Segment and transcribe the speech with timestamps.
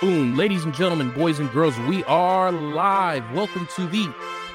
[0.00, 3.28] Boom, ladies and gentlemen, boys and girls, we are live.
[3.32, 4.08] Welcome to the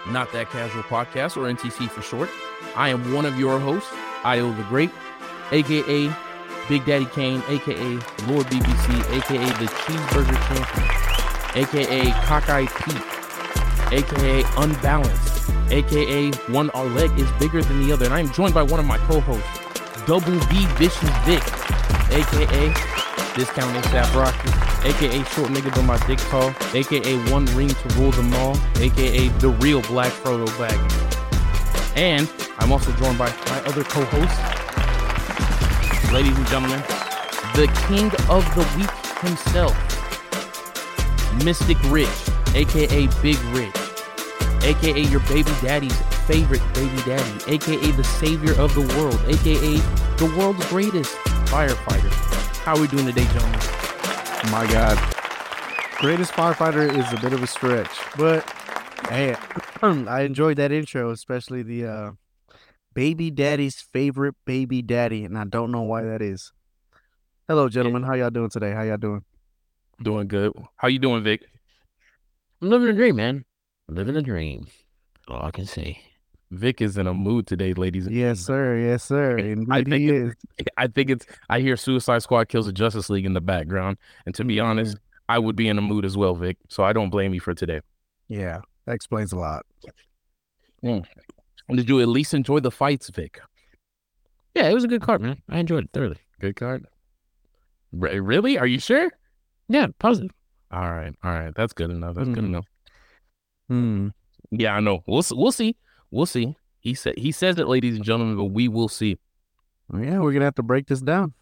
[0.10, 2.30] Not That Casual podcast, or NTC for short.
[2.78, 3.92] I am one of your hosts,
[4.24, 4.90] Io the Great,
[5.52, 6.16] aka
[6.70, 7.76] Big Daddy Kane, aka
[8.26, 17.12] Lord BBC, aka the Cheeseburger Champion, aka Cockeye Pete, aka Unbalanced, aka one our leg
[17.20, 18.06] is bigger than the other.
[18.06, 19.60] And I am joined by one of my co-hosts,
[20.08, 21.44] Double B Vicious Vic,
[22.14, 22.74] aka
[23.36, 28.12] Discount ASAP Rocky, aka Short Nigga but my dick tall, aka One Ring to rule
[28.12, 31.98] them all, aka the real Black Frodo Baggins.
[31.98, 34.38] And I'm also joined by my other co-host,
[36.12, 36.82] ladies and gentlemen,
[37.56, 38.92] the king of the week
[39.22, 39.76] himself,
[41.44, 42.10] Mystic Rich,
[42.56, 43.76] aka Big Rich,
[44.64, 49.78] aka your baby daddy's favorite baby daddy, aka the savior of the world, aka
[50.18, 51.16] the world's greatest
[51.48, 52.12] firefighter.
[52.64, 53.60] How are we doing today, gentlemen?
[54.52, 54.98] My God.
[56.00, 58.44] Greatest firefighter is a bit of a stretch, but
[59.10, 59.36] hey,
[59.82, 62.12] I enjoyed that intro, especially the uh,
[62.94, 66.52] baby daddy's favorite baby daddy, and I don't know why that is.
[67.48, 68.04] Hello, gentlemen.
[68.04, 68.72] How y'all doing today?
[68.72, 69.24] How y'all doing?
[70.02, 70.52] Doing good.
[70.76, 71.44] How you doing, Vic?
[72.62, 73.46] I'm living a dream, man.
[73.88, 74.68] living a dream.
[75.30, 76.02] All I can say.
[76.54, 78.06] Vic is in a mood today, ladies.
[78.08, 78.78] And Yes, sir.
[78.78, 79.38] Yes, sir.
[79.38, 80.34] Indeed I he think it- is.
[80.78, 81.26] I think it's.
[81.50, 84.98] I hear Suicide Squad kills the Justice League in the background, and to be honest,
[85.30, 86.58] I would be in a mood as well, Vic.
[86.70, 87.82] So I don't blame you for today.
[88.28, 89.66] Yeah, that explains a lot.
[90.84, 93.40] Did you at least enjoy the fights, Vic?
[94.56, 95.42] Yeah, it was a good card, man.
[95.50, 96.18] I enjoyed it thoroughly.
[96.40, 96.86] Good card.
[97.92, 98.58] Re- Really?
[98.58, 99.12] Are you sure?
[99.70, 100.32] Yeah, positive.
[100.72, 101.54] All right, all right.
[101.56, 102.16] That's good enough.
[102.16, 102.46] That's good Hmm.
[102.46, 102.66] enough.
[103.70, 104.08] Hmm.
[104.52, 105.04] Yeah, I know.
[105.08, 105.76] We'll we'll see.
[106.14, 106.56] We'll see.
[106.80, 109.18] He said he says it, ladies and gentlemen, but we will see.
[109.92, 111.34] Yeah, we're gonna have to break this down.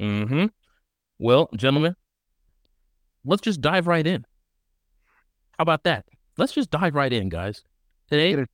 [0.00, 0.46] Mm-hmm.
[1.20, 1.94] Well, gentlemen,
[3.24, 4.26] let's just dive right in.
[5.56, 6.06] How about that?
[6.36, 7.62] Let's just dive right in, guys.
[8.10, 8.44] Today,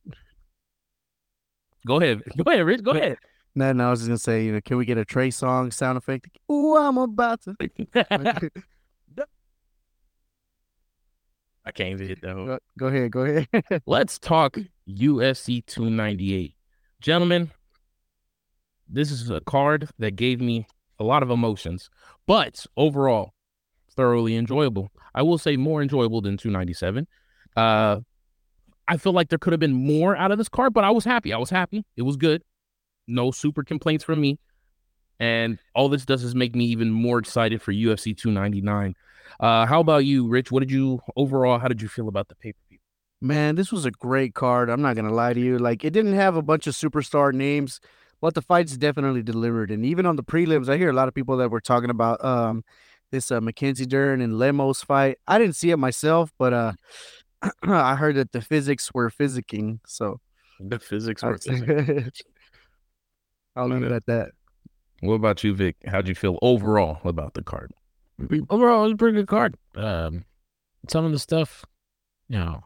[1.87, 2.21] go ahead.
[2.37, 2.83] Go ahead, Rich.
[2.83, 3.17] Go ahead.
[3.55, 5.73] No, no, I was just gonna say, you know, can we get a Trey Songz
[5.73, 6.27] sound effect?
[6.51, 7.55] Ooh, I'm about to.
[11.65, 12.35] I can't even hit that.
[12.35, 13.81] go, go ahead, go ahead.
[13.85, 14.57] Let's talk
[14.87, 16.55] UFC 298.
[17.01, 17.51] Gentlemen,
[18.89, 20.67] this is a card that gave me
[20.99, 21.89] a lot of emotions,
[22.27, 23.33] but overall,
[23.95, 24.91] thoroughly enjoyable.
[25.15, 27.07] I will say more enjoyable than 297.
[27.55, 27.99] Uh,
[28.87, 31.05] I feel like there could have been more out of this card, but I was
[31.05, 31.31] happy.
[31.33, 31.85] I was happy.
[31.95, 32.43] It was good.
[33.07, 34.39] No super complaints from me.
[35.19, 38.95] And all this does is make me even more excited for UFC 299.
[39.39, 40.51] Uh, how about you, Rich?
[40.51, 41.59] What did you overall?
[41.59, 42.79] How did you feel about the pay per view?
[43.21, 44.69] Man, this was a great card.
[44.69, 45.57] I'm not gonna lie to you.
[45.57, 47.79] Like, it didn't have a bunch of superstar names,
[48.21, 49.71] but the fights definitely delivered.
[49.71, 52.23] And even on the prelims, I hear a lot of people that were talking about
[52.23, 52.63] um
[53.11, 55.19] this uh, Mackenzie Dern and Lemos fight.
[55.27, 56.73] I didn't see it myself, but uh
[57.63, 59.79] I heard that the physics were physicking.
[59.85, 60.19] So
[60.59, 61.37] The physics were.
[63.55, 64.31] I'll leave it at that.
[65.01, 65.75] What about you, Vic?
[65.85, 67.71] How'd you feel overall about the card?
[68.49, 69.55] Overall, it was a pretty good card.
[69.75, 70.25] Um,
[70.89, 71.65] some of the stuff,
[72.29, 72.63] you know,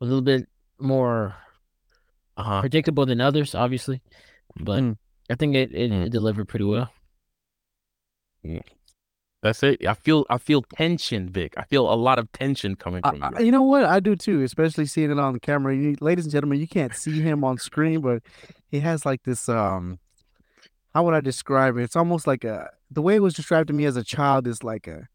[0.00, 1.34] a little bit more
[2.36, 2.60] Uh-huh.
[2.60, 4.02] predictable than others, obviously,
[4.56, 4.96] but Mm.
[5.30, 6.06] I think it, it, Mm.
[6.06, 6.90] it delivered pretty well.
[9.42, 9.86] That's it.
[9.86, 11.52] I feel I feel tension, Vic.
[11.58, 13.46] I feel a lot of tension coming from I- you.
[13.46, 13.84] you know what?
[13.84, 15.76] I do too, especially seeing it on the camera.
[15.76, 18.22] You, ladies and gentlemen, you can't see him on screen, but
[18.68, 19.48] he has like this.
[19.48, 19.98] Um,
[20.94, 21.82] how would I describe it?
[21.82, 24.62] It's almost like a the way it was described to me as a child is
[24.62, 25.08] like a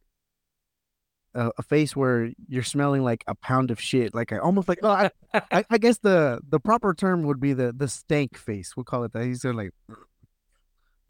[1.35, 4.79] a, a face where you're smelling like a pound of shit, like a, almost like.
[4.81, 5.11] Oh, I,
[5.51, 8.75] I, I guess the the proper term would be the the stank face.
[8.75, 9.23] We'll call it that.
[9.25, 9.71] He's sort of like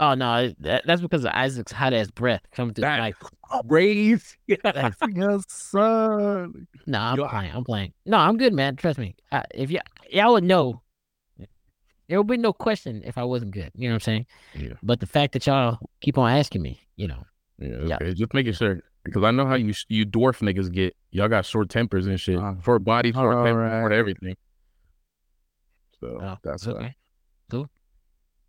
[0.02, 3.18] Oh no, that, that's because of Isaac's hot ass breath coming through That- knife.
[3.66, 4.38] Brave.
[4.48, 6.68] yes, son.
[6.88, 7.52] No, I'm Yo, I- playing.
[7.54, 7.94] I'm playing.
[8.06, 8.76] No, I'm good, man.
[8.76, 9.16] Trust me.
[9.32, 9.82] I, if y-
[10.12, 10.82] y'all would know,
[12.10, 13.72] there would be no question if I wasn't good.
[13.76, 14.26] You know what I'm saying?
[14.56, 14.74] Yeah.
[14.84, 17.24] But the fact that y'all keep on asking me, you know,
[17.60, 17.96] Yeah, Yeah.
[17.96, 18.14] okay.
[18.14, 20.96] Just making sure because I know how you you dwarf niggas get.
[21.12, 22.38] Y'all got short tempers and shit.
[22.40, 24.36] Uh, short body, short all temper, short everything.
[26.00, 26.96] So oh, that's it's why.
[27.54, 27.66] okay.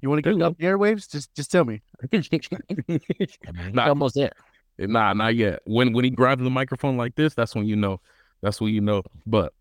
[0.03, 1.11] You want to There get up the airwaves?
[1.11, 1.83] Just just tell me.
[2.13, 3.89] Yeah, man, Nah.
[3.89, 4.33] almost there.
[4.79, 5.61] Nah, not yet.
[5.67, 8.01] When when he grabs the microphone like this, that's when you know.
[8.43, 9.03] That's when you know.
[9.27, 9.53] But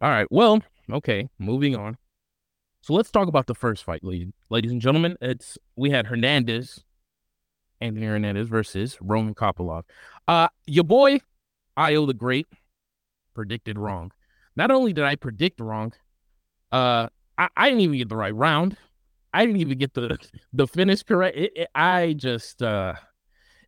[0.00, 0.60] all right, well,
[0.92, 1.96] okay, moving on.
[2.82, 5.16] So let's talk about the first fight, ladies, ladies and gentlemen.
[5.20, 6.82] It's we had Hernandez,
[7.80, 9.82] Anthony Hernandez versus Roman Kopylov.
[10.26, 11.20] Uh, your boy,
[11.76, 12.46] Io the Great,
[13.34, 14.12] predicted wrong.
[14.56, 15.92] Not only did I predict wrong,
[16.72, 18.76] uh, I, I didn't even get the right round.
[19.32, 20.18] I didn't even get the
[20.52, 21.36] the finish correct.
[21.36, 22.94] It, it- I just uh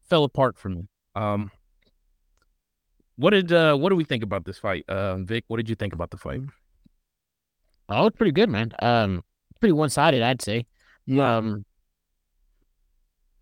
[0.09, 0.89] fell apart for me.
[1.15, 1.51] Um,
[3.17, 4.85] what did uh what do we think about this fight?
[4.89, 6.41] Uh, Vic, what did you think about the fight?
[7.95, 8.73] Oh, it's pretty good, man.
[8.81, 9.23] Um,
[9.61, 10.67] pretty one sided, I'd say.
[11.21, 11.65] Um,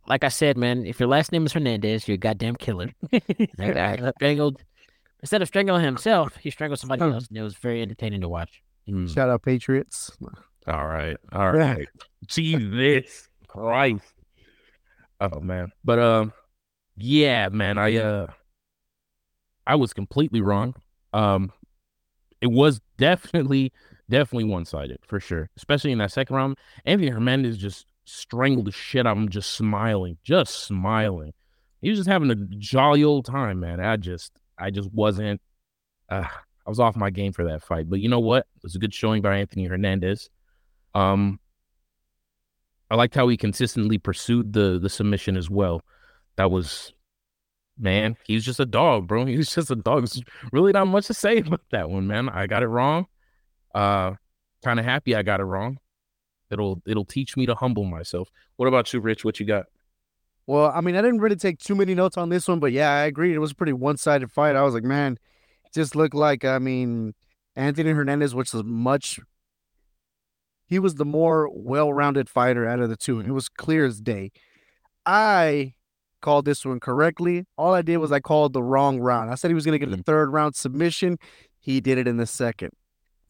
[0.07, 2.91] like I said, man, if your last name is Hernandez, you're a goddamn killer.
[4.17, 4.63] Strangled.
[5.23, 8.63] Instead of strangling himself, he strangled somebody else, and it was very entertaining to watch.
[8.89, 9.07] Hmm.
[9.07, 10.11] Shout out Patriots.
[10.67, 11.87] All right, all right.
[12.27, 14.05] Jesus Christ.
[15.21, 16.33] Oh man, but um,
[16.97, 18.27] yeah, man, I uh,
[19.67, 20.75] I was completely wrong.
[21.13, 21.53] Um,
[22.41, 23.73] it was definitely,
[24.11, 26.59] definitely one sided for sure, especially in that second round.
[26.85, 31.33] Anthony Hernandez just strangled the shit out of him, just smiling, just smiling.
[31.81, 33.81] He was just having a jolly old time, man.
[33.81, 35.41] I just, I just wasn't.
[36.09, 36.27] Uh,
[36.67, 38.47] I was off my game for that fight, but you know what?
[38.57, 40.29] It was a good showing by Anthony Hernandez.
[40.95, 41.41] Um,
[42.91, 45.83] I liked how he consistently pursued the the submission as well.
[46.37, 46.93] That was,
[47.79, 49.25] man, he's just a dog, bro.
[49.27, 50.01] He was just a dog.
[50.01, 50.23] There's
[50.53, 52.29] really not much to say about that one, man.
[52.29, 53.07] I got it wrong.
[53.75, 54.15] Uh,
[54.63, 55.79] kind of happy I got it wrong.
[56.51, 58.29] It'll it'll teach me to humble myself.
[58.57, 59.25] What about you, Rich?
[59.25, 59.67] What you got?
[60.47, 62.91] Well, I mean, I didn't really take too many notes on this one, but yeah,
[62.91, 63.33] I agree.
[63.33, 64.57] It was a pretty one sided fight.
[64.57, 65.17] I was like, man,
[65.65, 67.15] it just looked like, I mean,
[67.55, 69.21] Anthony Hernandez, which was much,
[70.67, 73.21] he was the more well rounded fighter out of the two.
[73.21, 74.33] And it was clear as day.
[75.07, 75.75] I
[76.21, 77.47] called this one correctly.
[77.57, 79.31] All I did was I called the wrong round.
[79.31, 81.19] I said he was going to get the third round submission.
[81.61, 82.73] He did it in the second.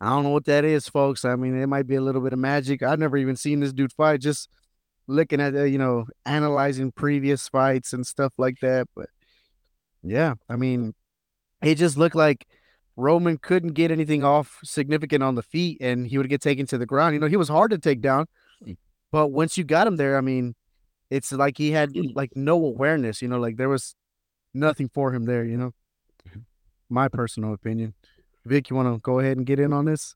[0.01, 1.25] I don't know what that is, folks.
[1.25, 2.83] I mean, it might be a little bit of magic.
[2.83, 4.21] I've never even seen this dude fight.
[4.21, 4.49] Just
[5.07, 8.89] looking at, uh, you know, analyzing previous fights and stuff like that.
[8.97, 9.11] But
[10.03, 10.95] yeah, I mean,
[11.63, 12.47] it just looked like
[12.97, 16.79] Roman couldn't get anything off significant on the feet and he would get taken to
[16.79, 17.15] the ground.
[17.15, 18.27] You know, he was hard to take down.
[18.65, 18.77] Mm.
[19.13, 20.55] But once you got him there, I mean,
[21.11, 22.15] it's like he had mm.
[22.15, 23.95] like no awareness, you know, like there was
[24.55, 25.73] nothing for him there, you know.
[26.29, 26.41] Mm-hmm.
[26.89, 27.95] My personal opinion.
[28.45, 30.15] Vic, you want to go ahead and get in on this?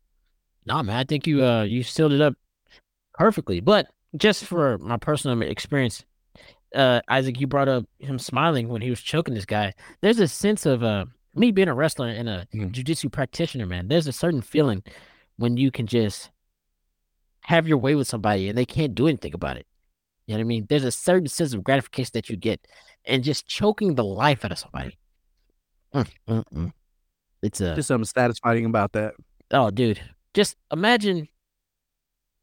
[0.66, 2.34] Nah, man, I think you uh you sealed it up
[3.14, 3.60] perfectly.
[3.60, 6.04] But just for my personal experience,
[6.74, 9.74] uh Isaac, you brought up him smiling when he was choking this guy.
[10.00, 12.72] There's a sense of uh me being a wrestler and a Mhm.
[12.72, 13.88] jujitsu practitioner, man.
[13.88, 14.82] There's a certain feeling
[15.36, 16.30] when you can just
[17.42, 19.66] have your way with somebody and they can't do anything about it.
[20.26, 20.66] You know what I mean?
[20.68, 22.66] There's a certain sense of gratification that you get,
[23.04, 24.96] and just choking the life out of somebody.
[25.92, 26.72] Mm, mm, mm.
[27.44, 29.14] It's a Just something satisfying about that.
[29.50, 30.00] Oh, dude.
[30.32, 31.28] Just imagine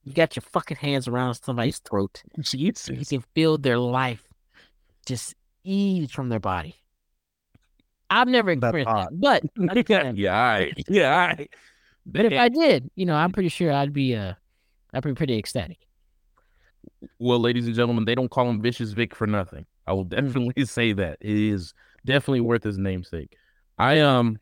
[0.04, 2.22] you got your fucking hands around somebody's throat.
[2.36, 4.24] And you can feel their life
[5.08, 6.76] just ease from their body.
[8.12, 9.44] I've never experienced that, but
[10.18, 10.74] Yeah, right.
[10.88, 11.28] yeah.
[11.28, 11.50] right.
[12.06, 14.34] but if I did, you know, I'm pretty sure I'd be uh,
[14.94, 15.80] I'd be pretty ecstatic.
[17.20, 19.66] Well, ladies and gentlemen, they don't call him Vicious Vic for nothing.
[19.88, 21.18] I will definitely say that.
[21.22, 21.74] It is
[22.06, 23.38] definitely worth his namesake.
[23.78, 24.38] I um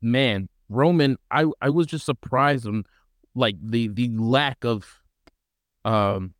[0.00, 2.84] man, Roman, I I was just surprised on
[3.34, 5.00] like the the lack of
[5.84, 6.34] um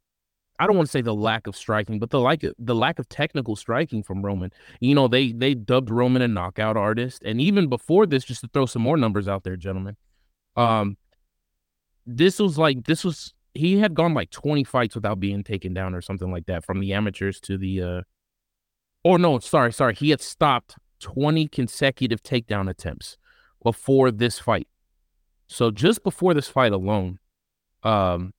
[0.59, 3.09] I don't want to say the lack of striking, but the like the lack of
[3.09, 4.51] technical striking from Roman.
[4.81, 8.49] You know, they they dubbed Roman a knockout artist, and even before this, just to
[8.53, 9.97] throw some more numbers out there, gentlemen.
[10.57, 10.97] Um,
[12.07, 15.95] this was like this was he had gone like 20 fights without being taken down
[15.95, 18.03] or something like that from the amateurs to the uh
[19.03, 23.17] or no sorry sorry he had stopped 20 consecutive takedown attempts
[23.67, 24.69] before this fight.
[25.49, 27.19] So just before this fight alone
[27.83, 28.33] um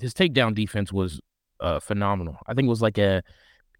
[0.00, 1.20] his takedown defense was
[1.60, 2.38] uh phenomenal.
[2.46, 3.22] I think it was like a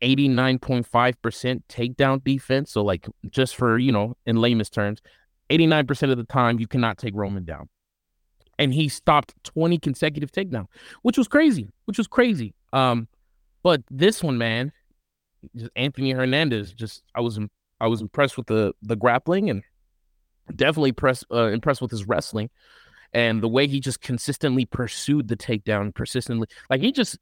[0.03, 2.71] 89.5% takedown defense.
[2.71, 5.01] So like just for you know in layman's terms
[5.49, 7.71] 89% of the time you cannot take roman down.
[8.59, 10.67] And he stopped 20 consecutive takedown,
[11.01, 12.53] which was crazy, which was crazy.
[12.75, 13.09] Um,
[13.63, 14.71] but this one, man,
[15.57, 17.41] just Anthony Hernandez, just I was
[17.81, 19.63] I was impressed with the the grappling and
[20.57, 22.51] definitely press uh, impressed with his wrestling
[23.13, 27.19] and the way he just consistently pursued the takedown, persistently like he just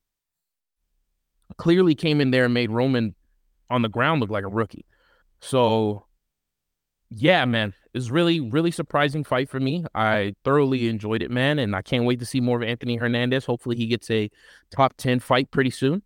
[1.56, 3.14] clearly came in there and made Roman
[3.70, 4.84] on the ground look like a rookie.
[5.40, 6.04] So
[7.10, 9.84] yeah, man, it was really, really surprising fight for me.
[9.94, 13.46] I thoroughly enjoyed it, man, and I can't wait to see more of Anthony Hernandez.
[13.46, 14.30] Hopefully, he gets a
[14.70, 16.02] top ten fight pretty soon.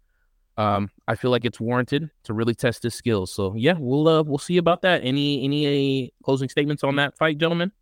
[0.59, 3.33] Um, I feel like it's warranted to really test his skills.
[3.35, 5.03] So yeah, we'll uh, we'll see about that.
[5.03, 7.73] Any any uh, closing statements on that fight, gentlemen?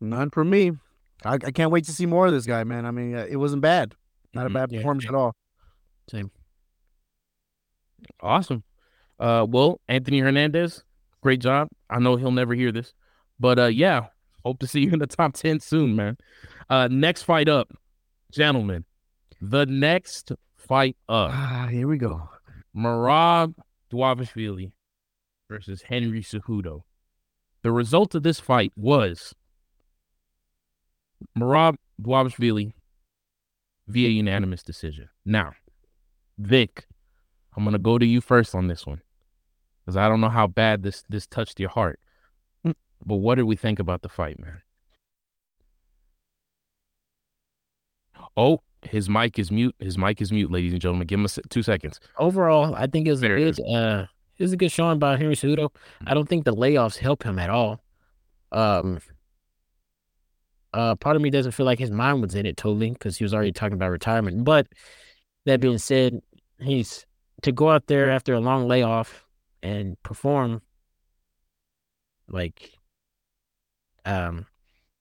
[0.00, 0.72] None from me.
[1.24, 2.86] I, I can't wait to see more of this guy, man.
[2.86, 3.94] I mean, uh, it wasn't bad.
[4.34, 4.52] Not a Mhm.
[4.54, 4.78] bad Yeah.
[4.78, 5.34] performance at all.
[6.10, 6.30] Same.
[8.20, 8.62] Awesome.
[9.18, 10.84] Uh, well, Anthony Hernandez,
[11.22, 11.68] great job.
[11.90, 12.94] I know he'll never hear this,
[13.40, 14.06] but uh, yeah,
[14.44, 16.16] hope to see you in the top ten soon, man.
[16.70, 17.72] Uh, next fight up,
[18.30, 18.84] gentlemen.
[19.40, 20.32] The next
[20.68, 21.30] fight up.
[21.32, 22.28] Ah, here we go.
[22.76, 23.54] Merab
[23.90, 24.72] Dvalishvili
[25.48, 26.82] versus Henry Cejudo.
[27.62, 29.34] The result of this fight was
[31.36, 32.72] Merab Dvalishvili
[33.88, 35.08] via unanimous decision.
[35.24, 35.54] Now,
[36.38, 36.86] Vic,
[37.56, 39.00] I'm gonna go to you first on this one
[39.84, 41.98] because I don't know how bad this this touched your heart.
[43.04, 44.60] But what did we think about the fight, man?
[48.36, 49.74] Oh, his mic is mute.
[49.78, 51.06] His mic is mute, ladies and gentlemen.
[51.06, 52.00] Give him a two seconds.
[52.18, 54.06] Overall, I think it was a There it good uh
[54.36, 55.70] it was a good showing by Henry Cejudo.
[56.06, 57.80] I don't think the layoffs help him at all.
[58.52, 59.00] Um
[60.72, 63.24] uh part of me doesn't feel like his mind was in it totally because he
[63.24, 64.44] was already talking about retirement.
[64.44, 64.68] But
[65.44, 66.20] that being said,
[66.60, 67.04] he's
[67.42, 69.24] to go out there after a long layoff
[69.62, 70.62] and perform
[72.28, 72.72] like
[74.04, 74.46] um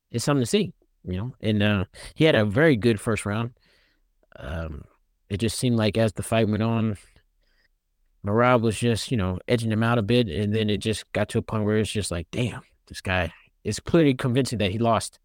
[0.10, 1.36] it's something to see, you know.
[1.42, 3.52] And uh he had a very good first round.
[4.38, 4.84] Um
[5.30, 6.98] it just seemed like as the fight went on,
[8.26, 11.30] Merab was just, you know, edging him out a bit, and then it just got
[11.30, 13.32] to a point where it's just like, damn, this guy
[13.64, 15.20] is clearly convincing that he lost.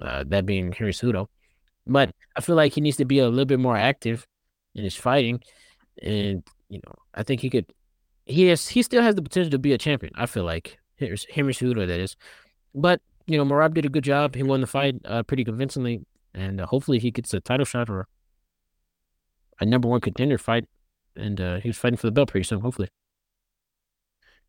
[0.00, 1.26] Uh, that being Cejudo,
[1.86, 4.26] but I feel like he needs to be a little bit more active
[4.74, 5.40] in his fighting,
[6.02, 7.66] and you know, I think he could.
[8.24, 10.12] He has, he still has the potential to be a champion.
[10.16, 12.16] I feel like Henry that is,
[12.74, 14.34] but you know, Merab did a good job.
[14.34, 17.90] He won the fight uh, pretty convincingly, and uh, hopefully he gets a title shot
[17.90, 18.08] or
[19.60, 20.66] a number one contender fight
[21.16, 22.88] and uh, he was fighting for the belt pretty soon, hopefully.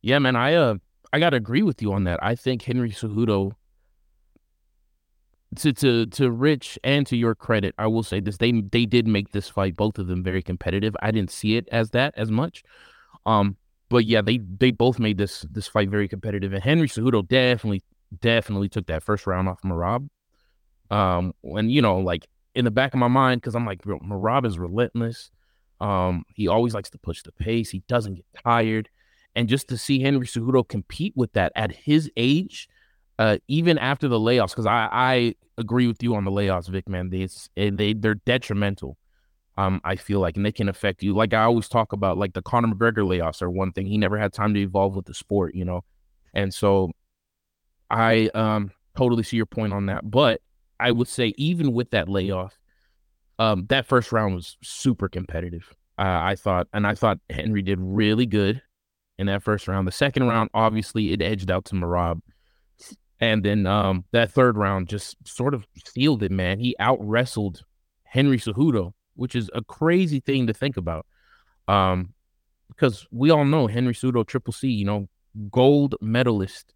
[0.01, 0.75] Yeah, man, I uh
[1.13, 2.23] I gotta agree with you on that.
[2.23, 3.53] I think Henry Cejudo
[5.57, 8.37] to to to Rich and to your credit, I will say this.
[8.37, 10.95] They they did make this fight, both of them very competitive.
[11.01, 12.63] I didn't see it as that as much.
[13.25, 13.57] Um,
[13.89, 16.53] but yeah, they they both made this this fight very competitive.
[16.53, 17.83] And Henry Cejudo definitely
[18.21, 20.09] definitely took that first round off Merab.
[20.89, 23.99] Um, and you know, like in the back of my mind, because I'm like, bro,
[23.99, 25.31] Merab is relentless.
[25.79, 27.69] Um, he always likes to push the pace.
[27.69, 28.89] He doesn't get tired.
[29.35, 32.67] And just to see Henry Cejudo compete with that at his age,
[33.17, 36.89] uh, even after the layoffs, because I, I agree with you on the layoffs, Vic,
[36.89, 37.09] man.
[37.09, 37.27] They,
[37.57, 38.97] eh, they they're detrimental.
[39.57, 41.13] Um, I feel like, and they can affect you.
[41.13, 43.85] Like I always talk about, like the Conor McGregor layoffs are one thing.
[43.85, 45.83] He never had time to evolve with the sport, you know.
[46.33, 46.91] And so,
[47.89, 50.09] I um totally see your point on that.
[50.09, 50.41] But
[50.81, 52.57] I would say, even with that layoff,
[53.39, 55.73] um, that first round was super competitive.
[55.97, 58.61] Uh, I thought, and I thought Henry did really good
[59.17, 59.87] in that first round.
[59.87, 62.21] The second round, obviously, it edged out to Merab.
[63.19, 66.59] And then um, that third round just sort of sealed it, man.
[66.59, 67.63] He out wrestled
[68.03, 71.05] Henry Cejudo, which is a crazy thing to think about.
[71.67, 72.13] Um,
[72.69, 75.07] because we all know Henry Cejudo, Triple C, you know,
[75.51, 76.73] gold medalist,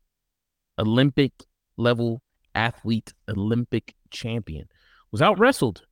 [0.77, 1.31] Olympic
[1.77, 2.21] level
[2.55, 4.67] athlete, Olympic champion,
[5.12, 5.83] was out wrestled.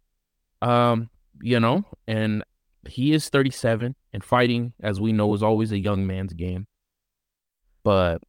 [0.62, 1.10] Um,
[1.42, 2.44] you know, and
[2.88, 6.68] he is 37 and fighting, as we know, is always a young man's game.
[7.84, 8.22] But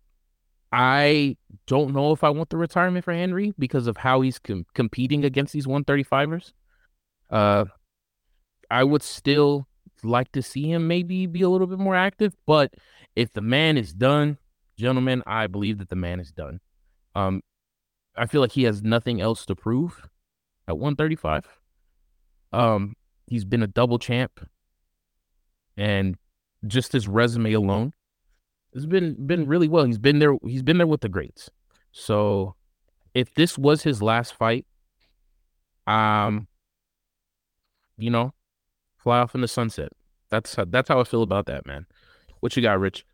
[0.73, 1.37] I
[1.67, 5.25] don't know if I want the retirement for Henry because of how he's com- competing
[5.25, 6.53] against these 135ers.
[7.31, 7.67] Uh,
[8.71, 9.69] I would still
[10.03, 12.75] like to see him maybe be a little bit more active, but
[13.15, 14.39] if the man is done,
[14.77, 16.61] gentlemen, I believe that the man is done.
[17.15, 17.41] Um,
[18.17, 20.09] I feel like he has nothing else to prove
[20.69, 21.47] at 135.
[22.53, 22.95] Um,
[23.27, 24.47] he's been a double champ,
[25.77, 26.17] and
[26.67, 27.93] just his resume alone
[28.75, 29.85] has been been really well.
[29.85, 30.37] He's been there.
[30.45, 31.51] He's been there with the greats.
[31.93, 32.55] So,
[33.15, 34.67] if this was his last fight,
[35.87, 36.47] um,
[37.97, 38.33] you know,
[38.97, 39.91] fly off in the sunset.
[40.31, 41.87] That's how, that's how I feel about that, man.
[42.41, 43.05] What you got, Rich?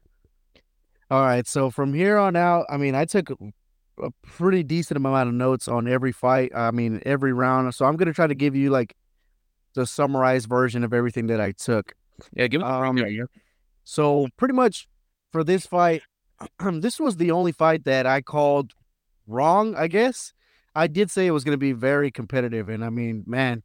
[1.10, 1.46] All right.
[1.46, 3.30] So from here on out, I mean, I took
[3.98, 6.52] a pretty decent amount of notes on every fight.
[6.54, 7.74] I mean, every round.
[7.74, 8.94] So I'm gonna try to give you like
[9.74, 11.94] the summarized version of everything that I took.
[12.32, 12.66] Yeah, give it.
[12.66, 13.24] Um, yeah,
[13.84, 14.88] So pretty much
[15.32, 16.02] for this fight,
[16.72, 18.72] this was the only fight that I called
[19.26, 19.74] wrong.
[19.74, 20.32] I guess
[20.74, 23.62] I did say it was going to be very competitive, and I mean, man,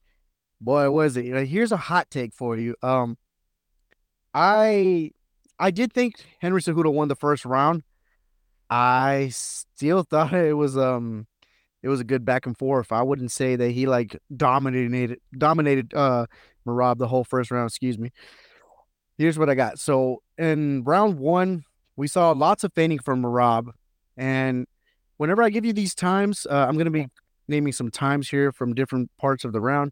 [0.62, 1.48] boy, was it!
[1.48, 2.76] Here's a hot take for you.
[2.82, 3.18] Um,
[4.34, 5.12] I
[5.60, 7.84] I did think Henry Cejudo won the first round.
[8.70, 11.28] I still thought it was um
[11.84, 12.92] it was a good back and forth.
[12.92, 16.26] I wouldn't say that he like dominated dominated uh
[16.68, 18.12] Merab the whole first round, excuse me.
[19.18, 19.80] Here's what I got.
[19.80, 21.64] So in round one,
[21.96, 23.70] we saw lots of feigning from Merab.
[24.18, 24.66] And
[25.18, 27.08] whenever I give you these times, uh, I'm gonna be
[27.48, 29.92] naming some times here from different parts of the round.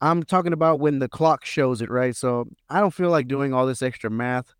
[0.00, 2.14] I'm talking about when the clock shows it, right?
[2.14, 4.54] So I don't feel like doing all this extra math.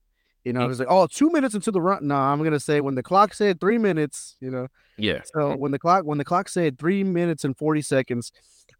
[0.44, 2.06] You know, it's like, oh, two minutes into the run.
[2.06, 4.68] No, I'm gonna say when the clock said three minutes, you know.
[4.96, 5.20] yeah.
[5.34, 8.32] So when the clock when the clock said three minutes and forty seconds,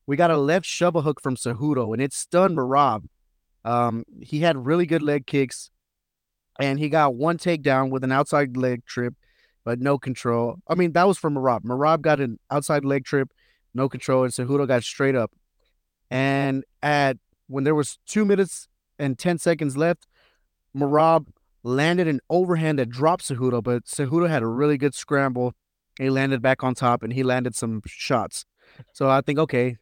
[0.07, 3.05] we got a left shovel hook from Cejudo, and it stunned Merab.
[3.65, 5.71] Um, he had really good leg kicks,
[6.59, 9.15] and he got one takedown with an outside leg trip.
[9.65, 10.57] but no control.
[10.67, 11.63] I mean, that was from Merab.
[11.65, 13.31] Merab got an outside leg trip,
[13.75, 15.33] no control, and Cejudo got straight up.
[16.11, 20.07] And at when there was two minutes and ten seconds left,
[20.75, 21.27] Merab
[21.69, 25.55] landed an overhand that dropped Cejudo, but Cejudo had a really good scramble.
[25.99, 28.45] He landed back on top and he landed some shots.
[28.93, 29.77] So I think, okay,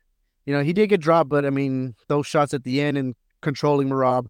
[0.44, 3.14] you know, he did get dropped, but I mean, those shots at the end and
[3.40, 4.26] controlling Merab,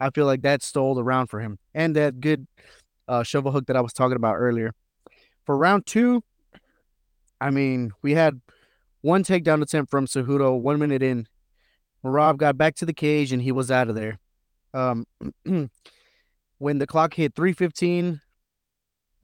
[0.00, 1.58] I feel like that stole the round for him.
[1.74, 2.46] And that good
[3.06, 4.72] uh, shovel hook that I was talking about earlier.
[5.46, 6.22] For round two,
[7.40, 8.40] I mean, we had
[9.00, 11.26] one takedown attempt from Cejudo one minute in.
[12.04, 14.18] Merab got back to the cage and he was out of there.
[14.74, 15.06] Um,
[16.58, 18.20] when the clock hit 315,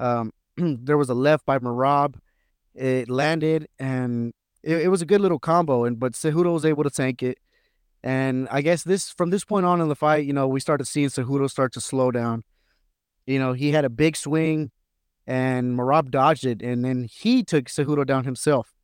[0.01, 2.15] um, there was a left by Merab.
[2.75, 6.83] It landed and it, it, was a good little combo, and but Cejudo was able
[6.83, 7.39] to tank it.
[8.03, 10.87] And I guess this from this point on in the fight, you know, we started
[10.87, 12.43] seeing Cejudo start to slow down.
[13.27, 14.71] You know, he had a big swing
[15.27, 18.75] and Merab dodged it, and then he took Cejudo down himself.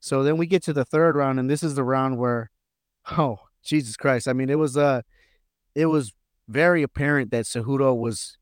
[0.00, 2.50] So then we get to the third round, and this is the round where,
[3.12, 4.28] oh Jesus Christ!
[4.28, 5.02] I mean, it was uh,
[5.74, 6.12] it was
[6.48, 8.36] very apparent that Cejudo was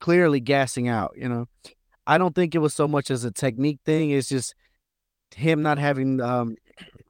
[0.00, 1.12] clearly gassing out.
[1.16, 1.46] You know,
[2.06, 4.10] I don't think it was so much as a technique thing.
[4.10, 4.54] It's just
[5.34, 6.56] him not having um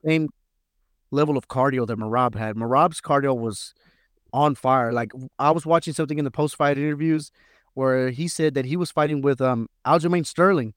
[0.05, 0.29] same
[1.11, 2.57] level of cardio that Merab had.
[2.57, 3.75] Merab's cardio was
[4.33, 4.93] on fire.
[4.93, 7.31] Like I was watching something in the post fight interviews
[7.75, 10.75] where he said that he was fighting with um Aljamain Sterling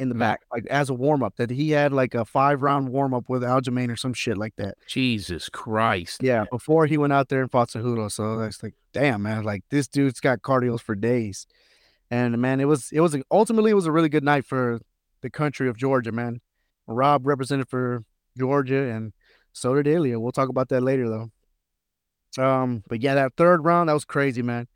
[0.00, 2.88] in the back, like as a warm up, that he had like a five round
[2.88, 4.76] warm up with Aljamain or some shit like that.
[4.86, 6.22] Jesus Christ.
[6.22, 8.10] Yeah, before he went out there and fought Cejudo.
[8.10, 11.46] So that's like, damn, man, like this dude's got cardios for days.
[12.10, 14.80] And man, it was it was ultimately it was a really good night for
[15.20, 16.40] the country of Georgia, man.
[16.86, 18.02] Rob represented for
[18.36, 19.12] Georgia and
[19.52, 20.18] so did Ilia.
[20.18, 21.30] We'll talk about that later though.
[22.42, 24.66] Um, but yeah, that third round, that was crazy, man.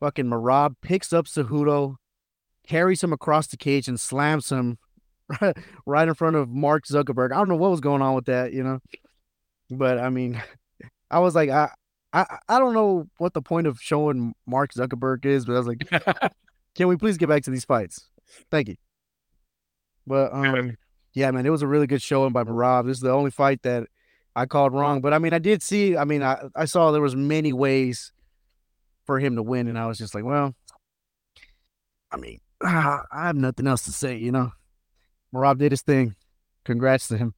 [0.00, 1.96] Fucking Merab picks up Cejudo,
[2.66, 4.78] carries him across the cage, and slams him
[5.86, 7.32] right in front of Mark Zuckerberg.
[7.32, 8.80] I don't know what was going on with that, you know.
[9.70, 10.42] But I mean,
[11.10, 11.70] I was like, I,
[12.12, 15.66] I, I don't know what the point of showing Mark Zuckerberg is, but I was
[15.66, 15.88] like,
[16.74, 18.08] can we please get back to these fights?
[18.50, 18.76] Thank you.
[20.06, 20.76] But um,
[21.14, 22.86] yeah, man, it was a really good showing by Merab.
[22.86, 23.88] This is the only fight that
[24.34, 25.00] I called wrong.
[25.00, 25.96] But I mean, I did see.
[25.96, 28.12] I mean, I, I saw there was many ways
[29.04, 30.54] for him to win, and I was just like, well,
[32.12, 34.16] I mean, I have nothing else to say.
[34.16, 34.52] You know,
[35.32, 36.14] Rob did his thing.
[36.64, 37.34] Congrats to him.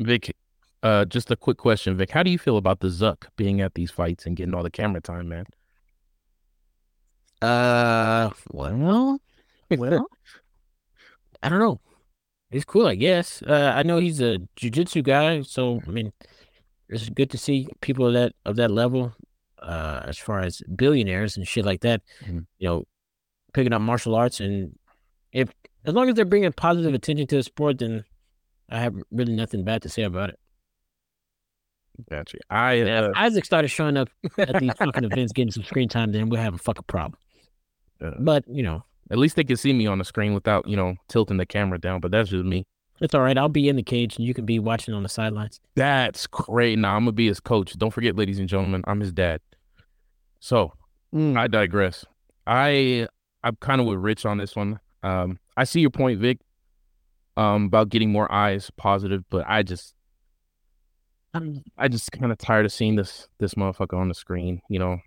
[0.00, 0.34] Vic,
[0.82, 2.10] uh, just a quick question, Vic.
[2.10, 4.70] How do you feel about the Zuck being at these fights and getting all the
[4.70, 5.46] camera time, man?
[7.42, 9.18] Uh, well,
[9.70, 10.06] well,
[11.42, 11.80] I don't know.
[12.50, 13.42] He's cool, I guess.
[13.42, 16.12] Uh, I know he's a jujitsu guy, so I mean,
[16.88, 19.14] it's good to see people of that of that level,
[19.60, 22.02] uh, as far as billionaires and shit like that.
[22.24, 22.40] Mm-hmm.
[22.58, 22.84] You know,
[23.52, 24.78] picking up martial arts, and
[25.32, 25.50] if
[25.84, 28.04] as long as they're bringing positive attention to the sport, then
[28.68, 30.38] I have really nothing bad to say about it.
[32.08, 32.38] Gotcha.
[32.48, 33.12] I uh...
[33.16, 34.08] Isaac started showing up
[34.38, 37.18] at these fucking events, getting some screen time, then we'll have a fucking problem.
[38.02, 40.76] Uh, but you know, at least they can see me on the screen without, you
[40.76, 42.00] know, tilting the camera down.
[42.00, 42.66] But that's just me.
[43.00, 43.36] It's all right.
[43.36, 45.60] I'll be in the cage and you can be watching on the sidelines.
[45.74, 46.78] That's great.
[46.78, 47.76] Now I'm gonna be his coach.
[47.78, 49.40] Don't forget, ladies and gentlemen, I'm his dad.
[50.38, 50.72] So
[51.14, 51.36] mm.
[51.38, 52.04] I digress.
[52.46, 53.08] I
[53.42, 54.80] I'm kind of with Rich on this one.
[55.02, 56.38] Um, I see your point, Vic,
[57.36, 59.94] um, about getting more eyes positive, but I just
[61.34, 64.60] I'm I just kind of tired of seeing this this motherfucker on the screen.
[64.68, 64.98] You know,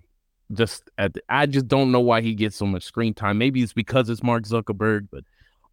[0.51, 3.37] just at the, I just don't know why he gets so much screen time.
[3.37, 5.23] Maybe it's because it's Mark Zuckerberg, but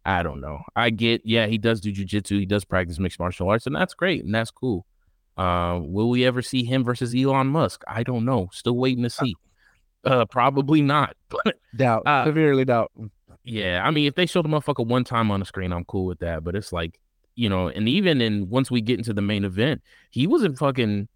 [0.05, 0.61] I don't know.
[0.75, 3.93] I get, yeah, he does do jujitsu, he does practice mixed martial arts, and that's
[3.93, 4.85] great and that's cool.
[5.37, 7.83] Uh, will we ever see him versus Elon Musk?
[7.87, 8.49] I don't know.
[8.51, 9.35] Still waiting to see.
[10.03, 11.15] Uh, probably not.
[11.29, 12.91] But doubt, uh, severely doubt.
[13.45, 16.05] Yeah, I mean, if they show the motherfucker one time on the screen, I'm cool
[16.05, 16.43] with that.
[16.43, 16.99] But it's like,
[17.35, 20.55] you know, and even in once we get into the main event, he was in
[20.57, 21.07] fucking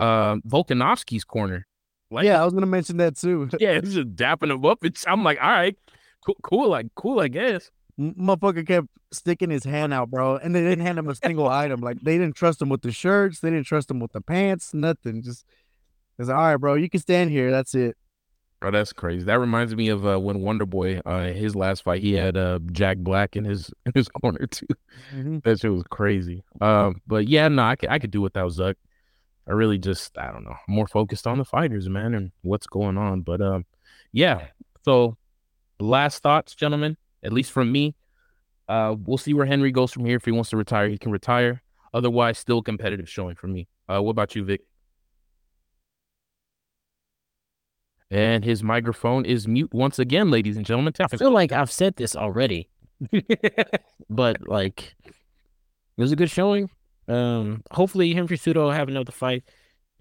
[0.00, 1.66] uh Volkanovski's corner
[2.10, 3.48] like, yeah, I was gonna mention that too.
[3.60, 4.84] yeah, it's just dapping him up.
[4.84, 5.76] It's I'm like, all right,
[6.24, 7.70] cool, cool, like cool, I guess.
[7.98, 11.80] Motherfucker kept sticking his hand out, bro, and they didn't hand him a single item.
[11.80, 14.74] Like they didn't trust him with the shirts, they didn't trust him with the pants,
[14.74, 15.22] nothing.
[15.22, 15.44] Just
[16.18, 17.50] it's like, all right, bro, you can stand here.
[17.50, 17.96] That's it.
[18.62, 19.24] Oh, that's crazy.
[19.24, 22.58] That reminds me of uh, when Wonder Boy, uh, his last fight, he had uh,
[22.72, 24.66] Jack Black in his in his corner too.
[25.14, 25.38] Mm-hmm.
[25.44, 26.42] That shit was crazy.
[26.60, 28.74] Um, but yeah, no, I could I could do without Zuck.
[29.48, 32.98] I really just I don't know more focused on the fighters, man, and what's going
[32.98, 33.22] on.
[33.22, 33.64] But um,
[34.12, 34.48] yeah.
[34.84, 35.16] So
[35.78, 36.96] last thoughts, gentlemen.
[37.22, 37.94] At least from me,
[38.68, 40.16] uh, we'll see where Henry goes from here.
[40.16, 41.62] If he wants to retire, he can retire.
[41.92, 43.68] Otherwise, still competitive showing for me.
[43.88, 44.62] Uh, what about you, Vic?
[48.10, 50.92] And his microphone is mute once again, ladies and gentlemen.
[51.00, 52.68] I feel like I've said this already,
[54.10, 55.14] but like it
[55.96, 56.70] was a good showing.
[57.06, 59.44] Um, hopefully Henry will have another fight.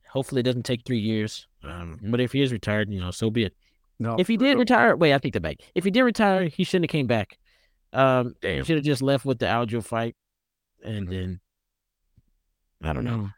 [0.09, 1.47] Hopefully it doesn't take three years.
[1.63, 3.53] Um, but if he is retired, you know, so be it.
[3.99, 5.57] No, If he did retire, wait, I take that back.
[5.75, 7.37] If he did retire, he shouldn't have came back.
[7.91, 8.63] Um, Damn.
[8.63, 10.15] should have just left with the Aljo fight,
[10.83, 11.41] and then
[12.81, 13.29] I don't know.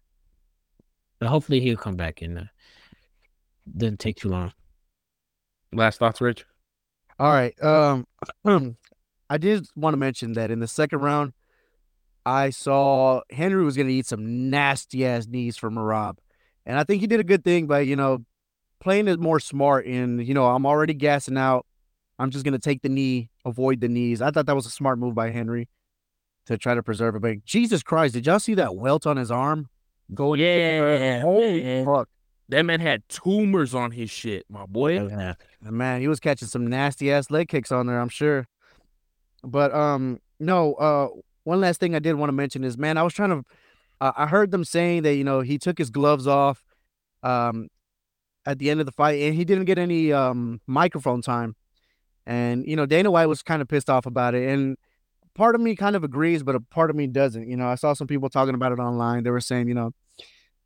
[1.19, 2.43] But hopefully he'll come back and uh,
[3.75, 4.53] doesn't take too long.
[5.73, 6.45] Last thoughts, Rich?
[7.19, 7.53] All right.
[7.63, 8.05] Um,
[9.29, 11.33] I did want to mention that in the second round,
[12.25, 16.17] I saw Henry was going to eat some nasty ass knees from Merab,
[16.65, 18.25] and I think he did a good thing by you know
[18.79, 19.85] playing it more smart.
[19.85, 21.65] And you know, I'm already gassing out.
[22.19, 24.21] I'm just going to take the knee, avoid the knees.
[24.21, 25.69] I thought that was a smart move by Henry
[26.45, 27.21] to try to preserve it.
[27.21, 29.69] But Jesus Christ, did y'all see that welt on his arm?
[30.13, 31.21] Going, Yeah.
[31.21, 32.09] holy fuck.
[32.51, 35.07] That man had tumors on his shit, my boy.
[35.07, 35.35] Yeah.
[35.61, 38.45] Man, he was catching some nasty ass leg kicks on there, I'm sure.
[39.43, 40.73] But um, no.
[40.73, 41.07] Uh,
[41.43, 43.43] one last thing I did want to mention is, man, I was trying to.
[43.99, 46.63] Uh, I heard them saying that you know he took his gloves off,
[47.23, 47.69] um,
[48.45, 51.55] at the end of the fight, and he didn't get any um microphone time,
[52.25, 54.77] and you know Dana White was kind of pissed off about it, and
[55.35, 57.47] part of me kind of agrees, but a part of me doesn't.
[57.47, 59.23] You know, I saw some people talking about it online.
[59.23, 59.91] They were saying, you know,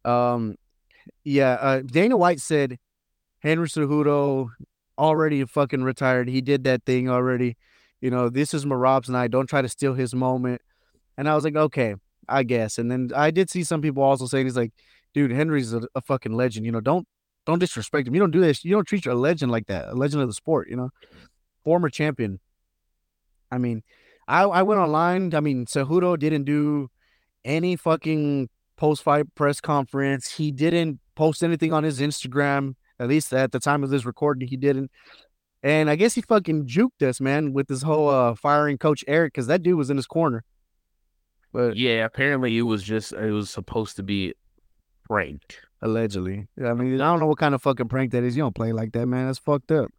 [0.09, 0.55] um,
[1.23, 2.77] yeah, uh, Dana White said
[3.39, 4.49] Henry Cejudo
[4.97, 6.29] already fucking retired.
[6.29, 7.57] He did that thing already.
[8.01, 9.31] You know, this is Merab's night.
[9.31, 10.61] Don't try to steal his moment.
[11.17, 11.95] And I was like, okay,
[12.27, 12.77] I guess.
[12.77, 14.73] And then I did see some people also saying he's like,
[15.13, 16.65] dude, Henry's a, a fucking legend.
[16.65, 17.07] You know, don't
[17.45, 18.15] don't disrespect him.
[18.15, 18.65] You don't do this.
[18.65, 19.89] You don't treat a legend like that.
[19.89, 20.69] A legend of the sport.
[20.69, 20.89] You know,
[21.63, 22.39] former champion.
[23.51, 23.83] I mean,
[24.27, 25.33] I I went online.
[25.33, 26.89] I mean, Cejudo didn't do
[27.43, 30.35] any fucking post fight press conference.
[30.37, 32.75] He didn't post anything on his Instagram.
[32.99, 34.89] At least at the time of this recording, he didn't.
[35.63, 39.33] And I guess he fucking juked us, man, with this whole uh, firing Coach Eric
[39.33, 40.43] because that dude was in his corner.
[41.51, 44.33] But Yeah, apparently it was just it was supposed to be
[45.05, 45.59] pranked.
[45.81, 48.35] allegedly, I mean, I don't know what kind of fucking prank that is.
[48.37, 49.27] You don't play like that, man.
[49.27, 49.89] That's fucked up.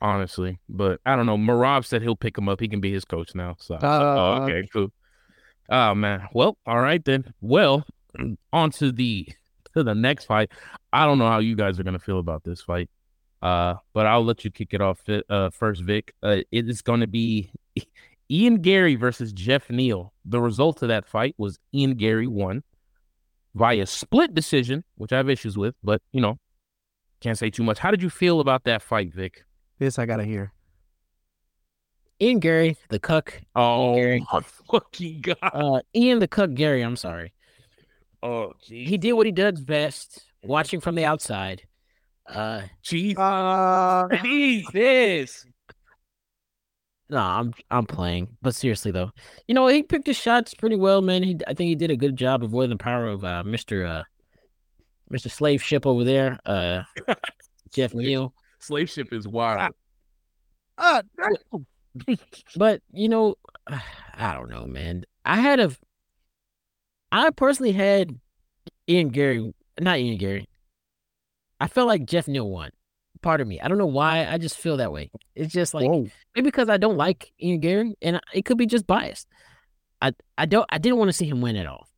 [0.00, 0.58] honestly.
[0.68, 1.36] But I don't know.
[1.38, 2.60] Merab said he'll pick him up.
[2.60, 3.56] He can be his coach now.
[3.60, 4.88] So, Uh, oh, okay, cool.
[5.68, 6.28] Oh man.
[6.32, 7.32] Well, all right then.
[7.40, 7.84] Well,
[8.52, 9.28] on to the
[9.74, 10.52] to the next fight.
[10.92, 12.90] I don't know how you guys are gonna feel about this fight.
[13.44, 16.14] Uh, but I'll let you kick it off uh, first, Vic.
[16.22, 17.52] Uh, it is going to be
[18.30, 20.14] Ian Garry versus Geoff Neal.
[20.24, 22.62] The result of that fight was Ian Garry won
[23.54, 26.38] via split decision, which I have issues with, but you know,
[27.20, 27.78] can't say too much.
[27.78, 29.44] How did you feel about that fight, Vic?
[29.78, 30.53] This I gotta hear.
[32.24, 33.40] Ian Garry, the cuck.
[33.54, 34.24] Oh Garry.
[34.32, 35.36] my fucking god!
[35.42, 36.80] Uh, Ian the cuck Garry.
[36.82, 37.32] I'm sorry.
[38.22, 41.62] Oh geez, He did what he does best, watching from the outside.
[42.26, 45.44] Uh, Jesus, Uh, Jesus.
[47.10, 49.10] no, I'm I'm playing, but seriously though,
[49.46, 51.22] you know he picked his shots pretty well, man.
[51.22, 54.02] He, I think he did a good job avoiding the power of uh, Mister uh,
[55.10, 56.38] Mister Slave Ship over there.
[56.46, 56.84] Uh,
[57.70, 58.34] Jeff Slave- Neal.
[58.60, 59.72] Slave ship is wild.
[60.78, 61.02] uh,
[62.56, 63.36] But you know,
[64.14, 65.04] I don't know, man.
[65.24, 65.70] I had a,
[67.12, 68.18] I personally had
[68.88, 70.48] Ian Garry, not Ian Garry.
[71.60, 72.70] I felt like Geoff Neal won.
[73.22, 74.26] Part of me, I don't know why.
[74.26, 75.10] I just feel that way.
[75.34, 76.08] It's just like whoa.
[76.34, 79.28] maybe because I don't like Ian Garry, and it could be just biased.
[80.02, 81.88] I I don't I didn't want to see him win at all.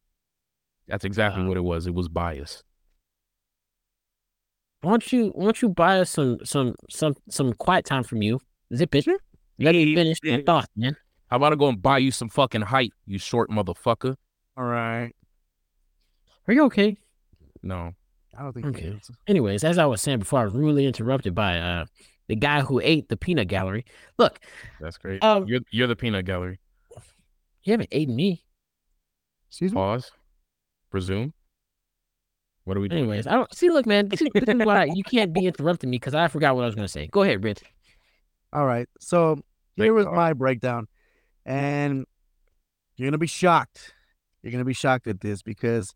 [0.86, 1.48] That's exactly Wow.
[1.48, 1.86] what it was.
[1.88, 2.62] It was bias.
[4.82, 8.22] Why don't you why don't you buy us some some some some quiet time from
[8.22, 8.40] you?
[8.74, 9.06] Zip it.
[9.58, 10.96] Let me finish my thought, man.
[11.30, 14.16] How about I go and buy you some fucking height, you short motherfucker?
[14.56, 15.12] All right.
[16.46, 16.96] Are you okay?
[17.62, 17.94] No.
[18.38, 18.66] I don't think.
[18.66, 18.82] Okay.
[18.82, 19.10] he is.
[19.26, 21.86] Anyways, as I was saying before, I was rudely interrupted by uh
[22.28, 23.84] the guy who ate the peanut gallery.
[24.18, 24.40] Look,
[24.80, 25.22] That's great.
[25.22, 26.60] Um, you're you're the peanut gallery.
[27.64, 28.44] you haven't eaten me.
[29.48, 29.76] Excuse me.
[29.76, 30.12] Pause.
[30.90, 31.32] Presume.
[32.64, 33.02] What are we doing?
[33.02, 33.70] Anyways, I don't see.
[33.70, 36.62] Look, man, this this is why you can't be interrupting me because I forgot what
[36.62, 37.06] I was gonna say.
[37.06, 37.62] Go ahead, Rich.
[38.52, 38.88] All right.
[39.00, 39.40] So
[39.76, 40.88] here was my breakdown,
[41.44, 42.06] and
[42.96, 43.94] you're gonna be shocked.
[44.42, 45.94] You're gonna be shocked at this because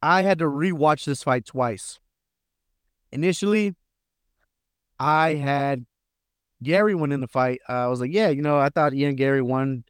[0.00, 2.00] I had to rewatch this fight twice.
[3.12, 3.74] Initially,
[4.98, 5.84] I had
[6.62, 7.60] Garry win in the fight.
[7.68, 9.84] I was like, yeah, you know, I thought Ian Garry won.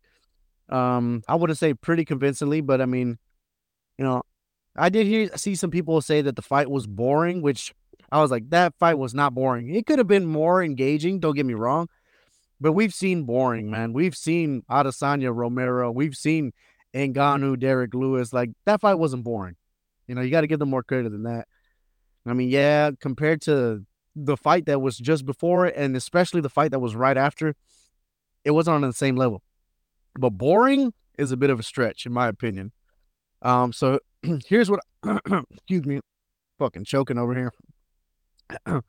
[0.68, 3.18] Um, I wouldn't say pretty convincingly, but I mean,
[3.98, 4.22] you know,
[4.76, 7.74] I did hear see some people say that the fight was boring, which
[8.12, 9.74] I was like, that fight was not boring.
[9.74, 11.88] It could have been more engaging, don't get me wrong.
[12.60, 13.94] But we've seen boring, man.
[13.94, 15.90] We've seen Adesanya Romero.
[15.90, 16.52] We've seen
[16.94, 18.32] Ngannou, Derrick Lewis.
[18.32, 19.56] Like that fight wasn't boring.
[20.06, 21.48] You know, you got to give them more credit than that.
[22.26, 26.50] I mean, yeah, compared to the fight that was just before it, and especially the
[26.50, 27.56] fight that was right after,
[28.44, 29.42] it wasn't on the same level.
[30.16, 32.72] But boring is a bit of a stretch, in my opinion.
[33.40, 34.00] Um, so
[34.46, 34.80] here's what
[35.50, 36.00] excuse me,
[36.58, 37.52] fucking choking over here.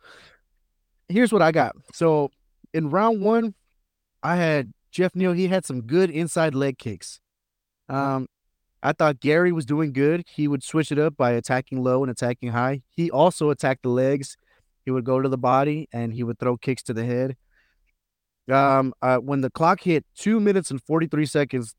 [1.09, 1.75] here's what I got.
[1.93, 2.31] So
[2.73, 3.53] in round one,
[4.21, 5.33] I had Geoff Neal.
[5.33, 7.19] He had some good inside leg kicks.
[7.89, 8.27] Um,
[8.81, 10.23] I thought Garry was doing good.
[10.27, 12.81] He would switch it up by attacking low and attacking high.
[12.89, 14.37] He also attacked the legs.
[14.85, 17.37] He would go to the body and he would throw kicks to the head.
[18.51, 21.75] Um, uh, when the clock hit two minutes and 43 seconds,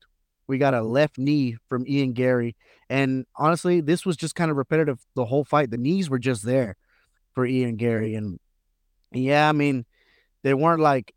[0.47, 2.55] we got a left knee from Ian Garry.
[2.89, 5.69] And honestly, this was just kind of repetitive the whole fight.
[5.69, 6.75] The knees were just there
[7.35, 8.15] for Ian Garry.
[8.15, 8.39] And
[9.11, 9.85] yeah, I mean,
[10.43, 11.13] they weren't like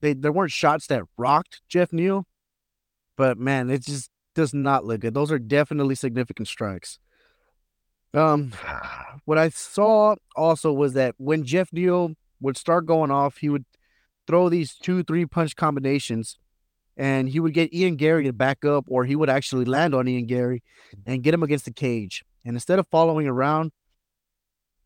[0.00, 2.26] they there weren't shots that rocked Geoff Neal,
[3.16, 5.14] but man, it just does not look good.
[5.14, 6.98] Those are definitely significant strikes.
[8.14, 8.52] Um,
[9.24, 13.64] what I saw also was that when Geoff Neal would start going off, he would
[14.26, 16.38] throw these two, three punch combinations
[16.96, 20.06] and he would get Ian Garry to back up, or he would actually land on
[20.08, 20.62] Ian Garry
[21.06, 22.24] and get him against the cage.
[22.44, 23.72] And instead of following around,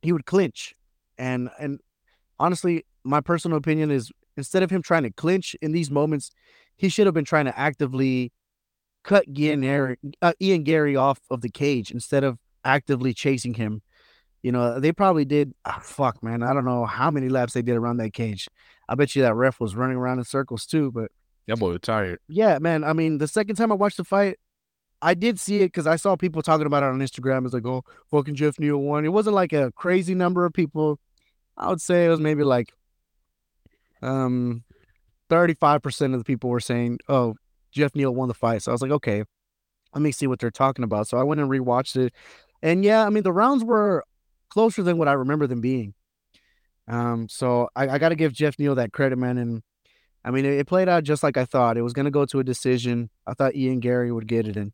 [0.03, 0.75] he would clinch.
[1.19, 1.81] And and
[2.39, 6.31] honestly, my personal opinion is instead of him trying to clinch in these moments,
[6.77, 8.33] he should have been trying to actively
[9.03, 13.83] cut Ian Garry, uh, Ian Garry off of the cage instead of actively chasing him.
[14.43, 15.55] You know, they probably did.
[15.65, 16.43] Oh, fuck, man.
[16.43, 18.49] I don't know how many laps they did around that cage.
[18.89, 20.93] I bet you that ref was running around in circles too.
[20.93, 21.11] But
[21.47, 22.21] that boy was tired.
[22.29, 22.85] Yeah, man.
[22.85, 24.39] I mean, the second time I watched the fight,
[25.03, 27.45] I did see it because I saw people talking about it on Instagram.
[27.45, 29.05] It's like, oh, fucking Geoff Neal won.
[29.05, 30.99] It wasn't like a crazy number of people.
[31.57, 32.73] I would say it was maybe like
[34.03, 34.65] um
[35.31, 37.35] 35% of the people were saying, oh,
[37.73, 38.63] Geoff Neal won the fight.
[38.63, 39.25] So I was like, okay,
[39.95, 41.09] let me see what they're talking about.
[41.09, 42.13] So I went and rewatched it.
[42.63, 44.05] And yeah, I mean, the rounds were
[44.49, 45.95] closer than what I remember them being.
[46.89, 49.39] Um, so I, I got to give Geoff Neal that credit, man.
[49.39, 49.63] And
[50.25, 51.77] I mean, it, it played out just like I thought.
[51.77, 53.11] It was going to go to a decision.
[53.27, 54.57] I thought Ian Garry would get it.
[54.57, 54.73] And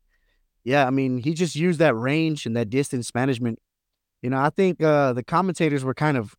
[0.63, 3.59] yeah, I mean, he just used that range and that distance management.
[4.21, 6.35] You know, I think uh, the commentators were kind of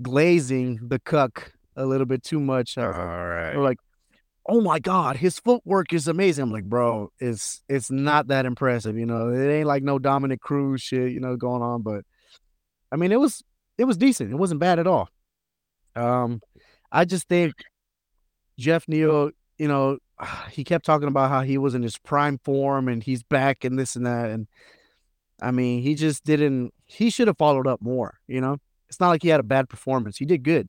[0.00, 2.78] glazing the cuck a little bit too much.
[2.78, 3.52] All right.
[3.52, 3.78] They're like,
[4.48, 6.44] oh my God, his footwork is amazing.
[6.44, 8.96] I'm like, bro, it's it's not that impressive.
[8.96, 11.82] You know, it ain't like no Dominick Cruz shit, you know, going on.
[11.82, 12.04] But
[12.90, 13.42] I mean, it was
[13.78, 14.32] it was decent.
[14.32, 15.08] It wasn't bad at all.
[15.94, 16.40] Um,
[16.90, 17.52] I just think
[18.58, 19.98] Geoff Neal, you know,
[20.50, 23.78] he kept talking about how he was in his prime form and he's back and
[23.78, 24.30] this and that.
[24.30, 24.48] And
[25.40, 28.56] I mean, he just didn't, he should have followed up more, you know?
[28.88, 30.16] It's not like he had a bad performance.
[30.16, 30.68] He did good.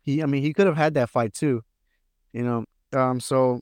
[0.00, 1.62] He, I mean, he could have had that fight too,
[2.32, 2.64] you know?
[2.92, 3.60] Um, so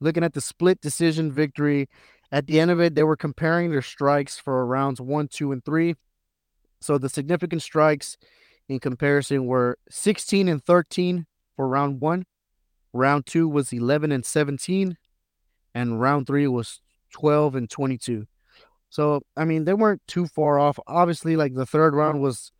[0.00, 1.88] looking at the split decision victory,
[2.32, 5.64] at the end of it, they were comparing their strikes for rounds one, two, and
[5.64, 5.94] three.
[6.80, 8.16] So the significant strikes
[8.68, 12.24] in comparison were 16 and 13 for round one,
[12.92, 14.96] Round two was 11 and 17,
[15.74, 16.80] and round three was
[17.12, 18.26] 12 and 22.
[18.88, 20.78] So, I mean, they weren't too far off.
[20.86, 22.50] Obviously, like the third round was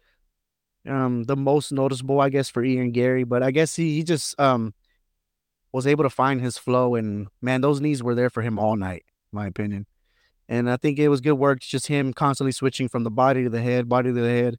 [0.89, 4.39] um the most noticeable, I guess, for Ian Garry, but I guess he, he just
[4.41, 4.73] um
[5.73, 8.77] was able to find his flow and man, those knees were there for him all
[8.77, 9.87] night, my opinion.
[10.49, 13.51] And I think it was good work, just him constantly switching from the body to
[13.51, 14.59] the head, body to the head.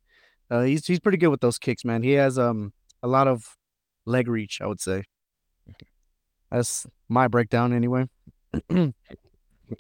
[0.50, 2.04] Uh, he's he's pretty good with those kicks, man.
[2.04, 3.58] He has um a lot of
[4.06, 5.04] leg reach, I would say.
[6.52, 8.08] That's my breakdown anyway.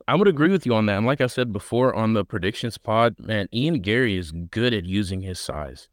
[0.07, 0.97] I would agree with you on that.
[0.97, 4.85] And like I said before on the predictions pod, man, Ian Garry is good at
[4.85, 5.89] using his size.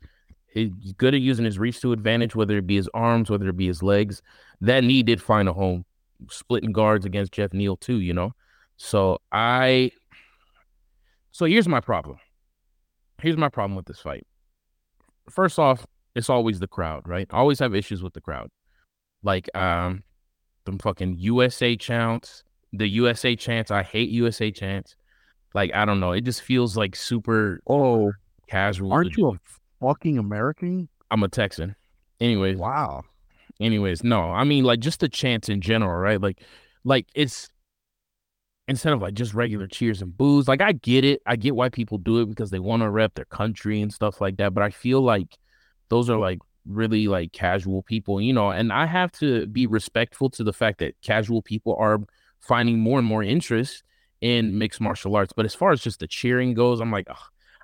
[0.47, 3.57] He's good at using his reach to advantage, whether it be his arms, whether it
[3.57, 4.23] be his legs.
[4.61, 5.85] That knee did find a home,
[6.31, 8.01] splitting guards against Geoff Neal too.
[8.01, 8.33] You know,
[8.77, 9.91] so I.
[11.33, 12.19] So here's my problem.
[13.21, 14.27] Here's my problem with this fight.
[15.29, 17.29] First off, it's always the crowd, right?
[17.31, 18.49] Always have issues with the crowd.
[19.23, 20.03] Like, um,
[20.69, 23.71] them fucking USA chants, the USA chants.
[23.71, 24.97] I hate USA chants.
[25.55, 28.13] Like I don't know, it just feels like super oh
[28.49, 28.93] casual.
[28.93, 29.41] Aren't you a
[29.81, 30.89] fucking American?
[31.11, 31.75] I'm a Texan.
[32.21, 33.03] Anyways, wow.
[33.61, 36.21] Anyways, no, I mean like just the chants in general, right?
[36.21, 36.43] Like,
[36.85, 37.49] like it's
[38.69, 40.47] instead of like just regular cheers and boos.
[40.47, 43.15] Like I get it, I get why people do it because they want to rep
[43.15, 44.55] their country and stuff like that.
[44.55, 45.37] But I feel like
[45.89, 50.31] those are like really like casual people, you know, and I have to be respectful
[50.31, 51.99] to the fact that casual people are
[52.41, 53.83] finding more and more interest
[54.21, 55.33] in mixed martial arts.
[55.33, 57.09] But as far as just the cheering goes, I'm like,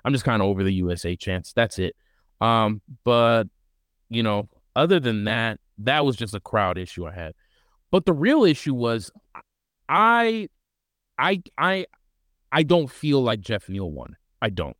[0.03, 1.53] I'm just kind of over the USA chance.
[1.53, 1.95] That's it.
[2.41, 3.45] Um, but
[4.09, 7.33] you know, other than that, that was just a crowd issue I had.
[7.91, 9.11] But the real issue was
[9.87, 10.49] I
[11.17, 11.85] I I
[12.51, 14.15] I don't feel like Geoff Neal won.
[14.41, 14.77] I don't.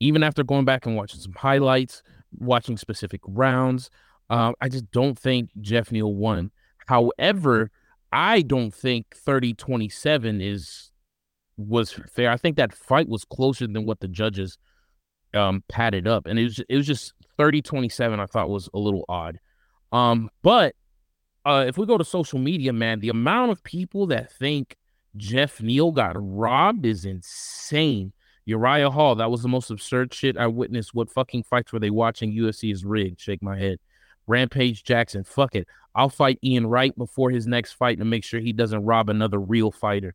[0.00, 2.02] Even after going back and watching some highlights,
[2.38, 3.90] watching specific rounds.
[4.30, 6.50] Uh, I just don't think Geoff Neal won.
[6.86, 7.70] However,
[8.12, 10.90] I don't think 30-27 is
[11.56, 12.30] was fair.
[12.30, 14.58] I think that fight was closer than what the judges
[15.34, 16.26] um padded up.
[16.26, 19.38] And it was it was just 30-27 I thought was a little odd.
[19.92, 20.74] Um, but
[21.44, 24.76] uh if we go to social media, man, the amount of people that think
[25.16, 28.12] Geoff Neal got robbed is insane.
[28.48, 30.94] Uriah Hall, that was the most absurd shit I witnessed.
[30.94, 32.32] What fucking fights were they watching?
[32.32, 33.20] UFC is rigged.
[33.20, 33.78] Shake my head.
[34.26, 35.68] Rampage Jackson, fuck it.
[35.94, 39.38] I'll fight Ian Wright before his next fight to make sure he doesn't rob another
[39.38, 40.14] real fighter.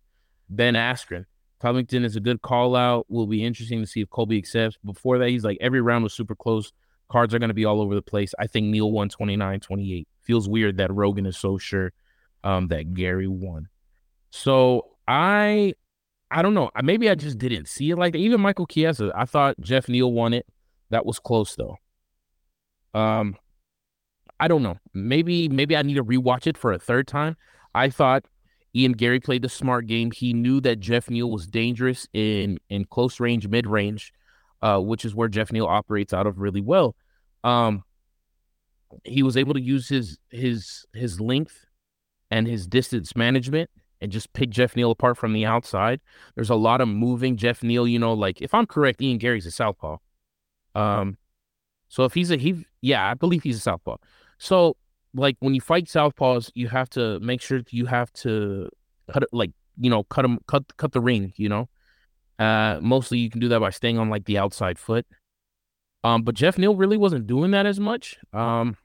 [0.50, 1.26] Ben Askren,
[1.60, 3.06] Covington is a good call out.
[3.08, 4.80] Will be interesting to see if Colby accepts.
[4.84, 6.74] Before that, he's like, every round was super close.
[7.10, 8.34] Cards are going to be all over the place.
[8.40, 10.08] I think Neal won 29 28.
[10.24, 11.94] Feels weird that Rogan is so sure
[12.44, 13.68] um, that Garry won.
[14.32, 15.76] So I
[16.34, 16.72] I don't know.
[16.82, 18.20] Maybe I just didn't see it like that.
[18.20, 20.48] Even Michael Chiesa, I thought Geoff Neal won it.
[20.90, 21.78] That was close though.
[23.00, 23.38] Um,
[24.40, 24.78] I don't know.
[24.94, 27.38] Maybe maybe I need to rewatch it for a third time.
[27.76, 28.26] I thought
[28.76, 30.12] Ian Garry played the smart game.
[30.12, 34.12] He knew that Geoff Neal was dangerous in in close range, mid range,
[34.62, 36.96] uh, which is where Geoff Neal operates out of really well.
[37.44, 37.84] Um,
[39.04, 41.66] he was able to use his his his length
[42.32, 43.70] and his distance management
[44.04, 46.02] and just pick Geoff Neal apart from the outside.
[46.36, 49.46] There's a lot of moving Geoff Neal, you know, like if I'm correct, Ian Garry's
[49.46, 49.98] a southpaw.
[50.76, 51.18] Um
[51.88, 53.96] so if he's a he yeah, I believe he's a southpaw.
[54.38, 54.76] So
[55.16, 58.70] like when you fight southpaws, you have to make sure you have to
[59.12, 61.70] cut it like, you know, cut them cut cut the ring, you know.
[62.38, 65.06] Uh mostly you can do that by staying on like the outside foot.
[66.04, 68.18] Um but Geoff Neal really wasn't doing that as much.
[68.34, 68.76] Um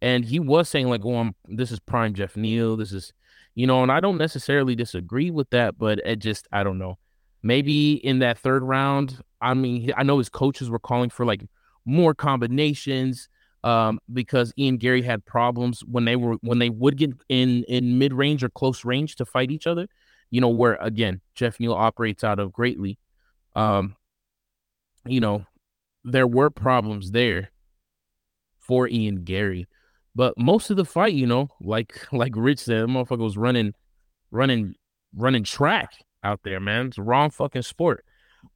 [0.00, 2.76] and he was saying like, "Oh, I'm, this is prime Geoff Neal.
[2.76, 3.12] This is
[3.58, 6.96] you know, and I don't necessarily disagree with that, but it just, I don't know.
[7.42, 11.42] Maybe in that third round, I mean, I know his coaches were calling for like
[11.84, 13.28] more combinations
[13.64, 17.98] um, because Ian Garry had problems when they were when they would get in in
[17.98, 19.88] mid range or close range to fight each other.
[20.30, 22.96] You know, where again Geoff Neal operates out of greatly.
[23.56, 23.96] Um,
[25.04, 25.46] you know,
[26.04, 27.50] there were problems there
[28.60, 29.66] for Ian Garry.
[30.18, 33.72] But most of the fight, you know, like like Rich said, the motherfucker was running,
[34.32, 34.74] running,
[35.14, 35.92] running track
[36.24, 36.88] out there, man.
[36.88, 38.04] It's wrong fucking sport.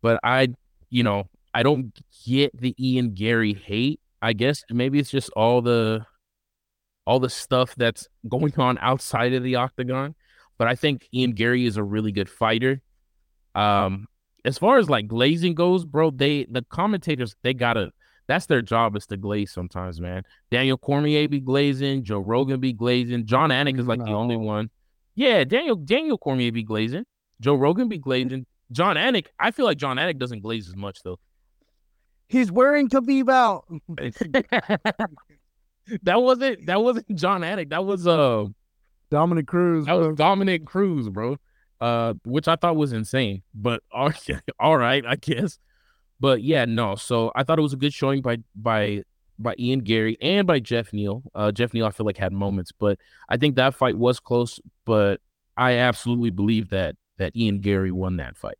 [0.02, 0.48] But I,
[0.90, 1.96] you know, I don't
[2.26, 4.00] get the Ian Garry hate.
[4.20, 6.04] I guess maybe it's just all the
[7.06, 10.16] all the stuff that's going on outside of the octagon.
[10.58, 12.82] But I think Ian Garry is a really good fighter.
[13.54, 14.08] Um,
[14.44, 17.92] as far as like glazing goes, bro, they the commentators they gotta
[18.32, 20.22] that's their job is to glaze sometimes, man.
[20.50, 24.06] Daniel Cormier be glazing, Joe Rogan be glazing, Jon Anik is like no.
[24.06, 24.70] the only one.
[25.14, 27.04] Yeah, Daniel Daniel Cormier be glazing,
[27.40, 29.26] Joe Rogan be glazing, Jon Anik.
[29.38, 31.18] I feel like Jon Anik doesn't glaze as much though.
[32.28, 33.66] He's wearing Khabib out.
[36.02, 37.68] that wasn't that wasn't Jon Anik.
[37.68, 38.46] That was uh
[39.10, 39.84] Dominick Cruz.
[39.84, 41.36] That was Dominick Cruz, bro.
[41.82, 43.42] Uh, which I thought was insane.
[43.54, 44.10] But all,
[44.58, 45.58] all right, I guess.
[46.22, 46.94] But yeah, no.
[46.94, 49.02] So I thought it was a good showing by by
[49.40, 51.24] by Ian Garry and by Geoff Neal.
[51.34, 52.96] Uh, Geoff Neal, I feel like had moments, but
[53.28, 54.60] I think that fight was close.
[54.84, 55.20] But
[55.56, 58.56] I absolutely believe that that Ian Garry won that fight,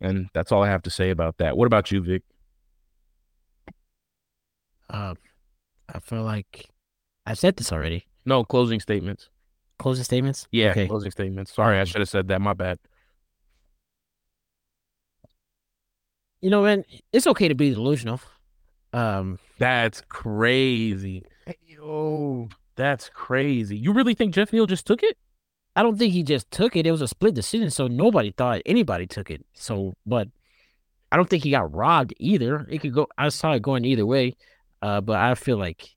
[0.00, 1.54] and that's all I have to say about that.
[1.54, 2.22] What about you, Vic?
[4.88, 5.14] Uh,
[5.90, 6.70] I feel like
[7.26, 8.06] I've said this already.
[8.24, 9.28] No closing statements.
[9.78, 10.48] Closing statements.
[10.50, 10.86] Yeah, okay.
[10.86, 11.52] closing statements.
[11.52, 12.40] Sorry, I should have said that.
[12.40, 12.78] My bad.
[16.42, 18.20] You know, man, it's okay to be delusional.
[18.92, 21.24] Um, that's crazy.
[21.66, 23.76] Yo, that's crazy.
[23.76, 25.16] You really think Geoff Neal just took it?
[25.74, 26.86] I don't think he just took it.
[26.86, 29.46] It was a split decision, so nobody thought anybody took it.
[29.54, 30.28] So, but
[31.10, 32.66] I don't think he got robbed either.
[32.68, 33.06] It could go.
[33.16, 34.34] I saw it going either way,
[34.82, 35.88] uh, but I feel like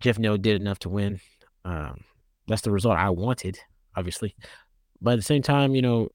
[0.00, 1.20] Geoff Neal did enough to win.
[1.64, 2.04] Um,
[2.46, 3.58] that's the result I wanted,
[3.96, 4.36] obviously.
[5.00, 6.10] But at the same time, you know,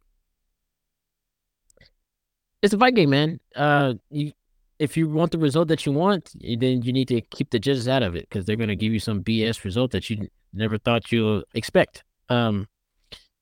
[2.65, 3.39] it's a fight game, man.
[3.55, 4.31] Uh, you
[4.77, 7.87] if you want the result that you want, then you need to keep the judges
[7.87, 10.77] out of it because they're going to give you some BS result that you never
[10.77, 12.03] thought you'll expect.
[12.27, 12.67] Um,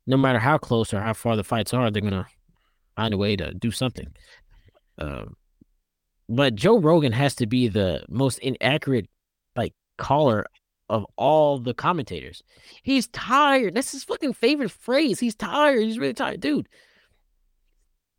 [0.06, 2.28] no matter how close or how far the fights are, they're going to
[2.96, 4.14] find a way to do something.
[5.00, 5.36] Um,
[6.30, 9.10] but Joe Rogan has to be the most inaccurate,
[9.56, 10.46] like caller
[10.90, 12.44] of all the commentators.
[12.84, 13.74] He's tired.
[13.74, 15.20] That's his fucking favorite phrase.
[15.20, 15.82] He's tired.
[15.82, 16.70] He's really tired, dude.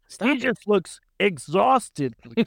[0.09, 0.29] Stop.
[0.29, 2.15] He just looks exhausted.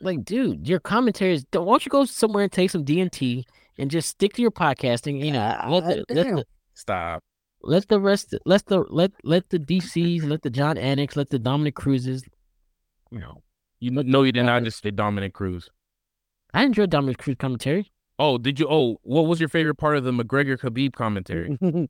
[0.00, 1.44] like, dude, your commentaries.
[1.44, 3.44] Don't, why don't you go somewhere and take some DMT
[3.78, 5.24] and just stick to your podcasting?
[5.24, 7.22] You know, let the, let the, stop.
[7.62, 8.34] Let the rest.
[8.44, 12.22] Let the let let the DCs, let the Jon Aniks, let the Dominick Cruzes.
[13.10, 13.42] You know,
[13.80, 15.68] you know you did not just say Dominick Cruz.
[16.54, 17.90] I enjoyed Dominick Cruz commentary.
[18.18, 18.66] Oh, did you?
[18.68, 21.58] Oh, what was your favorite part of the McGregor Khabib commentary?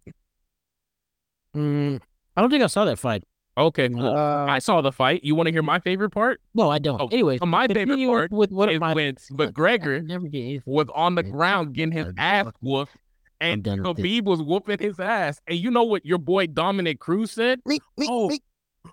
[1.56, 2.00] Mm,
[2.38, 3.24] I don't think I saw that fight.
[3.56, 4.06] Okay, cool.
[4.06, 5.24] Uh, I saw the fight.
[5.24, 6.40] You want to hear my favorite part?
[6.54, 7.00] No, I don't.
[7.00, 10.86] Oh, Anyways, my favorite part with what is my when Look, McGregor never get was
[10.94, 12.92] on the ground getting his I'm ass fucking- whooped,
[13.40, 14.06] and done with this.
[14.06, 15.40] Khabib was whooping his ass.
[15.48, 17.60] And you know what your boy Dominick Cruz said?
[18.02, 18.30] Oh,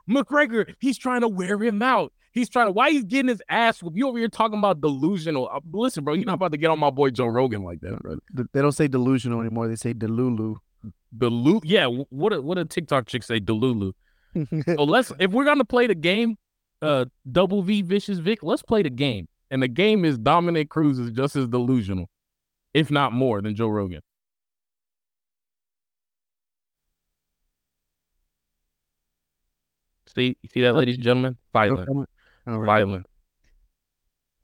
[0.09, 2.11] McGregor, he's trying to wear him out.
[2.31, 2.71] He's trying to.
[2.71, 3.95] Why he's getting his ass whooped?
[3.95, 5.47] You over here talking about delusional?
[5.47, 7.99] Uh, listen, bro, you're not about to get on my boy Joe Rogan like that,
[8.01, 8.17] bro.
[8.51, 9.67] they don't say delusional anymore.
[9.67, 10.55] They say delulu.
[11.17, 11.87] Delu, yeah.
[12.09, 13.93] What a what a TikTok chick say, Delulu.
[14.65, 16.37] So let's if we're gonna play the game,
[16.81, 18.39] uh, double V vicious Vic.
[18.43, 22.09] Let's play the game, and the game is Dominick Cruz is just as delusional,
[22.73, 24.01] if not more, than Joe Rogan.
[30.13, 31.37] See, you see that, ladies and gentlemen?
[31.51, 32.07] Violent,
[32.45, 32.65] right.
[32.65, 33.05] violent,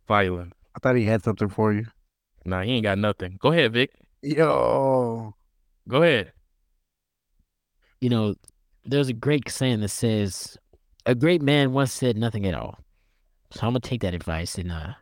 [0.07, 0.53] violent.
[0.75, 1.85] I thought he had something for you.
[2.43, 3.37] Nah, he ain't got nothing.
[3.39, 3.91] Go ahead, Vic.
[4.21, 5.35] Yo,
[5.87, 6.31] Go ahead.
[8.01, 8.35] You know,
[8.83, 10.57] there's a great saying that says,
[11.05, 12.79] "A great man once said nothing at all."
[13.51, 14.93] So I'm gonna take that advice, and uh,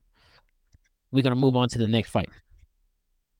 [1.11, 2.29] we're gonna move on to the next fight.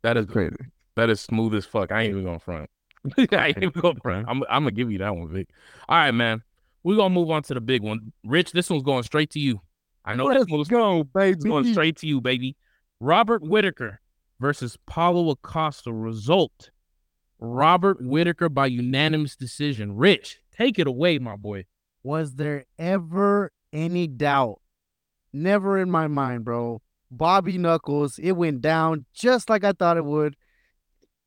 [0.01, 0.55] That is crazy.
[0.95, 1.91] That is smooth as fuck.
[1.91, 2.69] I ain't even gonna front.
[3.31, 4.27] I ain't even gonna front.
[4.27, 5.49] I'm, I'm gonna give you that one, Vic.
[5.87, 6.41] All right, man.
[6.83, 8.13] We're gonna move on to the big one.
[8.23, 9.61] Rich, this one's going straight to you.
[10.05, 12.55] I know this one's go, it's going straight to you, baby.
[12.99, 13.99] Robert Whitaker
[14.39, 15.91] versus Paulo Acosta.
[15.91, 16.71] Result:
[17.39, 19.95] Robert Whitaker by unanimous decision.
[19.95, 21.65] Rich, take it away, my boy.
[22.03, 24.59] Was there ever any doubt?
[25.31, 26.81] Never in my mind, bro.
[27.11, 30.35] Bobby Knuckles, it went down just like I thought it would.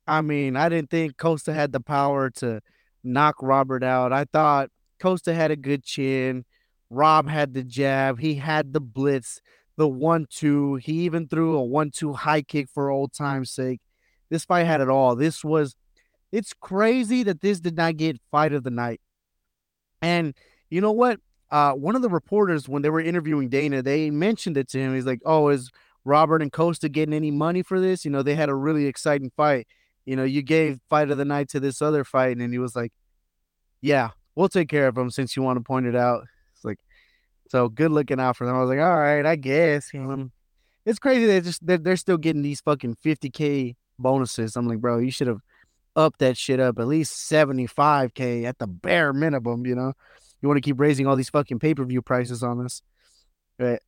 [0.07, 2.61] I mean, I didn't think Costa had the power to
[3.05, 4.13] knock Robert out.
[4.13, 6.45] I thought Costa had a good chin.
[6.91, 8.21] Rob had the jab.
[8.21, 9.41] He had the blitz,
[9.77, 10.77] the one two.
[10.77, 13.81] He even threw a one two high kick for old time's sake.
[14.31, 15.17] This fight had it all.
[15.17, 15.75] This was,
[16.33, 19.01] it's crazy that this did not get fight of the night.
[20.01, 20.35] And
[20.71, 21.21] you know what?
[21.51, 24.95] Uh, one of the reporters, when they were interviewing Dana, they mentioned it to him.
[24.95, 25.71] He's like, "Oh, is
[26.05, 28.05] Robert and Costa getting any money for this?
[28.07, 29.69] You know, they had a really exciting fight.
[30.07, 32.75] You know, you gave fight of the night to this other fight." And he was
[32.75, 32.93] like,
[33.83, 36.25] "Yeah, we'll take care of them since you want to point it out."
[36.55, 36.79] It's like,
[37.51, 38.57] so good looking out for them.
[38.57, 40.31] I was like, "All right, I guess." You know,
[40.87, 44.57] it's crazy that just they're, they're still getting these fucking fifty k bonuses.
[44.57, 45.41] I'm like, bro, you should have
[45.95, 49.67] upped that shit up at least seventy five k at the bare minimum.
[49.67, 49.93] You know
[50.43, 52.83] you want to keep raising all these fucking pay per view prices on us.
[53.59, 53.81] But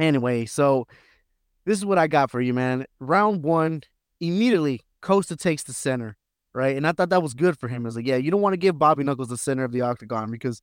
[0.00, 0.86] anyway, so
[1.64, 2.86] this is what I got for you, man.
[2.98, 3.82] Round one,
[4.20, 6.16] immediately Costa takes the center,
[6.52, 6.76] right?
[6.76, 7.84] And I thought that was good for him.
[7.84, 9.82] I was like, yeah, you don't want to give Bobby Knuckles the center of the
[9.82, 10.60] octagon because,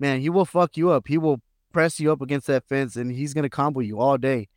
[0.00, 1.06] man, he will fuck you up.
[1.06, 1.40] He will
[1.72, 4.48] press you up against that fence and he's gonna combo you all day.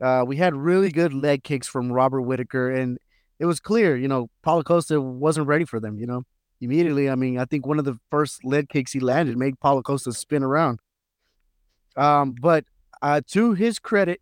[0.00, 2.98] Uh, we had really good leg kicks from Robert Whitaker, and
[3.40, 6.24] it was clear, you know, Paulo Costa wasn't ready for them, you know
[6.60, 7.08] immediately.
[7.08, 10.12] I mean, I think one of the first leg kicks he landed made Paulo Costa
[10.12, 10.80] spin around.
[11.96, 12.64] Um, but
[13.02, 14.20] uh, to his credit,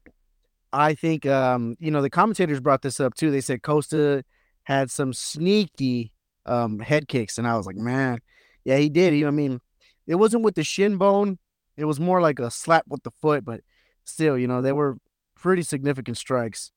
[0.72, 3.30] I think um, you know the commentators brought this up too.
[3.30, 4.24] They said Costa
[4.64, 6.12] had some sneaky
[6.46, 8.20] um, head kicks, and I was like, man,
[8.64, 9.12] yeah, he did.
[9.12, 9.60] He, I mean,
[10.06, 11.38] it wasn't with the shin bone;
[11.76, 13.60] it was more like a slap with the foot, but
[14.04, 14.96] still, you know, they were
[15.34, 16.70] pretty significant strikes.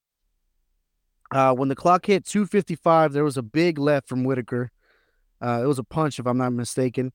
[1.31, 4.69] Uh, when the clock hit 255, there was a big left from Whitaker.
[5.41, 7.13] Uh, it was a punch, if I'm not mistaken.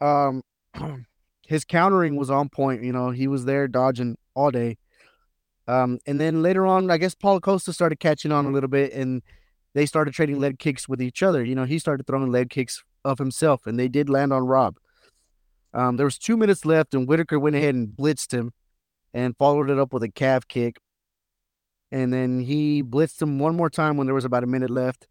[0.00, 0.42] Um,
[1.46, 2.82] his countering was on point.
[2.82, 4.78] You know, he was there dodging all day.
[5.66, 8.92] Um, and then later on, I guess Paulo Costa started catching on a little bit,
[8.94, 9.22] and
[9.74, 11.44] they started trading leg kicks with each other.
[11.44, 14.78] You know, he started throwing leg kicks of himself, and they did land on Rob.
[15.74, 18.52] Um, there was two minutes left, and Whitaker went ahead and blitzed him,
[19.12, 20.78] and followed it up with a calf kick.
[21.90, 25.08] And then he blitzed him one more time when there was about a minute left.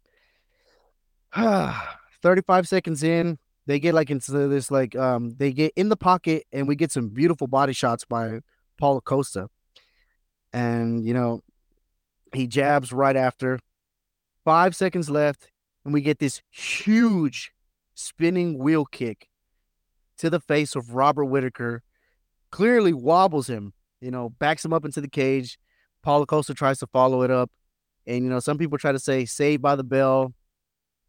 [1.34, 6.44] 35 seconds in, they get like into this like um they get in the pocket
[6.52, 8.40] and we get some beautiful body shots by
[8.78, 9.48] Paulo Costa.
[10.52, 11.42] And you know,
[12.34, 13.58] he jabs right after.
[14.44, 15.50] Five seconds left,
[15.84, 17.52] and we get this huge
[17.94, 19.28] spinning wheel kick
[20.16, 21.82] to the face of Robert Whitaker.
[22.50, 25.58] Clearly wobbles him, you know, backs him up into the cage.
[26.08, 27.50] Paulo Costa tries to follow it up.
[28.06, 30.32] And you know, some people try to say saved by the bell.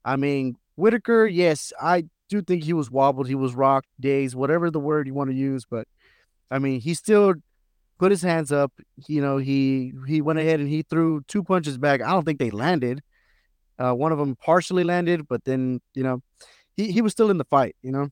[0.03, 3.29] I mean, Whitaker, yes, I do think he was wobbled.
[3.29, 5.63] He was rocked, dazed, whatever the word you want to use.
[5.63, 5.87] But
[6.51, 7.35] I mean, he still
[7.97, 8.73] put his hands up.
[9.07, 12.01] You know, he he went ahead and he threw two punches back.
[12.01, 13.01] I don't think they landed.
[13.77, 16.21] Uh, one of them partially landed, but then you know,
[16.75, 17.77] he he was still in the fight.
[17.81, 18.09] You know,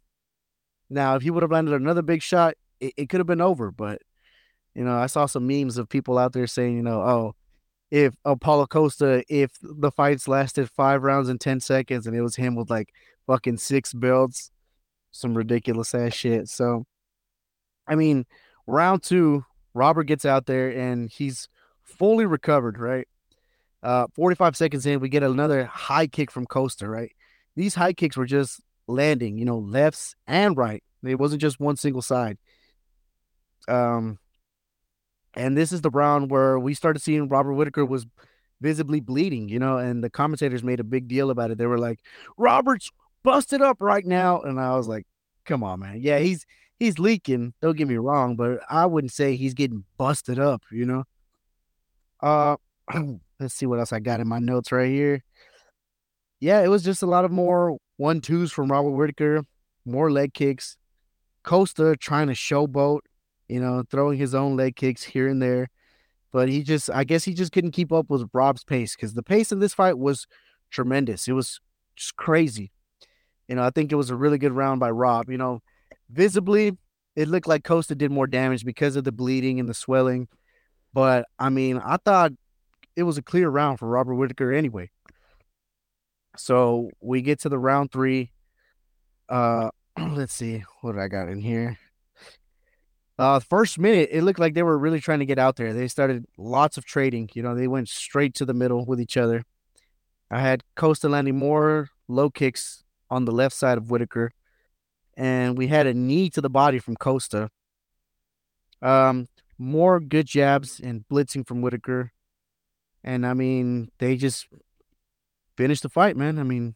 [0.90, 3.72] now if he would have landed another big shot, it, it could have been over.
[3.72, 4.02] But
[4.78, 7.36] You know, I saw some memes of people out there saying, you know, oh,
[7.90, 12.36] if Apollo Costa, if the fights lasted five rounds and 10 seconds and it was
[12.36, 12.90] him with like
[13.26, 14.52] fucking six belts,
[15.10, 16.48] some ridiculous ass shit.
[16.48, 16.86] So,
[17.88, 18.28] I mean,
[18.68, 21.50] round two, Robert gets out there and he's
[21.82, 23.08] fully recovered, right?
[23.82, 27.12] Uh, 45 seconds in, we get another high kick from Costa, right?
[27.56, 30.84] These high kicks were just landing, you know, lefts and right.
[31.04, 32.38] It wasn't just one single side.
[33.68, 34.20] Um,
[35.38, 38.08] and this is the round where we started seeing Robert Whitaker was
[38.60, 41.60] visibly bleeding, you know, and the commentators made a big deal about it.
[41.60, 42.00] They were like,
[42.38, 42.92] Robert's
[43.24, 44.42] busted up right now.
[44.42, 45.06] And I was like,
[45.46, 46.00] come on, man.
[46.02, 46.46] Yeah, he's
[46.80, 47.54] he's leaking.
[47.62, 51.04] Don't get me wrong, but I wouldn't say he's getting busted up, you know.
[52.20, 52.58] Uh
[53.40, 55.24] let's see what else I got in my notes right here.
[56.40, 59.44] Yeah, it was just a lot of more one twos from Robert Whitaker,
[59.86, 60.78] more leg kicks.
[61.44, 63.02] Costa trying to showboat,
[63.48, 65.70] you know, throwing his own leg kicks here and there.
[66.32, 69.24] But he just, I guess he just couldn't keep up with Rob's pace because the
[69.24, 70.28] pace in this fight was
[70.72, 71.28] tremendous.
[71.28, 71.60] It was
[71.96, 72.72] just crazy.
[73.48, 75.30] You know, I think it was a really good round by Rob.
[75.30, 75.62] You know,
[76.10, 76.78] visibly,
[77.16, 80.28] it looked like Costa did more damage because of the bleeding and the swelling.
[80.94, 82.34] But I mean, I thought
[82.96, 84.90] it was a clear round for Robert Whitaker anyway.
[86.36, 88.32] So we get to the round three.
[89.30, 89.70] Uh,
[90.00, 91.78] let's see what I got in here.
[93.20, 95.74] Uh, first minute, it looked like they were really trying to get out there.
[95.74, 97.30] They started lots of trading.
[97.34, 99.44] You know, they went straight to the middle with each other.
[100.30, 104.32] I had Costa landing more low kicks on the left side of Whitaker,
[105.16, 107.50] and we had a knee to the body from Costa.
[108.82, 112.12] Um, more good jabs and blitzing from Whitaker,
[113.04, 114.48] and I mean, they just
[115.56, 116.38] finished the fight, man.
[116.38, 116.76] I mean,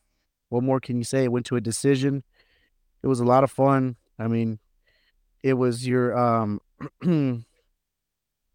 [0.50, 1.26] what more can you say?
[1.26, 2.24] It went to a decision.
[3.04, 3.98] It was a lot of fun.
[4.18, 4.60] I mean,
[5.44, 6.60] it was your um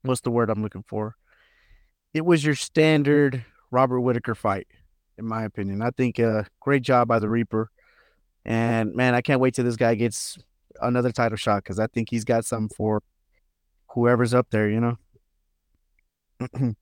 [0.02, 1.16] what's the word I'm looking for?
[2.14, 4.66] It was your standard Robert Whitaker fight,
[5.18, 5.82] in my opinion.
[5.82, 7.70] I think uh great job by the Reaper.
[8.44, 10.38] And man, I can't wait till this guy gets
[10.80, 13.02] another title shot because I think he's got something for
[13.88, 14.98] whoever's up there, you know.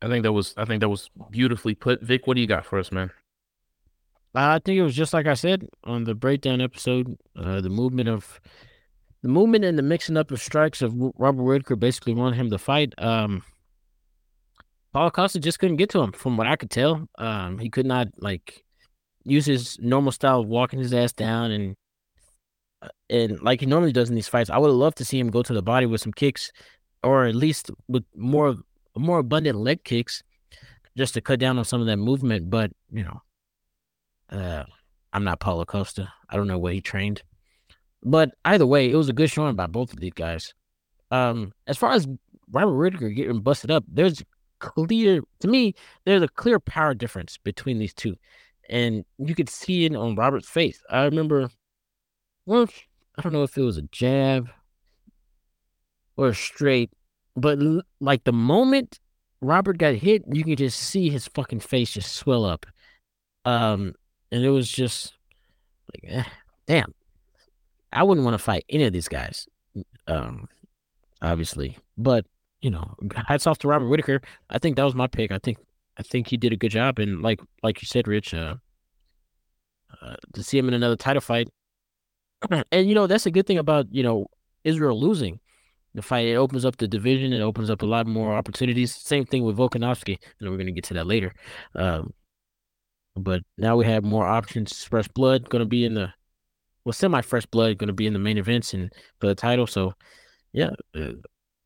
[0.00, 2.02] I think that was I think that was beautifully put.
[2.02, 3.10] Vic, what do you got for us, man?
[4.34, 7.16] I think it was just like I said on the breakdown episode.
[7.36, 8.40] Uh, the movement of
[9.22, 12.58] the movement and the mixing up of strikes of Robert Whitaker basically won him to
[12.58, 12.94] fight.
[12.98, 13.42] Um,
[14.92, 17.08] Paulo Costa just couldn't get to him, from what I could tell.
[17.18, 18.64] Um, he could not like
[19.24, 21.76] use his normal style of walking his ass down and
[22.80, 24.50] uh, and like he normally does in these fights.
[24.50, 26.52] I would love to see him go to the body with some kicks,
[27.02, 28.56] or at least with more
[28.96, 30.22] more abundant leg kicks,
[30.96, 32.50] just to cut down on some of that movement.
[32.50, 33.22] But you know,
[34.30, 34.64] uh,
[35.12, 36.12] I'm not Paulo Costa.
[36.28, 37.22] I don't know where he trained.
[38.02, 40.54] But either way, it was a good showing by both of these guys.
[41.10, 42.06] Um, as far as
[42.50, 44.22] Robert Whitaker getting busted up, there's
[44.60, 45.74] clear to me,
[46.04, 48.16] there's a clear power difference between these two.
[48.68, 50.82] And you could see it on Robert's face.
[50.90, 51.48] I remember
[52.48, 52.66] well,
[53.18, 54.48] I don't know if it was a jab
[56.16, 56.90] or a straight,
[57.36, 57.58] but
[58.00, 59.00] like the moment
[59.42, 62.64] Robert got hit, you can just see his fucking face just swell up.
[63.44, 63.94] Um,
[64.30, 65.14] and it was just
[65.92, 66.24] like, eh,
[66.66, 66.94] damn,
[67.92, 69.46] I wouldn't want to fight any of these guys.
[70.06, 70.48] Um,
[71.22, 72.26] obviously, but
[72.60, 74.20] you know, hats off to Robert Whitaker.
[74.50, 75.30] I think that was my pick.
[75.30, 75.58] I think
[75.96, 78.56] I think he did a good job, and like like you said, Rich, uh,
[80.02, 81.48] uh, to see him in another title fight,
[82.72, 84.26] and you know that's a good thing about you know
[84.64, 85.40] Israel losing
[85.94, 86.26] the fight.
[86.26, 87.32] It opens up the division.
[87.32, 88.94] It opens up a lot more opportunities.
[88.94, 91.32] Same thing with Volkanovski, and we're gonna get to that later.
[91.74, 92.12] Um,
[93.18, 94.84] but now we have more options.
[94.84, 96.12] Fresh blood going to be in the
[96.84, 99.66] well, semi fresh blood going to be in the main events and for the title.
[99.66, 99.92] So,
[100.52, 101.12] yeah, uh,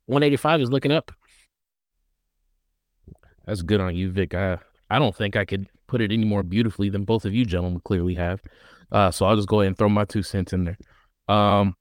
[0.07, 1.12] 185 is looking up.
[3.46, 4.34] That's good on you, Vic.
[4.34, 4.59] I
[4.90, 7.80] I don't think I could put it any more beautifully than both of you gentlemen
[7.84, 8.40] clearly have.
[8.90, 10.78] Uh, so I'll just go ahead and throw my two cents in there.
[11.28, 11.74] Um,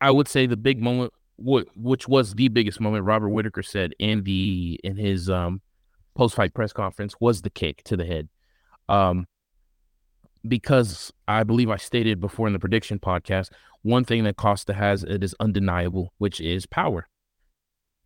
[0.00, 4.24] I would say the big moment, which was the biggest moment, Robert Whitaker said in
[4.24, 5.62] the in his um
[6.14, 8.28] post fight press conference was the kick to the head.
[8.92, 9.26] Um,
[10.46, 13.50] because I believe I stated before in the prediction podcast,
[13.82, 17.08] one thing that Costa has it is undeniable, which is power.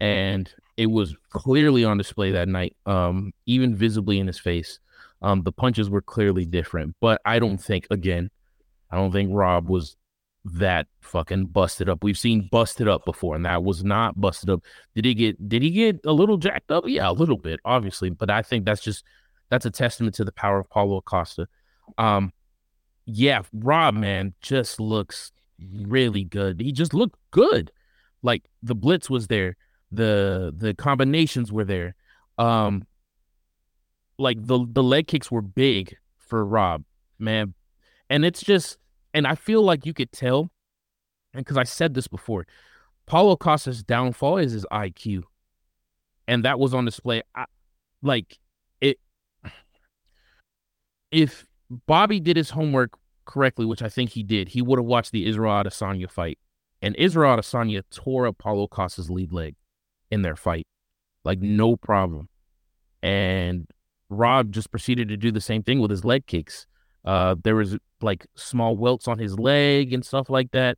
[0.00, 4.78] And it was clearly on display that night, um, even visibly in his face.
[5.22, 8.30] Um, the punches were clearly different, but I don't think, again,
[8.90, 9.96] I don't think Rob was
[10.44, 12.04] that fucking busted up.
[12.04, 14.62] We've seen busted up before, and that was not busted up.
[14.94, 15.48] Did he get?
[15.48, 16.84] Did he get a little jacked up?
[16.86, 19.02] Yeah, a little bit, obviously, but I think that's just
[19.50, 21.48] that's a testament to the power of Paulo Acosta.
[21.98, 22.32] Um,
[23.06, 25.32] yeah, Rob, man, just looks
[25.82, 26.60] really good.
[26.60, 27.70] He just looked good.
[28.22, 29.56] Like the blitz was there,
[29.92, 31.94] the the combinations were there.
[32.38, 32.86] Um,
[34.18, 36.82] like the the leg kicks were big for Rob,
[37.18, 37.54] man,
[38.10, 38.78] and it's just,
[39.14, 40.50] and I feel like you could tell,
[41.32, 42.46] and because I said this before,
[43.06, 45.22] Paulo Costa's downfall is his IQ,
[46.26, 47.22] and that was on display.
[47.34, 47.44] I,
[48.02, 48.38] like
[51.16, 55.12] if Bobby did his homework correctly, which I think he did, he would have watched
[55.12, 56.38] the Israel Adesanya fight,
[56.82, 59.54] and Israel Adesanya tore Paulo Costa's lead leg
[60.10, 60.66] in their fight,
[61.24, 62.28] like no problem,
[63.02, 63.66] and
[64.10, 66.66] Rob just proceeded to do the same thing with his leg kicks.
[67.02, 70.76] Uh, there was like small welts on his leg and stuff like that,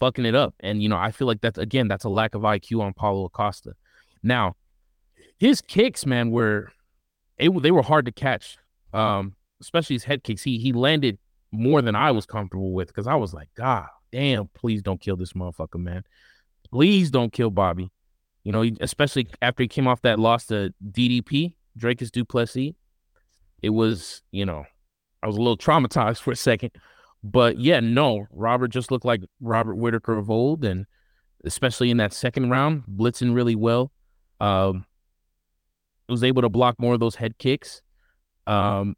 [0.00, 0.54] fucking it up.
[0.60, 3.26] And you know, I feel like that's again, that's a lack of IQ on Paulo
[3.26, 3.74] Acosta.
[4.22, 4.56] Now,
[5.38, 6.72] his kicks, man, were
[7.36, 8.56] it, they were hard to catch.
[8.94, 10.42] Um, especially his head kicks.
[10.42, 11.18] He he landed
[11.52, 15.16] more than I was comfortable with because I was like, God damn, please don't kill
[15.16, 16.04] this motherfucker, man.
[16.70, 17.90] Please don't kill Bobby.
[18.44, 21.54] You know, especially after he came off that loss to DDP.
[21.78, 22.74] Dricus Du Plessis.
[23.62, 24.64] It was, you know,
[25.22, 26.70] I was a little traumatized for a second.
[27.22, 30.84] But yeah, no, Robert just looked like Robert Whitaker of old, and
[31.44, 33.90] especially in that second round, blitzing really well.
[34.40, 34.84] Um,
[36.06, 37.80] was able to block more of those head kicks,
[38.46, 38.94] um,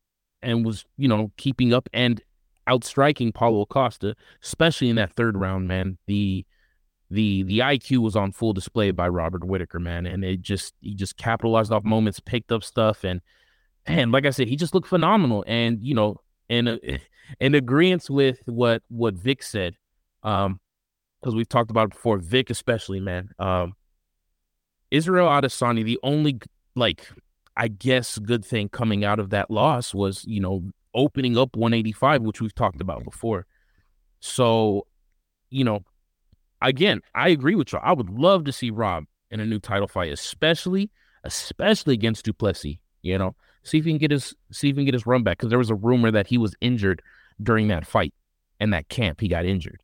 [0.46, 2.22] and was you know keeping up and
[2.68, 5.68] outstriking Paulo Costa, especially in that third round.
[5.68, 6.46] Man, the
[7.10, 10.94] the the IQ was on full display by Robert Whitaker, man, and it just he
[10.94, 13.20] just capitalized off moments, picked up stuff, and
[13.84, 15.44] and like I said, he just looked phenomenal.
[15.46, 16.78] And you know, in
[17.40, 19.74] in agreement with what what Vic said,
[20.22, 20.60] um,
[21.20, 23.74] because we've talked about it before, Vic especially, man, um,
[24.92, 26.38] Israel Adesanya, the only
[26.76, 27.08] like
[27.56, 30.62] I guess good thing coming out of that loss was you know
[30.94, 33.46] opening up 185, which we've talked about before.
[34.20, 34.86] So,
[35.50, 35.84] you know,
[36.62, 37.78] again, I agree with you.
[37.80, 40.90] I would love to see Rob in a new title fight, especially
[41.22, 42.76] especially against Du Plessis.
[43.02, 45.22] You know, see if he can get his see if he can get his run
[45.22, 47.02] back because there was a rumor that he was injured
[47.42, 48.14] during that fight
[48.58, 49.20] and that camp.
[49.20, 49.80] He got injured,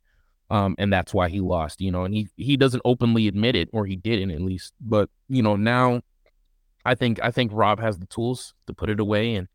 [0.50, 1.80] um, and that's why he lost.
[1.80, 4.72] You know, and he he doesn't openly admit it, or he didn't at least.
[4.80, 6.02] But you know, now
[6.84, 9.48] I think I think Rob has the tools to put it away, and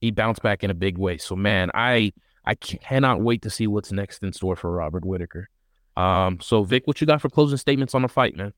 [0.00, 1.18] he bounced back in a big way.
[1.18, 2.12] So man, I
[2.44, 5.48] I cannot wait to see what's next in store for Robert Whitaker.
[5.96, 8.52] Um, so Vic, what you got for closing statements on the fight, man?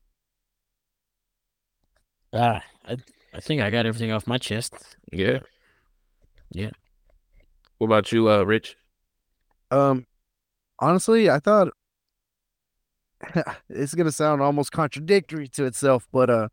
[2.33, 2.97] Ah, I,
[3.33, 4.73] I think I got everything off my chest.
[5.11, 5.39] Yeah.
[6.51, 6.71] Yeah.
[7.77, 8.75] What about you, uh, Rich?
[9.69, 10.05] Um,
[10.79, 11.69] honestly, I thought
[13.69, 16.49] it's gonna sound almost contradictory to itself, but uh,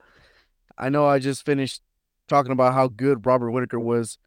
[0.78, 1.80] I know I just finished
[2.28, 4.18] talking about how good Robert Whitaker was,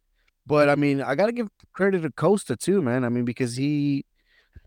[0.46, 3.04] but I mean, I gotta give credit to Costa too, man.
[3.04, 4.04] I mean, because he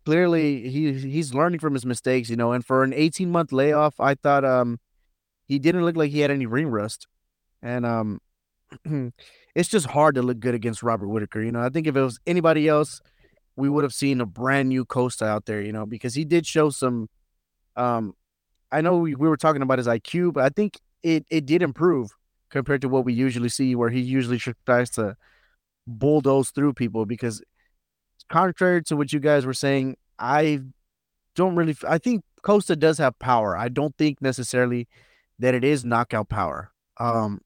[0.06, 2.52] clearly he he's learning from his mistakes, you know.
[2.52, 4.80] And for an 18 month layoff, I thought um
[5.48, 7.08] he didn't look like he had any ring rust,
[7.62, 8.20] and um
[9.56, 11.42] it's just hard to look good against Robert Whitaker.
[11.42, 13.02] You know, I think if it was anybody else,
[13.56, 15.62] we would have seen a brand new Costa out there.
[15.62, 17.10] You know, because he did show some.
[17.76, 18.14] Um,
[18.72, 21.62] I know we, we were talking about his IQ, but I think it it did
[21.62, 22.12] improve
[22.50, 25.16] compared to what we usually see, where he usually tries to
[25.88, 27.42] bulldoze through people because
[28.30, 30.62] contrary to what you guys were saying, I
[31.36, 31.76] don't really.
[31.88, 33.58] I think Costa does have power.
[33.58, 34.88] I don't think necessarily
[35.40, 36.72] that it is knockout power.
[36.98, 37.42] Um,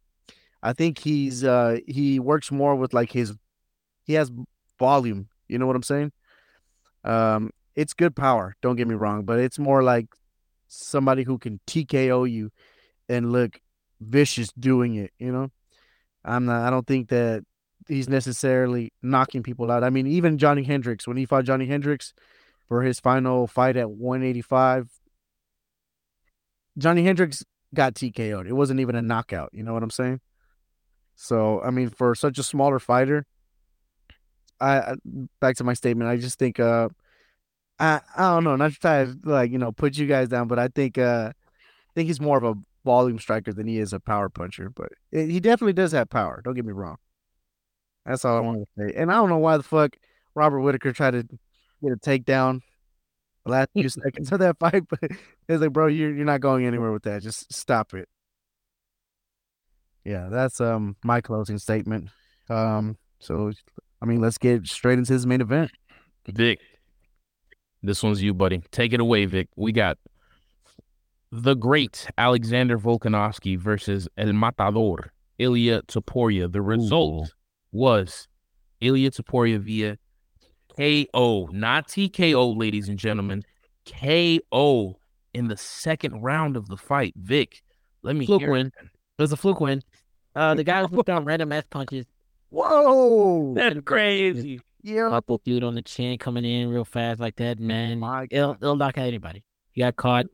[0.62, 3.34] I think he's uh he works more with like his
[4.04, 4.32] he has
[4.80, 5.30] volume.
[5.48, 6.12] You know what I'm saying?
[7.04, 8.56] Um, it's good power.
[8.62, 10.08] Don't get me wrong, but it's more like
[10.68, 12.52] somebody who can TKO you
[13.10, 13.60] and look
[14.00, 15.12] vicious doing it.
[15.20, 15.52] You know,
[16.24, 16.66] I'm not.
[16.66, 17.44] I don't think that
[17.88, 19.84] he's necessarily knocking people out.
[19.84, 22.14] I mean, even Johnny Hendricks, when he fought Johnny Hendricks
[22.68, 24.90] for his final fight at 185,
[26.78, 27.44] Johnny Hendricks
[27.74, 28.48] got TKO'd.
[28.48, 29.50] It wasn't even a knockout.
[29.54, 30.20] You know what I'm saying?
[31.16, 33.26] So, I mean, for such a smaller fighter,
[34.60, 34.96] I
[35.40, 36.10] back to my statement.
[36.10, 36.90] I just think, uh,
[37.80, 40.48] I I don't know, not to try to like you know put you guys down,
[40.48, 43.92] but I think uh, I think he's more of a volume striker than he is
[43.92, 44.70] a power puncher.
[44.70, 46.42] But it, he definitely does have power.
[46.44, 46.98] Don't get me wrong.
[48.06, 48.94] That's all I want to say.
[48.96, 49.98] And I don't know why the fuck
[50.36, 51.24] Robert Whitaker tried to
[51.84, 52.62] get a takedown
[53.46, 55.12] the last few seconds of that fight, but
[55.50, 57.24] it's like, bro, you're you're not going anywhere with that.
[57.24, 58.08] Just stop it.
[60.04, 62.10] Yeah, that's um my closing statement.
[62.50, 63.52] Um, so
[64.02, 65.72] I mean, let's get straight into his main event.
[66.28, 66.60] Vic,
[67.82, 68.62] this one's you, buddy.
[68.72, 69.48] Take it away, Vic.
[69.56, 69.98] We got
[71.44, 76.52] the great Alexander Volkanovski versus El Matador, Ilya Topuria.
[76.52, 77.32] The result Ooh.
[77.72, 78.28] was
[78.82, 79.98] Ilya Topuria via
[80.76, 83.44] KO, not TKO, ladies and gentlemen.
[83.86, 84.98] KO
[85.34, 87.14] in the second round of the fight.
[87.18, 87.62] Vic,
[88.02, 88.68] let me Fluke hear win.
[88.68, 89.82] It was a fluke win.
[90.36, 92.06] Uh, the guy who down random ass punches.
[92.50, 93.54] Whoa!
[93.56, 94.62] That's crazy.
[94.82, 95.10] Yeah.
[95.10, 98.00] Couple dude on the chin coming in real fast like that, man.
[98.00, 99.44] My It'll it'll knock out anybody.
[99.72, 100.28] He got caught.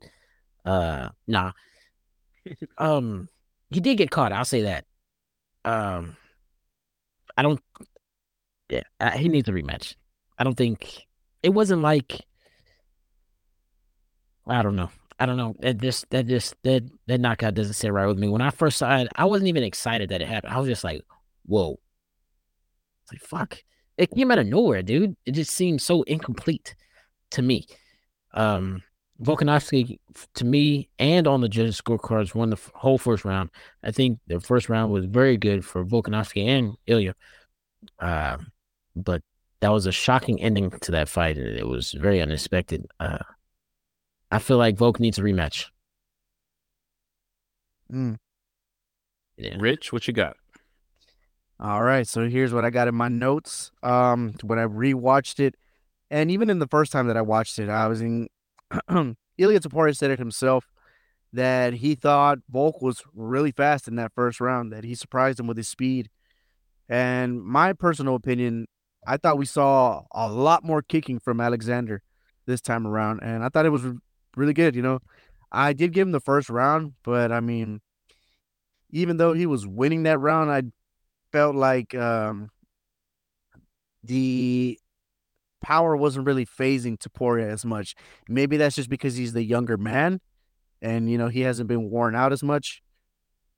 [0.66, 1.52] Uh, nah.
[2.78, 3.30] um,
[3.70, 4.32] he did get caught.
[4.32, 4.86] I'll say that.
[5.64, 6.16] Um,
[7.38, 7.60] I don't.
[8.70, 9.96] Yeah, uh, he needs a rematch.
[10.38, 11.06] I don't think
[11.44, 12.22] it wasn't like.
[14.48, 14.90] I don't know.
[15.20, 15.56] I don't know.
[15.60, 18.28] That just that just that that knockout doesn't sit right with me.
[18.28, 20.54] When I first saw it, I wasn't even excited that it happened.
[20.54, 21.04] I was just like,
[21.46, 21.80] "Whoa!"
[23.04, 23.64] It's like fuck.
[23.98, 25.16] It came out of nowhere, dude.
[25.26, 26.76] It just seemed so incomplete
[27.32, 27.68] to me.
[28.34, 28.82] Um,
[29.22, 30.00] Volkanovski,
[30.34, 33.50] to me, and on the judges' scorecards, won the f- whole first round.
[33.84, 37.14] I think the first round was very good for Volkanovski and Ilya.
[38.00, 38.38] Uh,
[38.96, 39.22] but
[39.60, 41.38] that was a shocking ending to that fight.
[41.38, 42.88] and It was very unexpected.
[43.00, 43.20] Uh,
[44.32, 45.68] I feel like Volk needs a rematch.
[47.92, 48.18] Mm.
[49.38, 49.56] Yeah.
[49.60, 50.36] Rich, what you got?
[51.60, 53.72] All right, so here's what I got in my notes.
[53.84, 55.56] Um, when I rewatched it,
[56.10, 58.28] and even in the first time that I watched it, I was in.
[59.38, 60.66] Ilya Topuria said it himself
[61.34, 64.72] that he thought Volk was really fast in that first round.
[64.72, 66.10] That he surprised him with his speed.
[66.90, 68.68] And my personal opinion,
[69.08, 72.02] I thought we saw a lot more kicking from Alexander
[72.46, 73.86] this time around, and I thought it was
[74.36, 74.76] really good.
[74.76, 75.00] You know,
[75.52, 77.82] I did give him the first round, but I mean,
[78.90, 80.64] even though he was winning that round, I
[81.32, 82.50] felt like um,
[84.04, 84.78] the
[85.62, 87.96] power wasn't really phasing Topuria as much.
[88.28, 90.20] Maybe that's just because he's the younger man,
[90.82, 92.82] and you know he hasn't been worn out as much.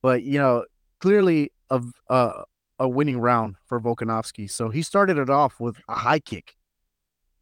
[0.02, 0.66] But you know,
[1.00, 2.44] clearly a a,
[2.80, 4.50] a winning round for Volkanovski.
[4.50, 6.56] So he started it off with a high kick.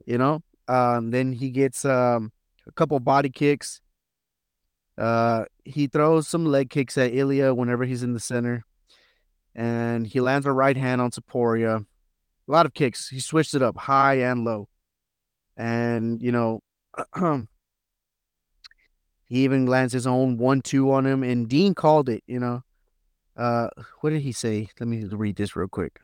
[0.06, 2.32] You know, um, then he gets um,
[2.68, 3.82] a couple body kicks.
[4.98, 8.66] Uh, he throws some leg kicks at Ilya whenever he's in the center
[9.56, 11.86] and he lands a right hand on Topuria.
[12.52, 13.08] A lot of kicks.
[13.08, 14.68] He switched it up high and low.
[15.56, 16.60] And, you know,
[19.26, 21.24] he even lands his own one two on him.
[21.24, 22.62] And Dean called it, you know.
[23.38, 23.70] Uh
[24.02, 24.68] what did he say?
[24.82, 26.02] Let me read this real quick.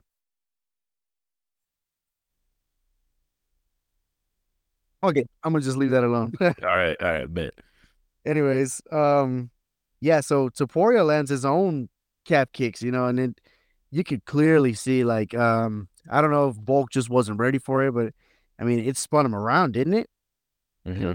[5.04, 6.32] Okay, I'm gonna just leave that alone.
[6.42, 7.54] All right, all right, bet.
[8.26, 9.52] anyways, um,
[10.00, 10.22] yeah.
[10.22, 11.90] So Topuria lands his own
[12.26, 13.36] calf kicks, you know, and then
[13.92, 17.86] you could clearly see, like, um, I don't know if Volk just wasn't ready for
[17.86, 18.14] it, but
[18.60, 20.10] I mean, it spun him around, didn't it?
[20.86, 21.14] hmm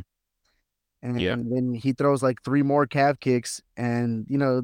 [1.02, 1.36] And, Yeah.
[1.36, 4.62] then he throws like three more calf kicks, and you know,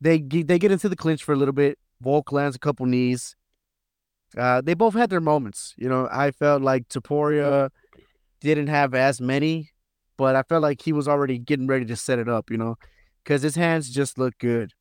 [0.00, 1.78] they they get into the clinch for a little bit.
[2.00, 3.36] Volk lands a couple knees.
[4.36, 5.74] Uh, they both had their moments.
[5.76, 7.70] You know, I felt like Topuria
[8.40, 9.70] didn't have as many,
[10.16, 12.50] but I felt like he was already getting ready to set it up.
[12.50, 12.76] You know,
[13.22, 14.72] because his hands just look good.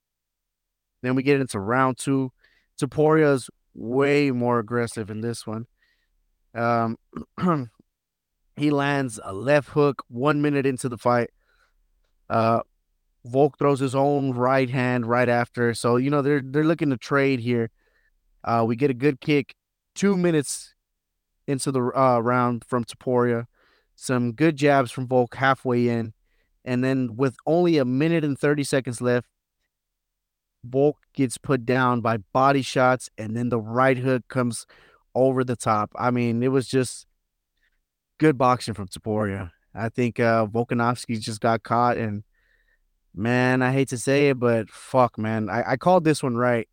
[1.04, 2.32] Then we get into round two.
[2.80, 5.68] Topuria's way more aggressive in this one.
[6.54, 6.98] Um,
[8.56, 11.30] he lands a left hook one minute into the fight.
[12.30, 12.62] Uh,
[13.26, 15.74] Volk throws his own right hand right after.
[15.74, 17.70] So you know they're they're looking to trade here.
[18.44, 19.56] Uh, we get a good kick
[19.94, 20.74] two minutes
[21.48, 23.46] into the uh, round from Topuria.
[23.96, 26.14] Some good jabs from Volk halfway in,
[26.66, 29.28] and then with only a minute and thirty seconds left,
[30.64, 34.66] Volk gets put down by body shots, and then the right hook comes
[35.16, 35.92] over the top.
[35.96, 37.08] I mean, it was just
[38.20, 39.52] good boxing from Topuria.
[39.74, 42.24] I think uh Volkanovski just got caught and
[43.16, 45.50] man, I hate to say it, but fuck man.
[45.50, 46.68] I, I called this one right.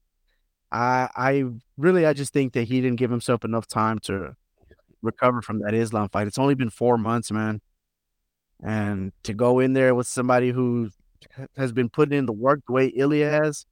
[0.70, 1.44] I I
[1.76, 4.34] really I just think that he didn't give himself enough time to
[5.02, 6.26] recover from that Islam fight.
[6.26, 7.60] It's only been four months, man.
[8.62, 10.90] And to go in there with somebody who
[11.56, 13.64] has been putting in the work the way Ilya has,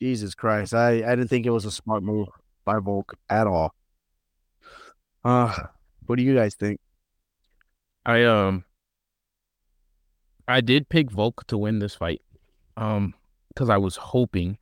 [0.00, 0.74] Jesus Christ.
[0.74, 2.28] I, I didn't think it was a smart move
[2.64, 3.74] by Volk at all.
[5.24, 5.54] Uh
[6.06, 6.80] what do you guys think?
[8.06, 8.64] I um
[10.46, 12.22] I did pick Volk to win this fight.
[12.76, 13.14] Um
[13.48, 14.58] because I was hoping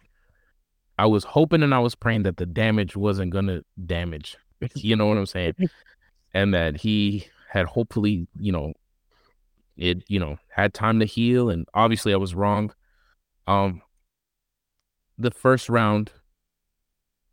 [0.98, 4.36] I was hoping and I was praying that the damage wasn't gonna damage.
[4.74, 5.54] You know what I'm saying?
[6.32, 8.72] And that he had hopefully, you know,
[9.76, 12.72] it, you know, had time to heal and obviously I was wrong.
[13.46, 13.82] Um
[15.18, 16.12] the first round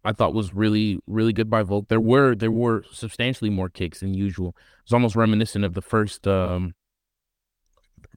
[0.06, 1.88] I thought was really, really good by Volk.
[1.88, 4.56] There were there were substantially more kicks than usual.
[4.84, 6.74] It's almost reminiscent of the first um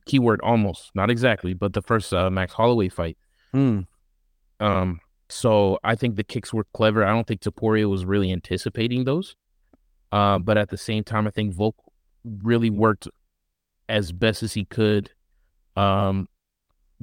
[0.05, 3.17] keyword almost, not exactly, but the first uh, Max Holloway fight.
[3.53, 3.81] Hmm.
[4.61, 7.05] Um so I think the kicks were clever.
[7.05, 9.35] I don't think Topuria was really anticipating those.
[10.13, 11.75] Uh, but at the same time, I think Volk
[12.25, 13.09] really worked
[13.89, 15.11] as best as he could
[15.77, 16.29] um,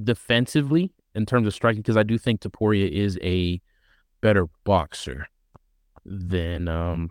[0.02, 3.62] defensively in terms of striking because I do think Topuria is a
[4.22, 5.28] better boxer
[6.06, 7.10] than um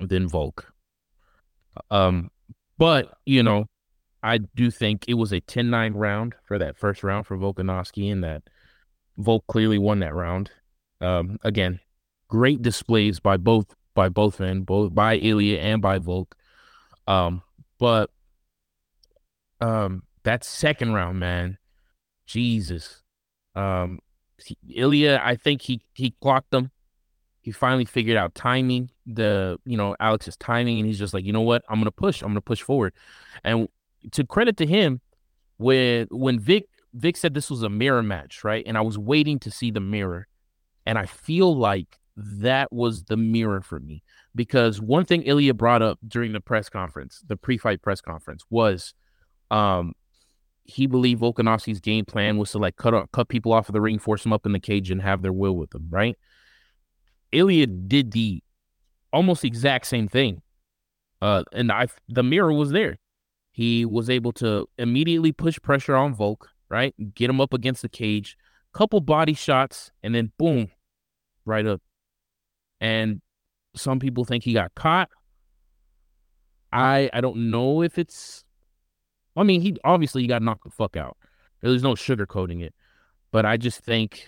[0.00, 0.72] than Volk.
[1.90, 2.30] Um,
[2.76, 3.66] but you know,
[4.22, 8.22] I do think it was a 10-9 round for that first round for Volkanovski, and
[8.24, 8.42] that
[9.16, 10.50] Volk clearly won that round.
[11.00, 11.80] Um, again,
[12.28, 16.36] great displays by both by both men, both by Ilya and by Volk.
[17.06, 17.42] Um,
[17.78, 18.10] but
[19.60, 21.57] um, that second round, man,
[22.28, 23.02] Jesus,
[23.56, 23.98] um,
[24.70, 26.70] Ilya, I think he he clocked them.
[27.40, 31.32] He finally figured out timing, the you know Alex's timing, and he's just like, you
[31.32, 32.92] know what, I'm gonna push, I'm gonna push forward.
[33.42, 33.68] And
[34.12, 35.00] to credit to him,
[35.56, 38.62] when when Vic Vic said this was a mirror match, right?
[38.66, 40.28] And I was waiting to see the mirror,
[40.84, 44.02] and I feel like that was the mirror for me
[44.34, 48.92] because one thing Ilya brought up during the press conference, the pre-fight press conference, was
[49.50, 49.94] um
[50.68, 53.98] he believed Volkanovski's game plan was to like cut cut people off of the ring,
[53.98, 56.16] force them up in the cage, and have their will with them, right?
[57.32, 58.42] Ilya did the
[59.12, 60.42] almost exact same thing.
[61.22, 62.98] Uh, and I the mirror was there.
[63.50, 66.94] He was able to immediately push pressure on Volk, right?
[67.14, 68.36] Get him up against the cage,
[68.74, 70.70] couple body shots, and then boom,
[71.46, 71.80] right up.
[72.78, 73.22] And
[73.74, 75.08] some people think he got caught.
[76.70, 78.44] I I don't know if it's
[79.38, 81.16] I mean, he obviously he got knocked the fuck out.
[81.60, 82.74] There's no sugarcoating it.
[83.30, 84.26] But I just think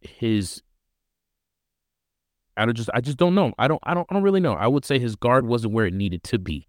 [0.00, 0.62] his
[2.56, 3.52] I don't just I just don't know.
[3.58, 4.54] I don't I don't I don't really know.
[4.54, 6.66] I would say his guard wasn't where it needed to be.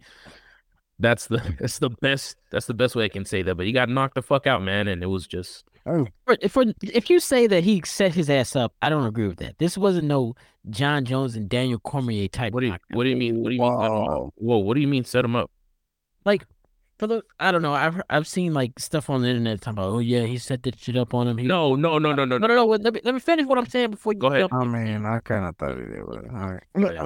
[1.00, 3.56] That's the that's the best that's the best way I can say that.
[3.56, 6.06] But he got knocked the fuck out, man, and it was just Oh.
[6.42, 9.58] If if you say that he set his ass up, I don't agree with that.
[9.58, 10.36] This wasn't no
[10.70, 12.54] Jon Jones and Daniel Cormier type.
[12.54, 13.42] What do you What do you mean?
[13.42, 13.72] What do you mean?
[13.72, 14.58] Whoa!
[14.58, 15.04] What do you mean?
[15.04, 15.50] Set him up?
[16.26, 16.46] Like
[17.00, 17.74] for the I don't know.
[17.74, 20.78] I've I've seen like stuff on the internet talking about oh yeah he set that
[20.78, 21.38] shit up on him.
[21.38, 22.66] He, no no no no no no no no.
[22.66, 24.50] Let me let me finish what I'm saying before you go ahead.
[24.52, 26.06] I mean I kind of thought he did.
[26.06, 26.64] But all right.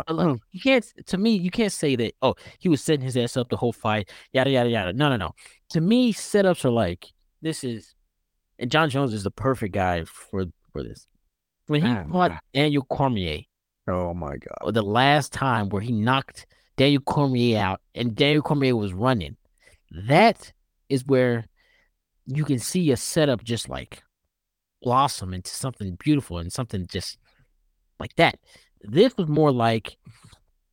[0.10, 3.38] Look, you can't to me you can't say that oh he was setting his ass
[3.38, 4.94] up the whole fight yada yada yada.
[4.94, 5.36] No no no.
[5.70, 7.14] To me setups are like
[7.44, 7.94] this is
[8.58, 11.06] and Jon Jones is the perfect guy for for this.
[11.68, 13.42] When he Man, fought Daniel Cormier.
[13.88, 14.74] Oh my god.
[14.74, 19.38] The last time where he knocked Daniel Cormier out and Daniel Cormier was running
[19.94, 20.52] that
[20.90, 21.46] is where
[22.26, 24.02] you can see a setup just like
[24.82, 27.18] blossom into something beautiful and something just
[28.00, 28.38] like that.
[28.82, 29.98] This was more like,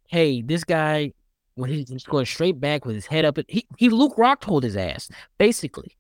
[0.09, 1.13] hey, this guy
[1.55, 5.11] when he's going straight back with his head up, he he Luke Rockhold his ass
[5.39, 5.97] basically.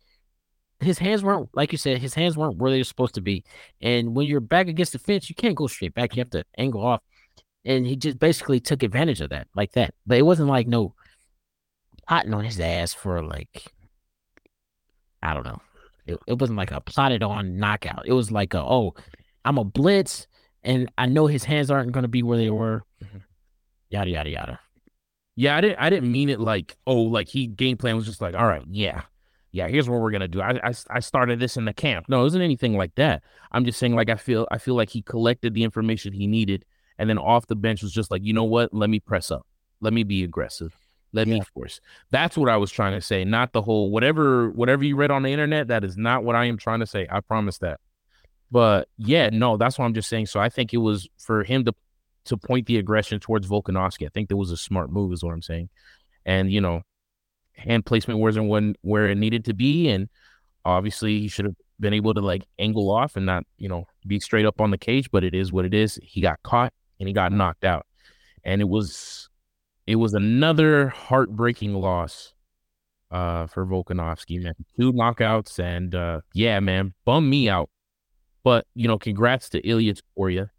[0.80, 1.98] His hands weren't like you said.
[1.98, 3.44] His hands weren't where they're supposed to be,
[3.82, 6.16] and when you're back against the fence, you can't go straight back.
[6.16, 7.02] You have to angle off,
[7.66, 9.92] and he just basically took advantage of that, like that.
[10.06, 10.94] But it wasn't like no
[12.10, 13.72] plotting on his ass for like
[15.22, 15.60] I don't know.
[16.06, 18.02] It, it wasn't like a plotted on knockout.
[18.04, 18.94] It was like a oh,
[19.44, 20.26] I'm a blitz
[20.64, 22.82] and I know his hands aren't going to be where they were.
[23.02, 23.18] Mm-hmm.
[23.90, 24.60] Yada yada yada.
[25.36, 25.78] Yeah, I didn't.
[25.78, 28.64] I didn't mean it like oh, like he game plan was just like all right,
[28.68, 29.02] yeah,
[29.52, 29.68] yeah.
[29.68, 30.40] Here's what we're gonna do.
[30.40, 32.06] I, I I started this in the camp.
[32.08, 33.22] No, it wasn't anything like that.
[33.52, 36.64] I'm just saying like I feel I feel like he collected the information he needed,
[36.98, 39.46] and then off the bench was just like you know what, let me press up,
[39.80, 40.76] let me be aggressive.
[41.12, 41.34] Let yeah.
[41.34, 41.80] me force.
[42.10, 45.22] That's what I was trying to say, not the whole whatever whatever you read on
[45.22, 45.68] the internet.
[45.68, 47.06] That is not what I am trying to say.
[47.10, 47.80] I promise that.
[48.50, 50.26] But yeah, no, that's what I'm just saying.
[50.26, 51.74] So I think it was for him to
[52.26, 54.06] to point the aggression towards Volkanovski.
[54.06, 55.68] I think that was a smart move, is what I'm saying.
[56.26, 56.82] And you know,
[57.54, 60.08] hand placement wasn't when where it needed to be, and
[60.64, 64.20] obviously he should have been able to like angle off and not you know be
[64.20, 65.10] straight up on the cage.
[65.10, 65.98] But it is what it is.
[66.02, 67.86] He got caught and he got knocked out,
[68.44, 69.29] and it was
[69.86, 72.34] it was another heartbreaking loss
[73.10, 74.54] uh, for Volkanovski, man.
[74.78, 77.70] Two knockouts, and uh, yeah, man, bum me out.
[78.42, 80.50] But you know, congrats to Ilya Topuria.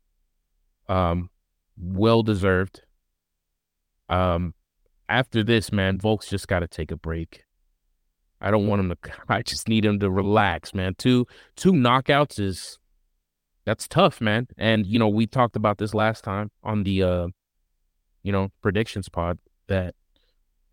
[0.88, 1.30] Um,
[1.78, 2.82] well deserved.
[4.09, 4.53] Um,
[5.07, 7.43] after this, man, Volk's just got to take a break.
[8.41, 8.97] I don't want him to.
[9.30, 10.95] I just need him to relax, man.
[10.97, 12.78] Two two knockouts is
[13.65, 14.47] that's tough, man.
[14.57, 17.28] And you know, we talked about this last time on the uh
[18.24, 19.95] you know, predictions pod that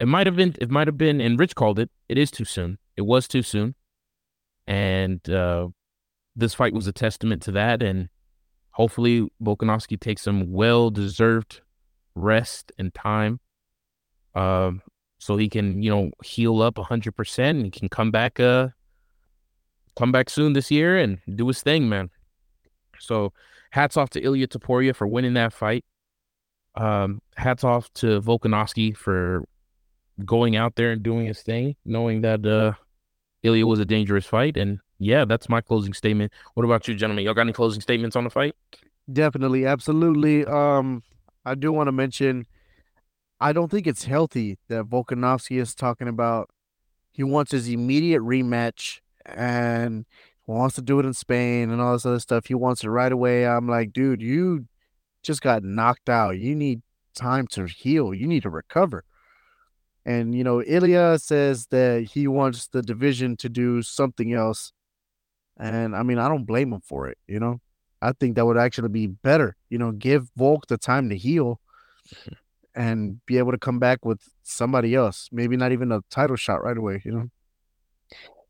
[0.01, 2.45] it might have been, it might have been, and Rich called it, it is too
[2.45, 2.79] soon.
[2.97, 3.75] It was too soon.
[4.67, 5.69] And uh,
[6.37, 7.83] this fight was a testament to that.
[7.83, 8.09] And
[8.73, 11.63] hopefully Volkanovski takes some well deserved
[12.15, 13.41] rest and time
[14.35, 14.83] um,
[15.19, 18.69] so he can, you know, heal up 100% and he can come back, uh,
[19.97, 22.11] come back soon this year and do his thing, man.
[23.01, 23.33] So
[23.73, 25.85] hats off to Ilya Topuria for winning that fight.
[26.79, 29.45] Um, hats off to Volkanovski for
[30.25, 32.73] going out there and doing his thing, knowing that uh,
[33.43, 34.57] Ilya was a dangerous fight.
[34.57, 36.33] And yeah, that's my closing statement.
[36.55, 37.25] What about you, gentlemen?
[37.25, 38.55] Y'all got any closing statements on the fight?
[39.13, 40.47] Definitely, absolutely.
[40.47, 41.03] Um,
[41.45, 42.47] I do want to mention,
[43.41, 46.49] I don't think it's healthy that Volkanovski is talking about.
[47.11, 50.07] He wants his immediate rematch and
[50.47, 52.47] wants to do it in Spain and all this other stuff.
[52.47, 53.49] He wants it right away.
[53.49, 54.68] I'm like, dude, you
[55.23, 56.39] just got knocked out.
[56.39, 56.83] You need
[57.15, 58.15] time to heal.
[58.15, 59.05] You need to recover.
[60.07, 64.73] And you know, Ilya says that he wants the division to do something else.
[65.59, 67.61] And I mean, I don't blame him for it, you know.
[68.01, 69.57] I think that would actually be better.
[69.71, 71.61] You know, give Volk the time to heal
[72.15, 72.81] mm-hmm.
[72.81, 75.29] and be able to come back with somebody else.
[75.33, 77.29] Maybe not even a title shot right away, you know.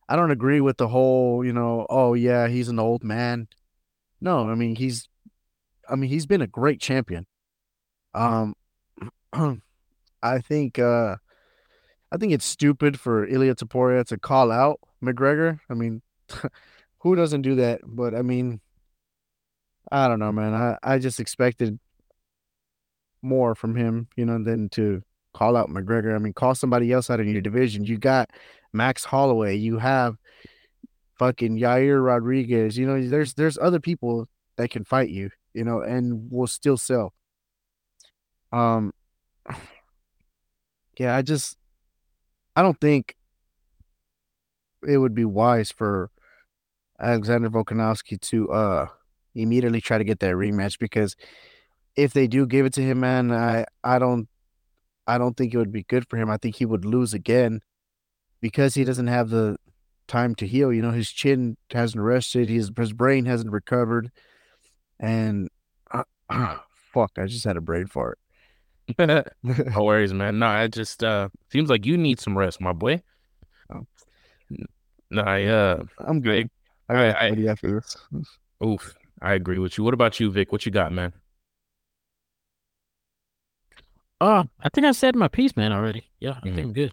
[0.09, 3.49] I don't agree with the whole, you know, oh yeah, he's an old man.
[4.21, 5.09] No, I mean he's
[5.89, 7.27] I mean he's been a great champion.
[8.15, 8.55] Um
[10.23, 11.17] I think uh
[12.11, 15.61] I think it's stupid for Ilya Topuria to call out McGregor.
[15.69, 16.01] I mean,
[17.01, 17.81] who doesn't do that?
[17.85, 18.61] But I mean,
[19.93, 20.55] I don't know, man.
[20.55, 21.79] I, I just expected
[23.23, 25.03] more from him, you know, than to
[25.35, 26.15] call out McGregor.
[26.15, 27.85] I mean, call somebody else out in your division.
[27.85, 28.31] You got
[28.73, 29.57] Max Holloway.
[29.57, 30.17] You have
[31.19, 32.79] fucking Yair Rodriguez.
[32.79, 36.77] You know, there's there's other people that can fight you, you know, and will still
[36.77, 37.13] sell.
[38.53, 38.93] Um,
[40.99, 41.57] yeah, I just
[42.57, 43.17] I don't think
[44.87, 46.11] it would be wise for
[47.01, 48.87] Alexander Volkanovski to uh
[49.35, 51.17] immediately try to get that rematch because
[51.97, 54.29] if they do give it to him, man, I I don't
[55.07, 56.31] I don't think it would be good for him.
[56.31, 57.61] I think he would lose again
[58.41, 59.57] because he doesn't have the
[60.09, 60.73] time to heal.
[60.73, 64.11] You know, his chin hasn't rested, his his brain hasn't recovered,
[65.01, 65.49] and
[65.91, 66.59] uh, uh,
[66.93, 68.19] fuck, I just had a brain fart.
[68.99, 69.25] no
[69.77, 70.39] worries, man.
[70.39, 73.03] No, I just uh seems like you need some rest, my boy.
[73.73, 73.87] Oh.
[75.11, 76.51] No, I uh I'm good.
[76.89, 77.97] I, I, I after this.
[78.65, 78.95] Oof.
[79.21, 79.85] I agree with you.
[79.85, 80.53] What about you, Vic?
[80.53, 81.13] What you got, man?
[84.21, 86.05] Uh, I think I said my piece, man, already.
[86.21, 86.55] Yeah, I mm-hmm.
[86.55, 86.93] think I'm good.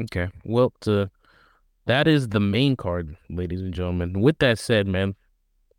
[0.00, 0.28] Okay.
[0.44, 1.10] Well, to,
[1.86, 4.20] that is the main card, ladies and gentlemen.
[4.20, 5.16] With that said, man,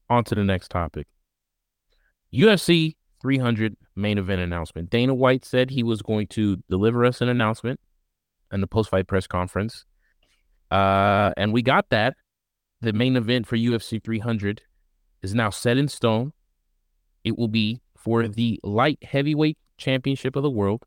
[0.09, 1.07] on to the next topic.
[2.33, 4.89] UFC 300 main event announcement.
[4.89, 7.79] Dana White said he was going to deliver us an announcement
[8.51, 9.85] in the post fight press conference.
[10.71, 12.15] Uh, and we got that
[12.81, 14.61] the main event for UFC 300
[15.21, 16.33] is now set in stone.
[17.23, 20.83] It will be for the light heavyweight championship of the world.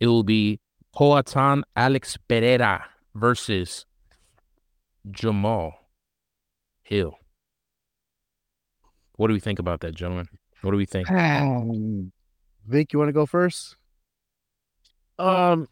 [0.00, 0.60] It will be
[0.94, 2.84] Poatan Alex Pereira
[3.14, 3.86] versus
[5.10, 5.72] Jamal
[6.82, 7.18] Hill.
[9.16, 10.28] What do we think about that, gentlemen?
[10.62, 11.10] What do we think?
[11.10, 12.12] Um,
[12.66, 13.76] Vic, you want to go first?
[15.18, 15.68] Um,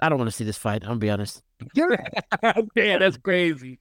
[0.00, 0.82] I don't want to see this fight.
[0.82, 1.42] I'm gonna be honest.
[1.74, 3.78] yeah, that's crazy.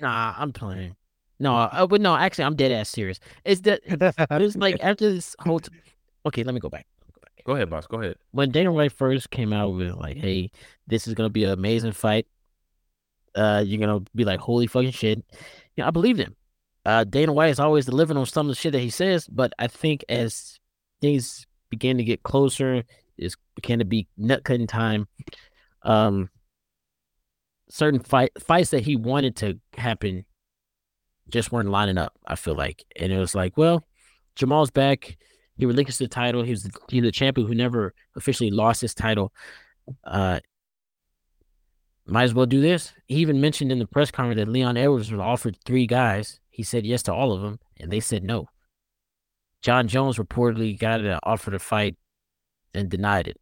[0.00, 0.96] Nah, I'm playing.
[1.40, 3.20] No, uh, but no, actually, I'm dead ass serious.
[3.44, 5.60] Is that it's like after this whole.
[5.60, 5.70] T-
[6.26, 6.86] okay, let me go back.
[7.12, 7.44] go back.
[7.44, 7.86] Go ahead, boss.
[7.86, 8.16] Go ahead.
[8.32, 10.50] When Dana White first came out with like, "Hey,
[10.86, 12.26] this is gonna be an amazing fight,"
[13.34, 15.24] uh, you're gonna be like, "Holy fucking shit!"
[15.76, 16.34] Yeah, I believed him.
[16.88, 19.52] Uh, Dana White is always delivering on some of the shit that he says, but
[19.58, 20.58] I think as
[21.02, 22.82] things began to get closer,
[23.18, 25.06] it's began to be nut cutting time.
[25.82, 26.30] Um,
[27.68, 30.24] certain fight fights that he wanted to happen
[31.28, 32.14] just weren't lining up.
[32.26, 33.84] I feel like, and it was like, well,
[34.34, 35.18] Jamal's back.
[35.58, 36.42] He relinquished the title.
[36.42, 39.34] He was the, he the champion who never officially lost his title.
[40.04, 40.40] Uh,
[42.06, 42.94] might as well do this.
[43.08, 46.40] He even mentioned in the press conference that Leon Edwards was offered three guys.
[46.58, 48.48] He said yes to all of them, and they said no.
[49.62, 51.96] Jon Jones reportedly got an offer to fight
[52.74, 53.36] and denied it.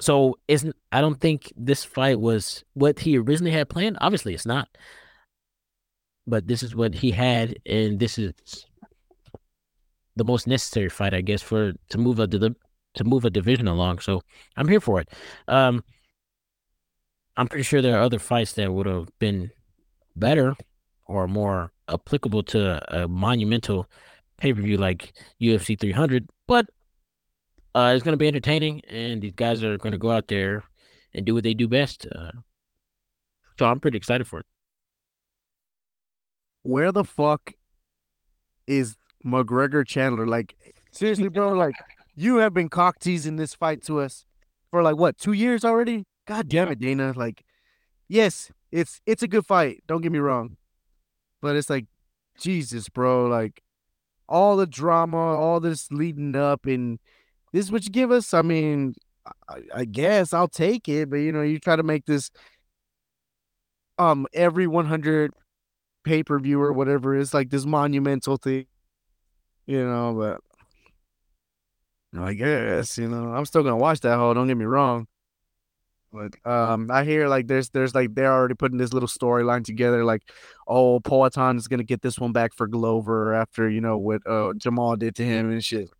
[0.00, 3.98] So isn't I don't think this fight was what he originally had planned.
[4.00, 4.66] Obviously, it's not.
[6.26, 8.34] But this is what he had, and this is
[10.16, 14.00] the most necessary fight, I guess, for to move a to move a division along.
[14.00, 14.20] So
[14.56, 15.10] I'm here for it.
[15.46, 15.84] Um,
[17.36, 19.52] I'm pretty sure there are other fights that would have been
[20.16, 20.56] better
[21.06, 23.88] or more applicable to a, monumental
[24.38, 26.66] pay per view like UFC 300, but
[27.74, 30.64] uh, it's going to be entertaining, and these guys are going to go out there
[31.14, 32.06] and do what they do best.
[32.14, 32.32] Uh,
[33.58, 34.46] so I'm pretty excited for it.
[36.62, 37.52] Where the fuck
[38.66, 40.26] is McGregor Chandler?
[40.26, 40.56] Like,
[40.90, 41.74] seriously, bro, like,
[42.14, 44.24] you have been cock teasing this fight to us
[44.70, 46.04] for like what, two years already?
[46.26, 47.12] God damn it, Dana.
[47.14, 47.44] Like,
[48.08, 49.82] yes, it's it's a good fight.
[49.86, 50.56] Don't get me wrong.
[51.42, 51.86] But it's like,
[52.38, 53.62] Jesus, bro, like
[54.28, 56.98] all the drama, all this leading up and
[57.52, 58.34] this is what you give us.
[58.34, 58.94] I mean,
[59.48, 62.30] I, I guess I'll take it, but you know, you try to make this
[63.98, 65.32] um every 100
[66.04, 68.66] pay per view or whatever is like this monumental thing,
[69.66, 70.14] you know.
[72.12, 74.34] But I guess you know I'm still gonna watch that whole.
[74.34, 75.06] Don't get me wrong.
[76.12, 80.04] But um, I hear like there's there's like they're already putting this little storyline together.
[80.04, 80.22] Like,
[80.66, 84.52] oh, Poatan is gonna get this one back for Glover after you know what uh,
[84.56, 85.90] Jamal did to him and shit.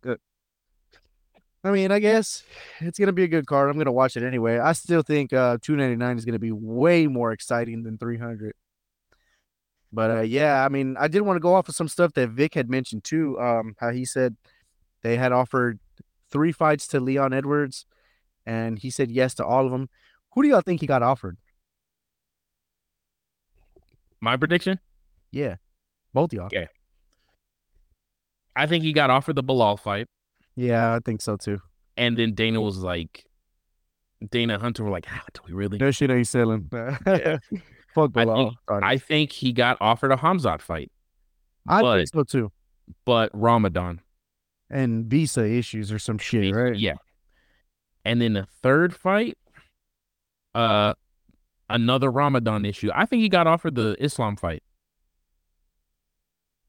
[1.63, 2.43] I mean, I guess
[2.79, 3.69] it's gonna be a good card.
[3.69, 4.57] I'm gonna watch it anyway.
[4.57, 8.53] I still think uh 299 is gonna be way more exciting than 300.
[9.91, 12.29] But uh, yeah, I mean, I did want to go off of some stuff that
[12.29, 13.39] Vic had mentioned too.
[13.39, 14.35] Um, how he said
[15.01, 15.79] they had offered
[16.29, 17.85] three fights to Leon Edwards,
[18.47, 19.89] and he said yes to all of them.
[20.33, 21.37] Who do y'all think he got offered?
[24.21, 24.79] My prediction?
[25.31, 25.55] Yeah,
[26.13, 26.45] both y'all.
[26.47, 26.67] Okay.
[28.55, 30.07] I think he got offered the Belal fight,
[30.55, 31.59] Yeah, I think so too.
[31.95, 33.23] and then Dana was like,
[34.31, 36.67] Dana Hunter were like, "How do we really?" No shit ain't selling.
[37.05, 37.37] Yeah.
[37.93, 40.91] Fuck I think- I think he got offered a Hamzat fight,
[41.67, 42.51] I but- think so too.
[43.05, 44.01] but Ramadan,
[44.71, 46.75] And visa issues or some shit, right?
[46.75, 46.95] yeah.
[48.07, 49.37] And then the third fight,
[50.55, 50.93] uh,
[51.69, 52.89] another Ramadan issue.
[52.95, 54.63] I think he got offered the Islam fight.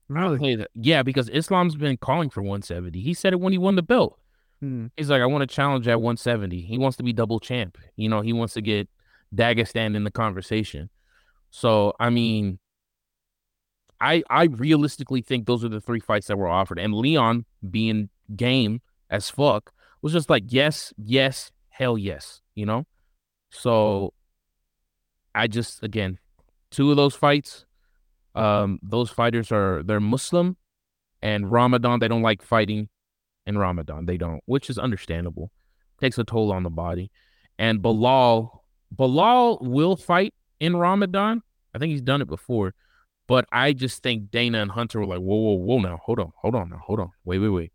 [0.09, 0.65] Really?
[0.75, 2.99] Yeah, because Islam's been calling for 170.
[2.99, 4.19] He said it when he won the belt.
[4.59, 4.87] Hmm.
[4.97, 6.59] He's like, I want to challenge at 170.
[6.59, 7.77] He wants to be double champ.
[7.95, 8.89] You know, he wants to get
[9.33, 10.89] Dagestan in the conversation.
[11.51, 12.59] So, I mean,
[14.01, 16.79] I I realistically think those are the three fights that were offered.
[16.79, 19.71] And Leon being game as fuck
[20.01, 22.85] was just like, yes, yes, hell yes, you know?
[23.51, 24.13] So
[25.33, 26.19] I just again,
[26.71, 27.65] two of those fights,
[28.35, 30.57] um, those fighters are they're Muslim
[31.21, 32.89] and Ramadan, they don't like fighting
[33.45, 34.05] in Ramadan.
[34.05, 35.51] They don't, which is understandable.
[35.99, 37.11] Takes a toll on the body.
[37.57, 38.59] And Belal,
[38.95, 41.41] Belal will fight in Ramadan.
[41.73, 42.73] I think he's done it before.
[43.27, 46.31] But I just think Dana and Hunter were like, whoa, whoa, whoa, now, hold on,
[46.41, 47.71] hold on, now, hold on, wait, wait, wait.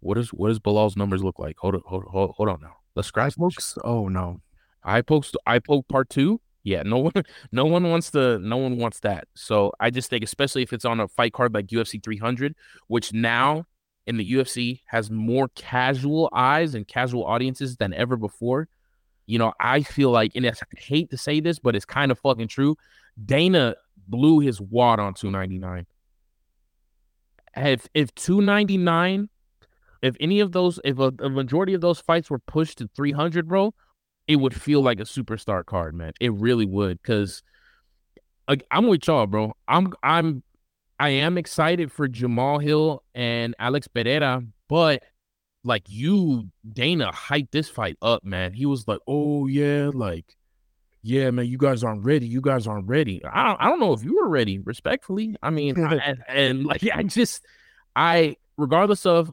[0.00, 1.56] What is what does Belal's numbers look like?
[1.58, 2.76] Hold on, hold, hold, hold on now.
[2.94, 3.34] Let's scratch.
[3.34, 4.40] Folks, oh no.
[4.82, 6.40] I post I poke part two.
[6.62, 7.12] Yeah, no one
[7.52, 8.38] no one wants the.
[8.42, 9.28] no one wants that.
[9.34, 12.54] So I just think especially if it's on a fight card like UFC 300,
[12.88, 13.66] which now
[14.06, 18.68] in the UFC has more casual eyes and casual audiences than ever before.
[19.26, 22.18] You know, I feel like and I hate to say this, but it's kind of
[22.18, 22.76] fucking true.
[23.22, 23.76] Dana
[24.08, 25.86] blew his wad on 299.
[27.56, 29.28] If if 299
[30.02, 33.48] if any of those if a, a majority of those fights were pushed to 300,
[33.48, 33.74] bro,
[34.28, 36.12] it would feel like a superstar card, man.
[36.20, 37.42] It really would, because
[38.48, 39.54] like, I'm with y'all, bro.
[39.68, 40.42] I'm I'm
[40.98, 45.02] I am excited for Jamal Hill and Alex Pereira, but
[45.64, 48.52] like you, Dana hyped this fight up, man.
[48.52, 50.24] He was like, "Oh yeah, like,
[51.02, 52.26] yeah, man, you guys aren't ready.
[52.26, 55.36] You guys aren't ready." I don't, I don't know if you were ready, respectfully.
[55.42, 57.44] I mean, I- and, and like, I just,
[57.94, 59.30] I regardless of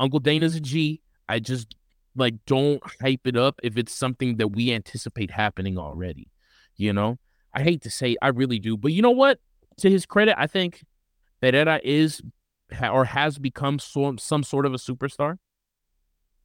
[0.00, 1.76] Uncle Dana's a G, I just
[2.16, 6.28] like don't hype it up if it's something that we anticipate happening already.
[6.76, 7.18] You know,
[7.54, 9.38] I hate to say, I really do, but you know what?
[9.78, 10.84] To his credit, I think
[11.40, 12.22] Pereira is
[12.82, 15.36] or has become some some sort of a superstar,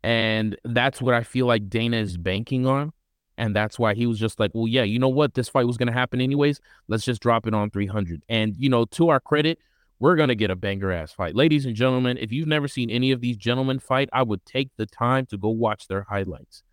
[0.03, 2.91] and that's what I feel like Dana is banking on,
[3.37, 5.33] and that's why he was just like, well, yeah, you know what?
[5.33, 6.59] This fight was going to happen anyways.
[6.87, 8.23] Let's just drop it on 300.
[8.29, 9.59] And you know, to our credit,
[9.99, 11.35] we're gonna get a banger ass fight.
[11.35, 14.69] Ladies and gentlemen, if you've never seen any of these gentlemen fight, I would take
[14.77, 16.63] the time to go watch their highlights.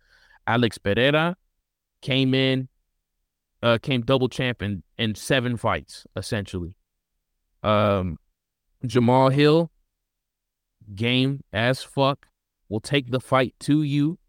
[0.45, 1.37] Alex Pereira
[2.01, 2.67] came in,
[3.61, 6.75] uh, came double champ in, in seven fights, essentially.
[7.63, 8.19] Um
[8.85, 9.71] Jamal Hill,
[10.93, 12.27] game as fuck,
[12.67, 14.19] will take the fight to you.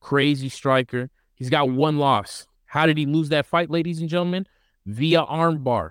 [0.00, 1.10] Crazy striker.
[1.34, 2.46] He's got one loss.
[2.66, 4.46] How did he lose that fight, ladies and gentlemen?
[4.84, 5.90] Via armbar.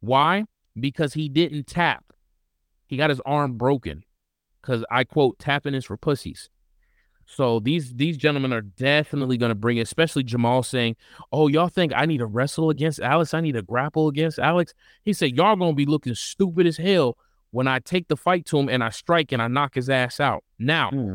[0.00, 0.46] Why?
[0.78, 2.04] Because he didn't tap.
[2.86, 4.04] He got his arm broken.
[4.60, 6.48] Because I quote, tapping is for pussies.
[7.26, 10.96] So these these gentlemen are definitely going to bring it, especially Jamal saying,
[11.32, 13.32] "Oh, y'all think I need to wrestle against Alex?
[13.32, 14.74] I need to grapple against Alex?"
[15.04, 17.16] He said, "Y'all gonna be looking stupid as hell
[17.50, 20.20] when I take the fight to him and I strike and I knock his ass
[20.20, 21.14] out." Now, Hmm.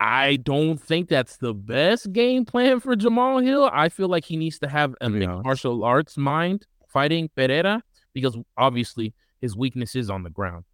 [0.00, 3.68] I don't think that's the best game plan for Jamal Hill.
[3.72, 5.44] I feel like he needs to have a To honest.
[5.44, 7.82] martial arts mind fighting Pereira
[8.12, 10.64] because obviously his weakness is on the ground.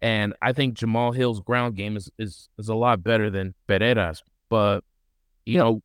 [0.00, 4.22] And I think Jamal Hill's ground game is is, is a lot better than Pereira's.
[4.48, 4.84] But
[5.44, 5.82] you know,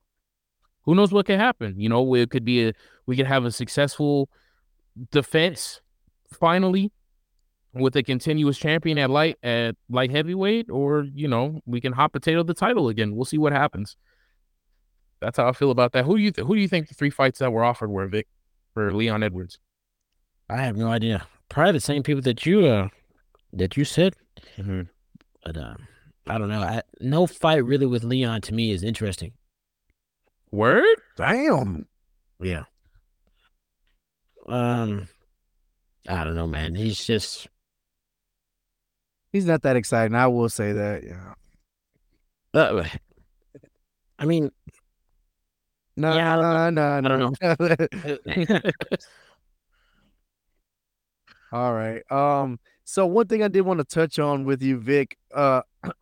[0.83, 1.79] who knows what could happen?
[1.79, 2.73] You know, it could be a
[3.05, 4.29] we could have a successful
[5.11, 5.81] defense
[6.31, 6.91] finally
[7.73, 12.13] with a continuous champion at light at light heavyweight, or you know, we can hot
[12.13, 13.15] potato the title again.
[13.15, 13.95] We'll see what happens.
[15.21, 16.05] That's how I feel about that.
[16.05, 18.07] Who do you th- who do you think the three fights that were offered were,
[18.07, 18.27] Vic,
[18.73, 19.57] for Leon Edwards?
[20.53, 21.27] I have no idea.
[21.49, 22.89] Probably the same people that you uh
[23.53, 24.13] that you said.
[24.57, 24.81] Mm-hmm.
[25.43, 25.87] But um,
[26.27, 26.61] I don't know.
[26.61, 29.33] I, no fight really with Leon to me is interesting.
[30.51, 30.97] Word?
[31.17, 31.87] Damn.
[32.39, 32.63] Yeah.
[34.47, 35.07] Um,
[36.07, 36.75] I don't know, man.
[36.75, 37.47] He's just
[39.31, 40.15] He's not that exciting.
[40.15, 41.03] I will say that.
[41.03, 41.33] Yeah.
[42.53, 42.87] uh,
[44.19, 44.51] I mean,
[45.97, 47.33] No, Yeah, I no, no, I no.
[47.41, 48.73] don't
[51.53, 52.01] All right.
[52.11, 52.59] Um.
[52.83, 55.17] So one thing I did want to touch on with you, Vic.
[55.33, 55.61] Uh,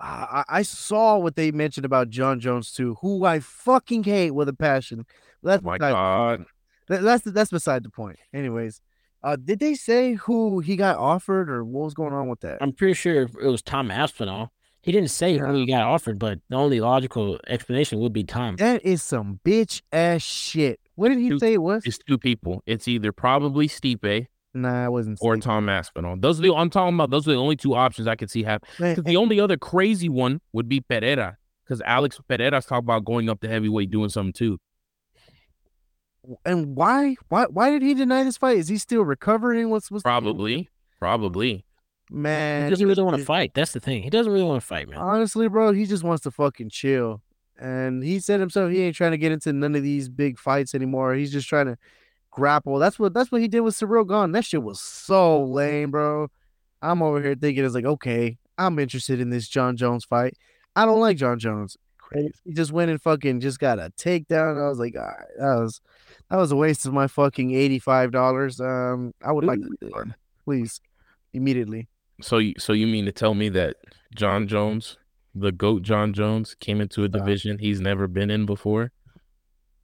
[0.00, 4.48] I, I saw what they mentioned about Jon Jones too, who I fucking hate with
[4.48, 5.04] a passion.
[5.42, 6.44] That's My beside- God.
[6.88, 8.18] that- that's that's beside the point.
[8.32, 8.80] Anyways,
[9.22, 12.58] uh, did they say who he got offered or what was going on with that?
[12.60, 14.52] I'm pretty sure it was Tom Aspinall.
[14.82, 18.56] He didn't say who he got offered, but the only logical explanation would be Tom.
[18.56, 20.80] That is some bitch ass shit.
[21.00, 21.82] What did he Dude, say it was?
[21.86, 22.62] It's two people.
[22.66, 25.18] It's either probably Stipe Nah, it wasn't.
[25.22, 25.44] or Steve.
[25.44, 26.16] Tom Aspinall.
[26.18, 27.08] Those are the I'm talking about.
[27.10, 28.68] Those are the only two options I could see happen.
[28.78, 32.84] Man, 'Cause eh the only other crazy one would be Pereira, because Alex Pereira's talking
[32.84, 34.58] about going up to heavyweight doing something too.
[36.44, 37.16] and why?
[37.28, 37.46] Why?
[37.46, 38.58] Why did he deny this fight?
[38.58, 39.70] Is he still recovering?
[39.70, 40.68] What's what's Probably,
[40.98, 41.64] probably.
[42.10, 42.64] man?
[42.64, 43.52] He doesn't really want to fight.
[43.54, 44.02] That's the thing.
[44.02, 44.98] He doesn't really want to fight, man.
[44.98, 47.22] Honestly, bro, he just wants to fucking chill.
[47.60, 50.74] And he said himself he ain't trying to get into none of these big fights
[50.74, 51.14] anymore.
[51.14, 51.76] He's just trying to
[52.30, 52.78] grapple.
[52.78, 54.32] That's what that's what he did with Ciryl Gane.
[54.32, 56.28] That shit was so lame, bro.
[56.80, 60.36] I'm over here thinking it's like, okay, I'm interested in this Jon Jones fight.
[60.74, 61.76] I don't like Jon Jones.
[61.98, 62.32] Crazy.
[62.44, 64.60] He just went and fucking just got a takedown.
[64.60, 65.80] I was like, all right, that was
[66.30, 68.60] that was a waste of my fucking eighty five dollars.
[68.60, 70.14] Um, I would like, that,
[70.44, 70.80] please,
[71.34, 71.88] immediately.
[72.22, 73.76] So, you, so you mean to tell me that
[74.14, 74.96] Jon Jones,
[75.34, 78.92] the goat Jon Jones, came into a division he's never been in before,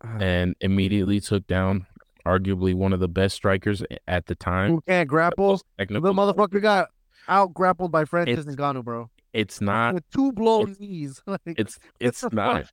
[0.04, 1.86] Uh, and immediately took down
[2.26, 4.70] arguably one of the best strikers at the time.
[4.70, 5.60] Who can't grapple?
[5.78, 6.88] The motherfucker got
[7.28, 9.10] out grappled by Francis Ngannou, bro.
[9.32, 9.94] It's not.
[9.94, 11.22] With two blow it's- knees.
[11.26, 12.70] like, It's it's not.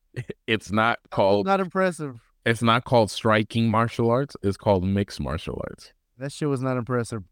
[0.48, 1.46] It's not called.
[1.46, 2.20] not impressive.
[2.46, 4.36] It's not called striking martial arts.
[4.44, 5.94] It's called mixed martial arts.
[6.18, 7.24] That shit was not impressive.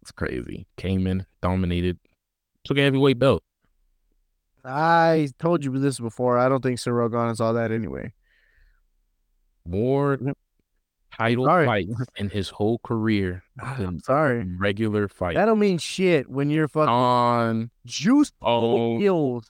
[0.00, 0.66] It's crazy.
[0.76, 1.98] Came in, dominated,
[2.64, 3.42] took a heavyweight belt.
[4.64, 6.38] I told you this before.
[6.38, 8.12] I don't think Ciryl Gane is all that anyway.
[9.66, 10.18] More
[11.16, 11.66] title Sorry.
[11.66, 14.44] fights in his whole career I'm sorry.
[14.58, 15.34] regular fight.
[15.34, 19.42] That don't mean shit when you're fucking On juice oh.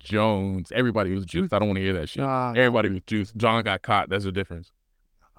[0.00, 1.52] Jones, everybody was juiced.
[1.52, 2.24] I don't want to hear that shit.
[2.24, 3.36] Nah, Everybody was juiced.
[3.36, 4.08] Jon got caught.
[4.08, 4.72] That's the difference.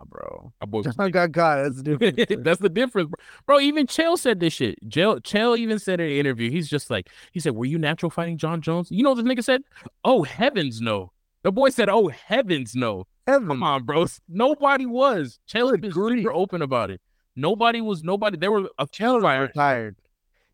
[0.08, 0.54] Bro.
[0.62, 1.64] My boy Jon got caught.
[1.64, 2.36] That's the difference.
[2.44, 3.26] That's the difference, bro.
[3.46, 3.60] bro.
[3.60, 4.78] Even Chael said this shit.
[4.90, 8.10] Chael, Chael even said in an interview, he's just like, he said, "Were you natural
[8.10, 9.62] fighting Jon Jones?" You know what this nigga said?
[10.04, 11.12] Oh heavens, no.
[11.44, 13.48] The boy said, "Oh heavens, no." Heaven.
[13.48, 14.06] Come on, bro.
[14.28, 15.40] Nobody was.
[15.48, 17.00] Chael has been super open about it.
[17.36, 18.04] Nobody was.
[18.04, 18.38] Nobody.
[18.38, 19.52] There were a few fighters.
[19.56, 19.96] Tired.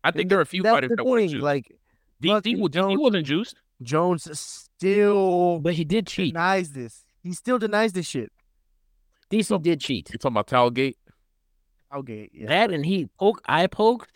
[0.04, 1.42] I think there are a few That's fighters that were juiced.
[1.42, 1.76] Like
[2.22, 3.56] was- DC Jones- wasn't juiced.
[3.82, 6.32] Jones still But he did cheat.
[6.34, 7.04] denies this.
[7.22, 8.30] He still denies this shit.
[9.30, 10.10] DC did cheat.
[10.12, 10.98] You talking about Towelgate?
[11.94, 12.48] Okay, yeah.
[12.48, 14.08] That and he poke eye poke.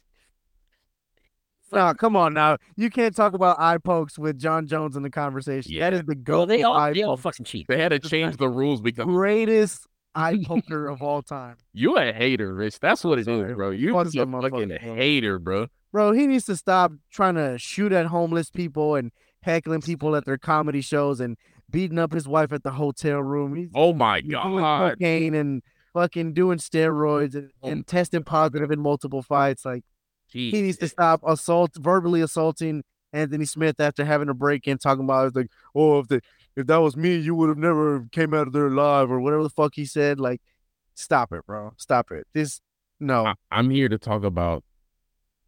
[1.73, 2.59] Nah, come on now.
[2.77, 5.73] You can't talk about eye pokes with Jon Jones in the conversation.
[5.73, 5.91] Yeah.
[5.91, 7.67] That is the Well, they all eye they all fucking cheat.
[7.67, 11.57] They had to change the rules because greatest eye poker of all time.
[11.73, 12.79] you a hater, Rich.
[12.79, 13.71] That's what it is, bro.
[13.71, 15.67] You Fuck a fucking hater, bro.
[15.93, 19.13] Bro, he needs to stop trying to shoot at homeless people and
[19.43, 21.37] heckling people at their comedy shows and
[21.71, 23.55] beating up his wife at the hotel room.
[23.55, 24.99] He's Oh my god.
[24.99, 25.63] cocaine and
[25.93, 27.69] fucking doing steroids and, Oh.
[27.69, 29.65] and testing positive in multiple fights.
[29.65, 29.85] Like
[30.33, 30.51] Jeez.
[30.51, 32.83] he needs to stop assault verbally assaulting
[33.13, 36.21] Anthony Smith after having a break in talking about it's like, oh, if the
[36.57, 39.43] if that was me, you would have never came out of there alive or whatever
[39.43, 40.21] the fuck he said.
[40.21, 40.41] Like,
[40.95, 41.73] stop it, bro.
[41.77, 42.27] Stop it.
[42.33, 42.61] This
[43.01, 44.63] no, I- I'm here to talk about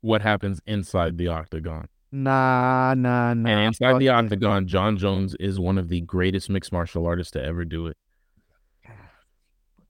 [0.01, 1.89] what happens inside the octagon.
[2.13, 3.51] Nah, nah, nah.
[3.51, 4.15] And inside fuck the that.
[4.15, 7.97] octagon, Jon Jones is one of the greatest mixed martial artists to ever do it.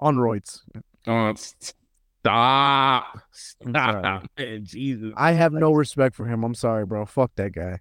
[0.00, 0.60] on roids.
[1.06, 3.18] Oh, stop.
[3.32, 4.26] Stop.
[4.38, 5.12] Man, Jesus.
[5.16, 6.42] I have no respect for him.
[6.44, 7.06] I'm sorry, bro.
[7.06, 7.78] Fuck that guy.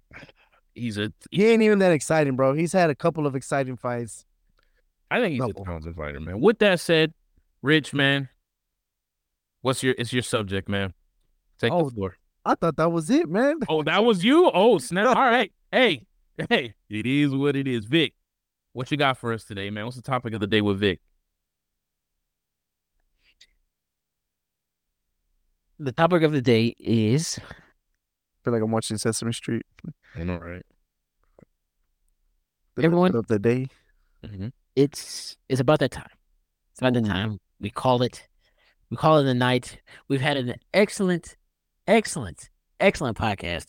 [0.74, 2.52] He's a He ain't even that exciting, bro.
[2.52, 4.24] He's had a couple of exciting fights.
[5.10, 5.48] I think he's No.
[5.48, 6.40] a talented fighter, man.
[6.40, 7.14] With that said,
[7.62, 8.28] Rich, man,
[9.62, 10.92] what's your it's your subject, man?
[11.58, 12.16] Take Oh, the floor.
[12.46, 13.58] I thought that was it, man.
[13.68, 14.48] Oh, that was you?
[14.54, 15.06] Oh, snap.
[15.16, 15.52] All right.
[15.72, 16.06] Hey,
[16.48, 17.84] hey, it is what it is.
[17.86, 18.14] Vic,
[18.72, 19.84] what you got for us today, man?
[19.84, 21.00] What's the topic of the day with Vic?
[25.78, 27.38] The topic of the day is
[28.44, 29.66] feel like I'm watching Sesame Street.
[30.14, 30.64] I know, right?
[32.76, 33.68] The Everyone- of the day.
[34.24, 34.52] Mhm.
[34.74, 36.08] it's it's about that time.
[36.72, 37.08] It's about that Mhm.
[37.08, 37.40] time.
[37.60, 38.28] We call it
[38.90, 39.80] we call it the night.
[40.08, 41.36] We've had an excellent,
[41.86, 42.50] excellent,
[42.80, 43.66] excellent podcast.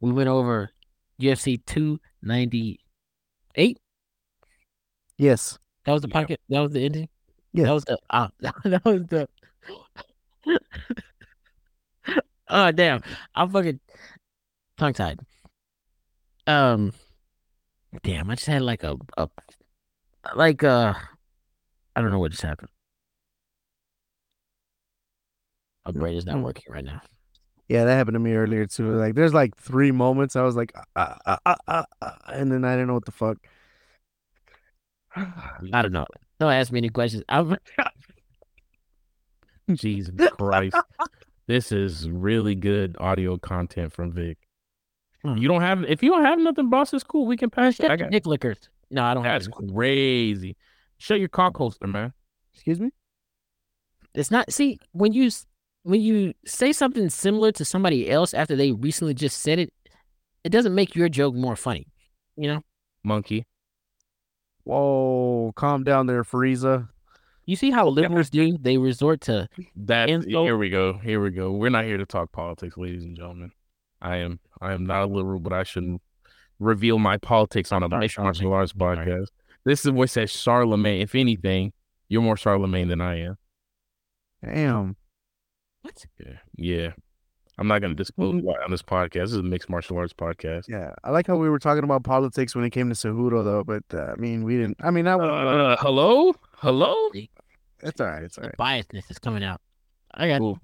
[0.00, 0.70] We went over
[1.20, 2.80] UFC two ninety
[3.56, 3.78] eight.
[5.18, 5.58] Yes.
[5.84, 6.22] That was the Yeah.
[6.22, 6.36] podcast.
[6.48, 7.08] That was the ending.
[7.52, 7.64] Yeah.
[7.64, 8.28] That was the uh,
[8.64, 9.28] that was the.
[12.48, 13.02] oh damn!
[13.34, 13.80] I'm fucking
[14.76, 15.20] tongue tied.
[16.46, 16.92] Um,
[18.02, 18.28] damn!
[18.30, 19.28] I just had like a a
[20.34, 20.94] like uh,
[21.96, 22.68] I don't know what just happened.
[25.86, 26.42] My brain is not Mm.
[26.42, 27.00] working right now.
[27.68, 28.92] Yeah, that happened to me earlier too.
[28.92, 32.64] Like, there's like three moments I was like, uh, uh, uh, uh, uh, and then
[32.64, 33.38] I didn't know what the fuck.
[35.16, 36.06] I don't know.
[36.40, 37.22] Don't ask me any questions.
[37.28, 37.56] I'm
[39.74, 40.76] Jesus Christ.
[41.46, 44.36] this is really good audio content from Vic.
[45.22, 45.36] Hmm.
[45.38, 47.26] You don't have if you don't have nothing, boss, it's cool.
[47.26, 47.90] We can pass it.
[47.90, 48.58] I got, Nick Lickers.
[48.90, 49.42] No, I don't have.
[49.42, 50.56] that's crazy.
[50.98, 52.12] Shut your cock holster, man.
[52.52, 52.90] Excuse me.
[54.14, 54.52] It's not.
[54.52, 55.46] See, when you s-
[55.84, 59.72] when you say something similar to somebody else after they recently just said it,
[60.42, 61.86] it doesn't make your joke more funny.
[62.36, 62.60] You know.
[63.04, 63.46] Monkey.
[64.64, 66.88] Whoa, calm down there, Frieza.
[67.44, 68.56] You see how liberals do?
[68.58, 69.46] They resort to
[69.76, 70.46] That Insult.
[70.46, 70.94] here we go.
[70.94, 71.52] Here we go.
[71.52, 73.52] We're not here to talk politics, ladies and gentlemen.
[74.00, 76.00] I am I am not a liberal, but I shouldn't
[76.58, 79.26] reveal my politics on a Sorry, martial arts podcast.
[79.64, 81.02] This is what says Charlemagne.
[81.02, 81.72] If anything,
[82.08, 83.36] you're more Charlemagne than I am.
[84.42, 84.96] Damn.
[85.84, 86.04] What?
[86.18, 86.36] Yeah.
[86.56, 86.92] Yeah.
[87.56, 88.42] I'm not gonna disclose Mm.
[88.42, 89.12] why on this podcast.
[89.12, 90.64] This is a mixed martial arts podcast.
[90.68, 93.62] Yeah, I like how we were talking about politics when it came to Cejudo, though.
[93.62, 94.76] But uh, I mean, we didn't.
[94.82, 95.28] I mean, that was.
[95.30, 96.34] Uh, hello?
[96.56, 97.10] Hello?
[97.12, 98.24] It's all right.
[98.24, 99.60] It's all The biasness is coming out.
[100.14, 100.58] I got Ooh.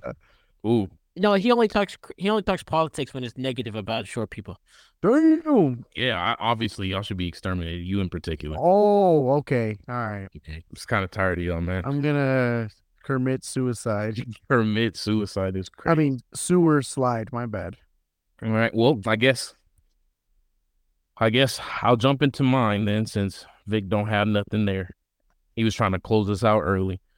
[0.66, 0.88] Ooh.
[1.16, 1.34] no.
[1.34, 1.96] He only talks.
[2.16, 4.56] He only talks politics when it's negative about short people.
[5.00, 5.84] Damn.
[5.94, 8.56] Yeah, I, obviously y'all should be exterminated, you in particular.
[8.58, 9.76] Oh, okay.
[9.88, 10.28] All right.
[10.36, 10.54] Okay.
[10.56, 11.82] I'm just kind of tired of y'all, man.
[11.86, 12.68] I'm gonna
[13.10, 14.22] commit suicide.
[14.48, 15.92] Permit suicide is crazy.
[15.92, 17.32] I mean, sewer slide.
[17.32, 17.76] My bad.
[18.42, 18.72] All right.
[18.72, 19.54] Well, I guess
[21.16, 24.90] I guess I'll jump into mine then since Vic don't have nothing there.
[25.56, 27.00] He was trying to close us out early.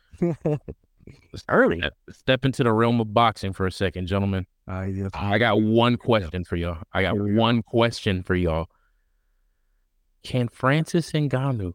[1.49, 1.83] Early.
[2.11, 4.47] Step- into the realm of boxing for a second, gentlemen.
[4.71, 5.11] Uh, yes.
[5.15, 6.79] I got one question for y'all.
[6.93, 7.41] I got we go.
[7.41, 8.69] one question for y'all.
[10.23, 11.73] Can Francis Ngannou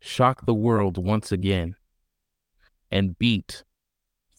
[0.00, 1.76] shock the world once again
[2.94, 3.64] and beat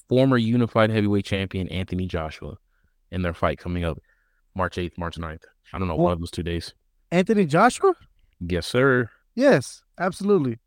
[0.10, 2.56] former unified heavyweight champion Anthony Joshua
[3.11, 3.99] in their fight coming up
[4.56, 5.44] March 8th, March 9th?
[5.73, 6.73] I don't know, Well- one of those two days.
[7.11, 7.94] Anthony Joshua?
[8.40, 9.10] Yes, sir.
[9.36, 10.57] Yes, absolutely.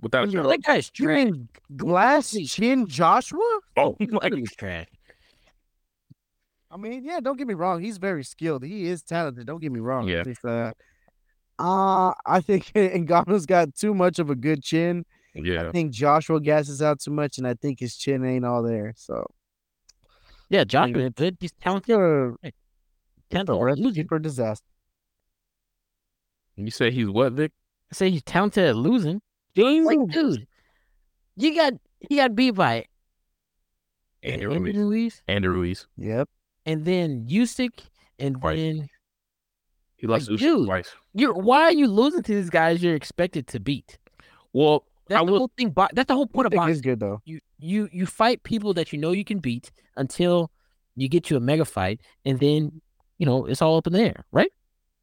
[0.00, 1.24] Without Yeah, that guy's You trash.
[1.24, 3.60] mean Glass Chin Joshua?
[3.76, 4.88] oh, That guy's trash.
[6.70, 7.80] I mean, yeah, don't get me wrong.
[7.82, 8.64] He's very skilled.
[8.64, 9.46] He is talented.
[9.46, 10.08] Don't get me wrong.
[10.08, 10.22] Yeah.
[10.26, 10.72] It's, uh,
[11.58, 15.04] uh, I think Ngannou's got too much of a good chin.
[15.34, 15.68] Yeah.
[15.68, 18.92] I think Joshua gasses out too much, and I think his chin ain't all there.
[18.96, 19.24] So
[20.48, 21.36] Yeah, Joshua, good.
[21.40, 21.88] He's talented.
[21.88, 22.52] you're a
[23.30, 23.56] Talented.
[23.56, 24.08] at recipe losing.
[24.08, 24.66] for disaster.
[26.56, 27.52] You say he's what, Vic?
[27.90, 29.20] I say he's talented at losing.
[29.56, 30.46] Like, dude,
[31.36, 31.74] you got
[32.08, 32.84] he got beat by
[34.22, 34.76] Andy Andy Ruiz.
[34.76, 35.86] Ruiz, Andy Ruiz.
[35.96, 36.28] Yep.
[36.66, 37.80] and then Usyk,
[38.18, 38.56] and Twice.
[38.58, 38.88] then
[39.96, 40.66] He lost Like, Usyk dude.
[40.66, 40.90] twice.
[41.14, 41.32] you're.
[41.34, 42.82] Why are you losing to these guys?
[42.82, 43.98] You're expected to beat.
[44.52, 45.70] Well, That's I the whole thing.
[45.70, 46.68] Bo- that's the whole point of boxing.
[46.68, 47.20] he's good though.
[47.24, 50.50] You you you fight people that you know you can beat until
[50.96, 52.80] you get to a mega fight, and then
[53.18, 54.50] you know it's all up in the air, right?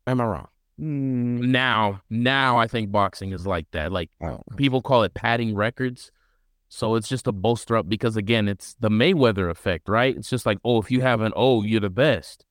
[0.08, 0.48] Am I wrong?
[0.80, 3.92] Mm, Now, now I think boxing is like that.
[3.92, 4.42] Like oh.
[4.56, 6.12] people call it padding records.
[6.70, 10.16] So it's just a bolster up because again, it's the Mayweather effect, right?
[10.16, 12.46] It's just like, oh, if you have an O, you're the best.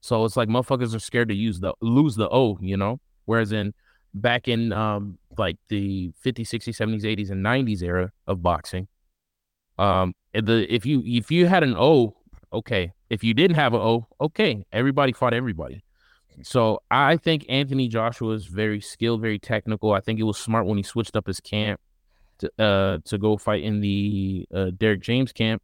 [0.00, 3.00] So it's like motherfuckers are scared to use the lose the O, you know?
[3.24, 3.74] Whereas in
[4.14, 8.88] back in um like the 50s, 60s, 70s, 80s, and 90s era of boxing,
[9.78, 12.16] um the if you if you had an O,
[12.52, 12.92] okay.
[13.10, 15.84] If you didn't have an O, okay, everybody fought everybody.
[16.42, 19.92] So I think Anthony Joshua is very skilled, very technical.
[19.92, 21.80] I think it was smart when he switched up his camp
[22.38, 25.62] to uh to go fight in the uh, Derrick James camp,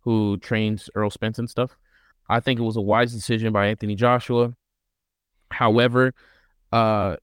[0.00, 1.76] who trains Errol Spence and stuff.
[2.28, 4.54] I think it was a wise decision by Anthony Joshua.
[5.50, 6.14] However,
[6.72, 7.16] uh,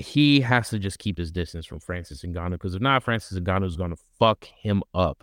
[0.00, 3.66] he has to just keep his distance from Francis Ngannou because if not, Francis Ngannou
[3.66, 5.22] is going to fuck him up.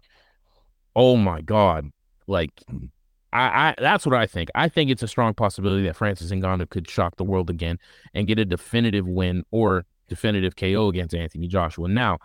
[0.96, 1.90] Oh my god!
[2.28, 2.52] Like,
[3.34, 4.50] I, I that's what I think.
[4.56, 7.78] I think it's a strong possibility that Francis Ngannou could shock the world again
[8.14, 11.88] and get a definitive win or definitive KO against Anthony Joshua.
[11.88, 12.20] Now,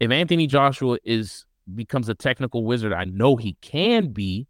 [0.00, 1.44] if Anthony Joshua is
[1.74, 4.46] becomes a technical wizard, I know he can be,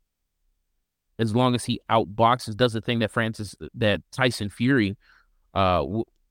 [1.19, 4.97] as long as he outboxes, does the thing that Francis that Tyson Fury
[5.55, 5.85] uh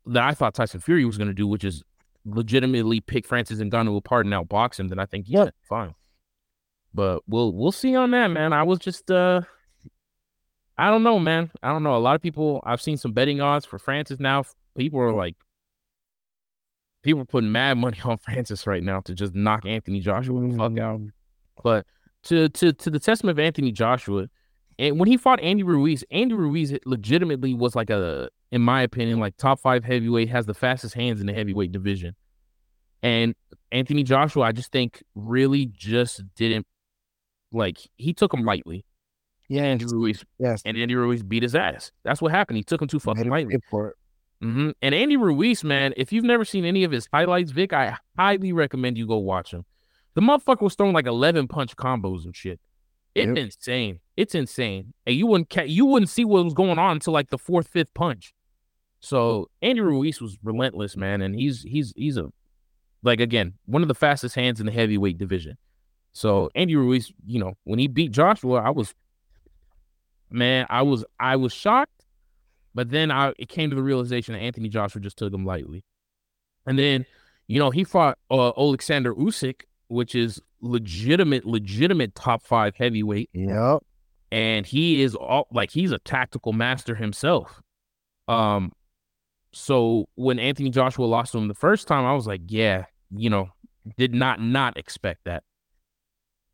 [0.07, 1.83] that I thought Tyson Fury was going to do, which is
[2.25, 5.93] legitimately pick Francis and Ngannou apart and outbox him, then I think yeah, fine.
[6.93, 8.53] But we'll we'll see on that, man.
[8.53, 9.41] I was just uh
[10.77, 11.51] I don't know, man.
[11.63, 11.95] I don't know.
[11.95, 14.43] A lot of people I've seen some betting odds for Francis now.
[14.77, 15.35] People are like
[17.03, 20.57] people are putting mad money on Francis right now to just knock Anthony Joshua the
[20.57, 21.01] fuck out.
[21.63, 21.85] But
[22.23, 24.27] to to to the testament of Anthony Joshua,
[24.77, 29.19] and when he fought Andy Ruiz, Andy Ruiz legitimately was like a, in my opinion,
[29.19, 32.15] like top five heavyweight, has the fastest hands in the heavyweight division.
[33.01, 33.35] And
[33.71, 36.65] Anthony Joshua, I just think really just didn't
[37.51, 38.85] like he took him lightly.
[39.47, 40.25] Yeah, Andy Ruiz.
[40.39, 41.91] Yes, and Andy Ruiz beat his ass.
[42.03, 42.57] That's what happened.
[42.57, 43.57] He took him too fucking lightly.
[43.69, 43.95] For it.
[44.43, 44.71] Mm-hmm.
[44.81, 48.51] And Andy Ruiz, man, if you've never seen any of his highlights, Vic, I highly
[48.53, 49.65] recommend you go watch him.
[50.15, 52.59] The motherfucker was throwing like eleven punch combos and shit.
[53.15, 53.37] It's yep.
[53.37, 53.99] insane.
[54.17, 54.93] It's insane.
[55.07, 57.69] And you wouldn't ca- you wouldn't see what was going on until like the fourth,
[57.69, 58.33] fifth punch.
[58.99, 62.31] So Andy Ruiz was relentless, man, and he's he's he's a
[63.03, 65.57] like again one of the fastest hands in the heavyweight division.
[66.11, 68.93] So Andy Ruiz, you know, when he beat Joshua, I was
[70.29, 72.05] man, I was I was shocked,
[72.73, 75.85] but then I it came to the realization that Anthony Joshua just took him lightly.
[76.65, 77.05] And then,
[77.47, 83.29] you know, he fought uh, Alexander Usyk, which is legitimate, legitimate top five heavyweight.
[83.33, 83.83] Yep.
[84.31, 87.61] And he is all like he's a tactical master himself.
[88.27, 88.71] Um,
[89.53, 92.85] so when Anthony Joshua lost to him the first time, I was like, yeah,
[93.15, 93.49] you know,
[93.97, 95.43] did not not expect that.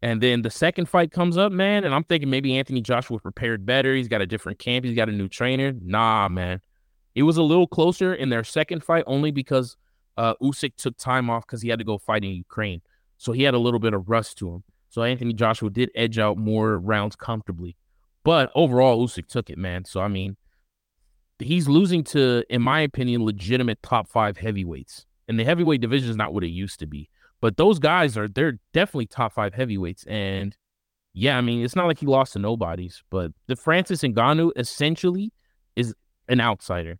[0.03, 3.65] And then the second fight comes up, man, and I'm thinking maybe Anthony Joshua prepared
[3.65, 3.95] better.
[3.95, 4.83] He's got a different camp.
[4.83, 5.73] He's got a new trainer.
[5.79, 6.59] Nah, man.
[7.13, 9.77] It was a little closer in their second fight only because
[10.17, 12.81] uh, Usyk took time off because he had to go fight in Ukraine.
[13.21, 14.63] So he had a little bit of rust to him.
[14.89, 17.77] So Anthony Joshua did edge out more rounds comfortably.
[18.23, 19.85] But overall, Usyk took it, man.
[19.85, 20.37] So I mean,
[21.37, 25.05] he's losing to, in my opinion, legitimate top five heavyweights.
[25.27, 27.09] And the heavyweight division is not what it used to be.
[27.41, 30.03] But those guys are they're definitely top five heavyweights.
[30.05, 30.57] And
[31.13, 35.31] yeah, I mean, it's not like he lost to nobodies, but the Francis Ngannou essentially
[35.75, 35.93] is
[36.27, 36.97] an outsider.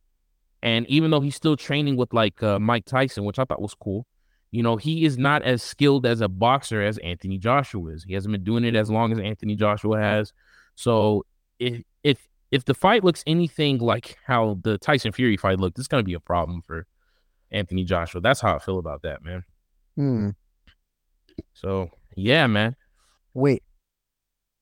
[0.62, 3.74] And even though he's still training with like uh, Mike Tyson, which I thought was
[3.74, 4.06] cool,
[4.52, 8.04] you know, he is not as skilled as a boxer as Anthony Joshua is.
[8.04, 10.34] He hasn't been doing it as long as Anthony Joshua has.
[10.76, 11.26] So
[11.60, 15.88] if if if the fight looks anything like how the Tyson Fury fight looked, it's
[15.88, 16.86] gonna be a problem for
[17.50, 18.20] Anthony Joshua.
[18.20, 19.44] That's how I feel about that, man.
[19.96, 20.30] Hmm.
[21.54, 22.76] So yeah, man.
[23.34, 23.64] Wait.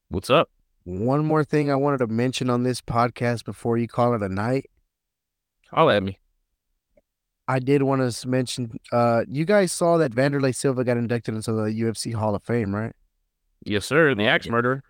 [0.09, 0.49] What's up?
[0.83, 4.29] One more thing I wanted to mention on this podcast before you call it a
[4.29, 4.69] night.
[5.71, 6.19] I'll at me.
[7.49, 11.51] I did want to mention, uh, you guys saw that Wanderlei Silva got inducted into
[11.51, 12.93] the UFC Hall of Fame, right?
[13.65, 14.13] Yes, sir.
[14.13, 14.83] The axe murderer.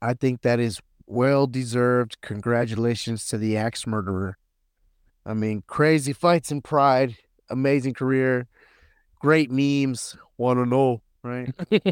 [0.00, 2.18] I think that is well deserved.
[2.22, 4.38] Congratulations to the axe murderer.
[5.26, 7.14] I mean, crazy fights and pride,
[7.50, 8.48] amazing career,
[9.20, 10.16] great memes.
[10.38, 11.52] Want to know, right?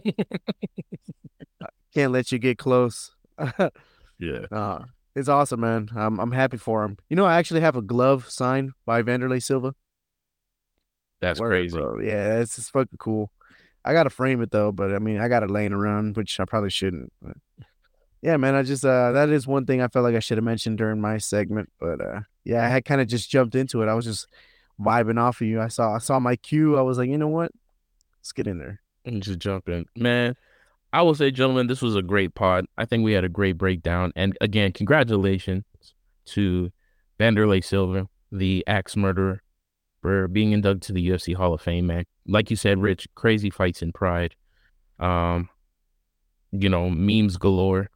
[1.95, 3.15] Can't let you get close.
[4.19, 4.47] yeah.
[4.51, 4.85] Uh,
[5.15, 5.91] it's awesome, man.
[5.95, 6.97] I'm I'm happy for him.
[7.11, 9.75] You know, I actually have a glove signed by Wanderlei Silva.
[11.21, 11.77] That's crazy.
[11.77, 12.01] Bro.
[12.01, 13.31] Yeah, it's just fucking cool.
[13.85, 16.45] I gotta frame it though, but I mean, I got it laying around, which I
[16.45, 17.13] probably shouldn't.
[17.23, 17.37] But
[18.21, 20.45] yeah, man, I just uh, that is one thing I felt like I should have
[20.45, 23.89] mentioned during my segment, but uh, yeah, I had kind of just jumped into it.
[23.89, 24.27] I was just
[24.81, 25.61] vibing off of you.
[25.61, 26.77] I saw I saw my cue.
[26.77, 27.53] I was like, you know what?
[28.19, 30.35] Let's get in there and just jump in, man.
[30.93, 32.67] I will say, gentlemen, this was a great pod.
[32.77, 35.65] I think we had a great breakdown, and again, congratulations
[36.27, 36.73] to
[37.21, 39.43] Wanderlei Silva, the axe murderer
[40.07, 42.05] for being inducted to the UFC Hall of Fame, man.
[42.29, 44.37] Like you said, Rich, crazy fights in pride.
[45.01, 45.49] Um,
[46.53, 47.91] you know, memes galore.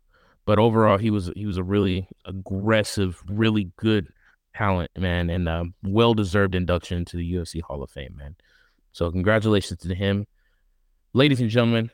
[0.44, 4.08] But overall, he was he was a really aggressive, really good
[4.56, 8.34] talent, man, and um, well deserved induction to the UFC Hall of Fame, man.
[8.90, 10.26] So congratulations to him,
[11.12, 11.92] ladies and gentlemen.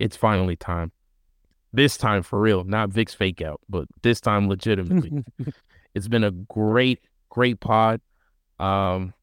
[0.00, 0.90] It's finally time.
[1.72, 5.24] This time for real, not Vic's fake out, but this time legitimately.
[5.94, 8.00] it's been a great great pod.
[8.58, 9.14] Um,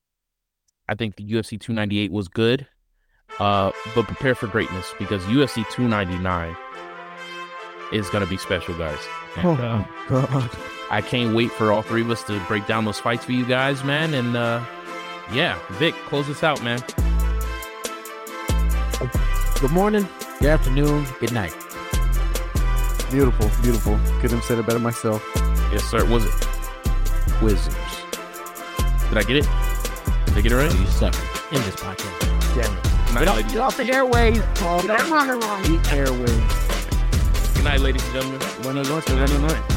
[0.87, 2.67] I think the UFC 298 was good,
[3.39, 6.55] uh, but prepare for greatness because UFC 299
[7.91, 8.99] is gonna be special, guys.
[9.37, 10.49] And, oh uh, God!
[10.89, 13.45] I can't wait for all three of us to break down those fights for you
[13.45, 14.13] guys, man.
[14.13, 14.63] And uh,
[15.33, 16.83] yeah, Vic, close us out, man.
[19.59, 20.07] Good morning,
[20.39, 21.53] good afternoon, good night.
[23.11, 23.99] Beautiful, beautiful.
[24.19, 25.23] Couldn't have said it better myself.
[25.71, 26.05] Yes, sir.
[26.05, 27.41] Was it?
[27.41, 27.75] Wizards.
[29.09, 29.47] Did I get it?
[30.25, 30.71] Did I get it right?
[30.71, 31.15] Oh, you suck
[31.51, 32.19] in this podcast.
[32.55, 32.95] Damn it.
[33.13, 34.39] Night, get, off, get off the airways.
[34.39, 37.53] Get off the airways.
[37.53, 38.39] Good night, ladies and gentlemen.
[38.61, 39.13] Buenas noches.
[39.13, 39.74] Buenas noches.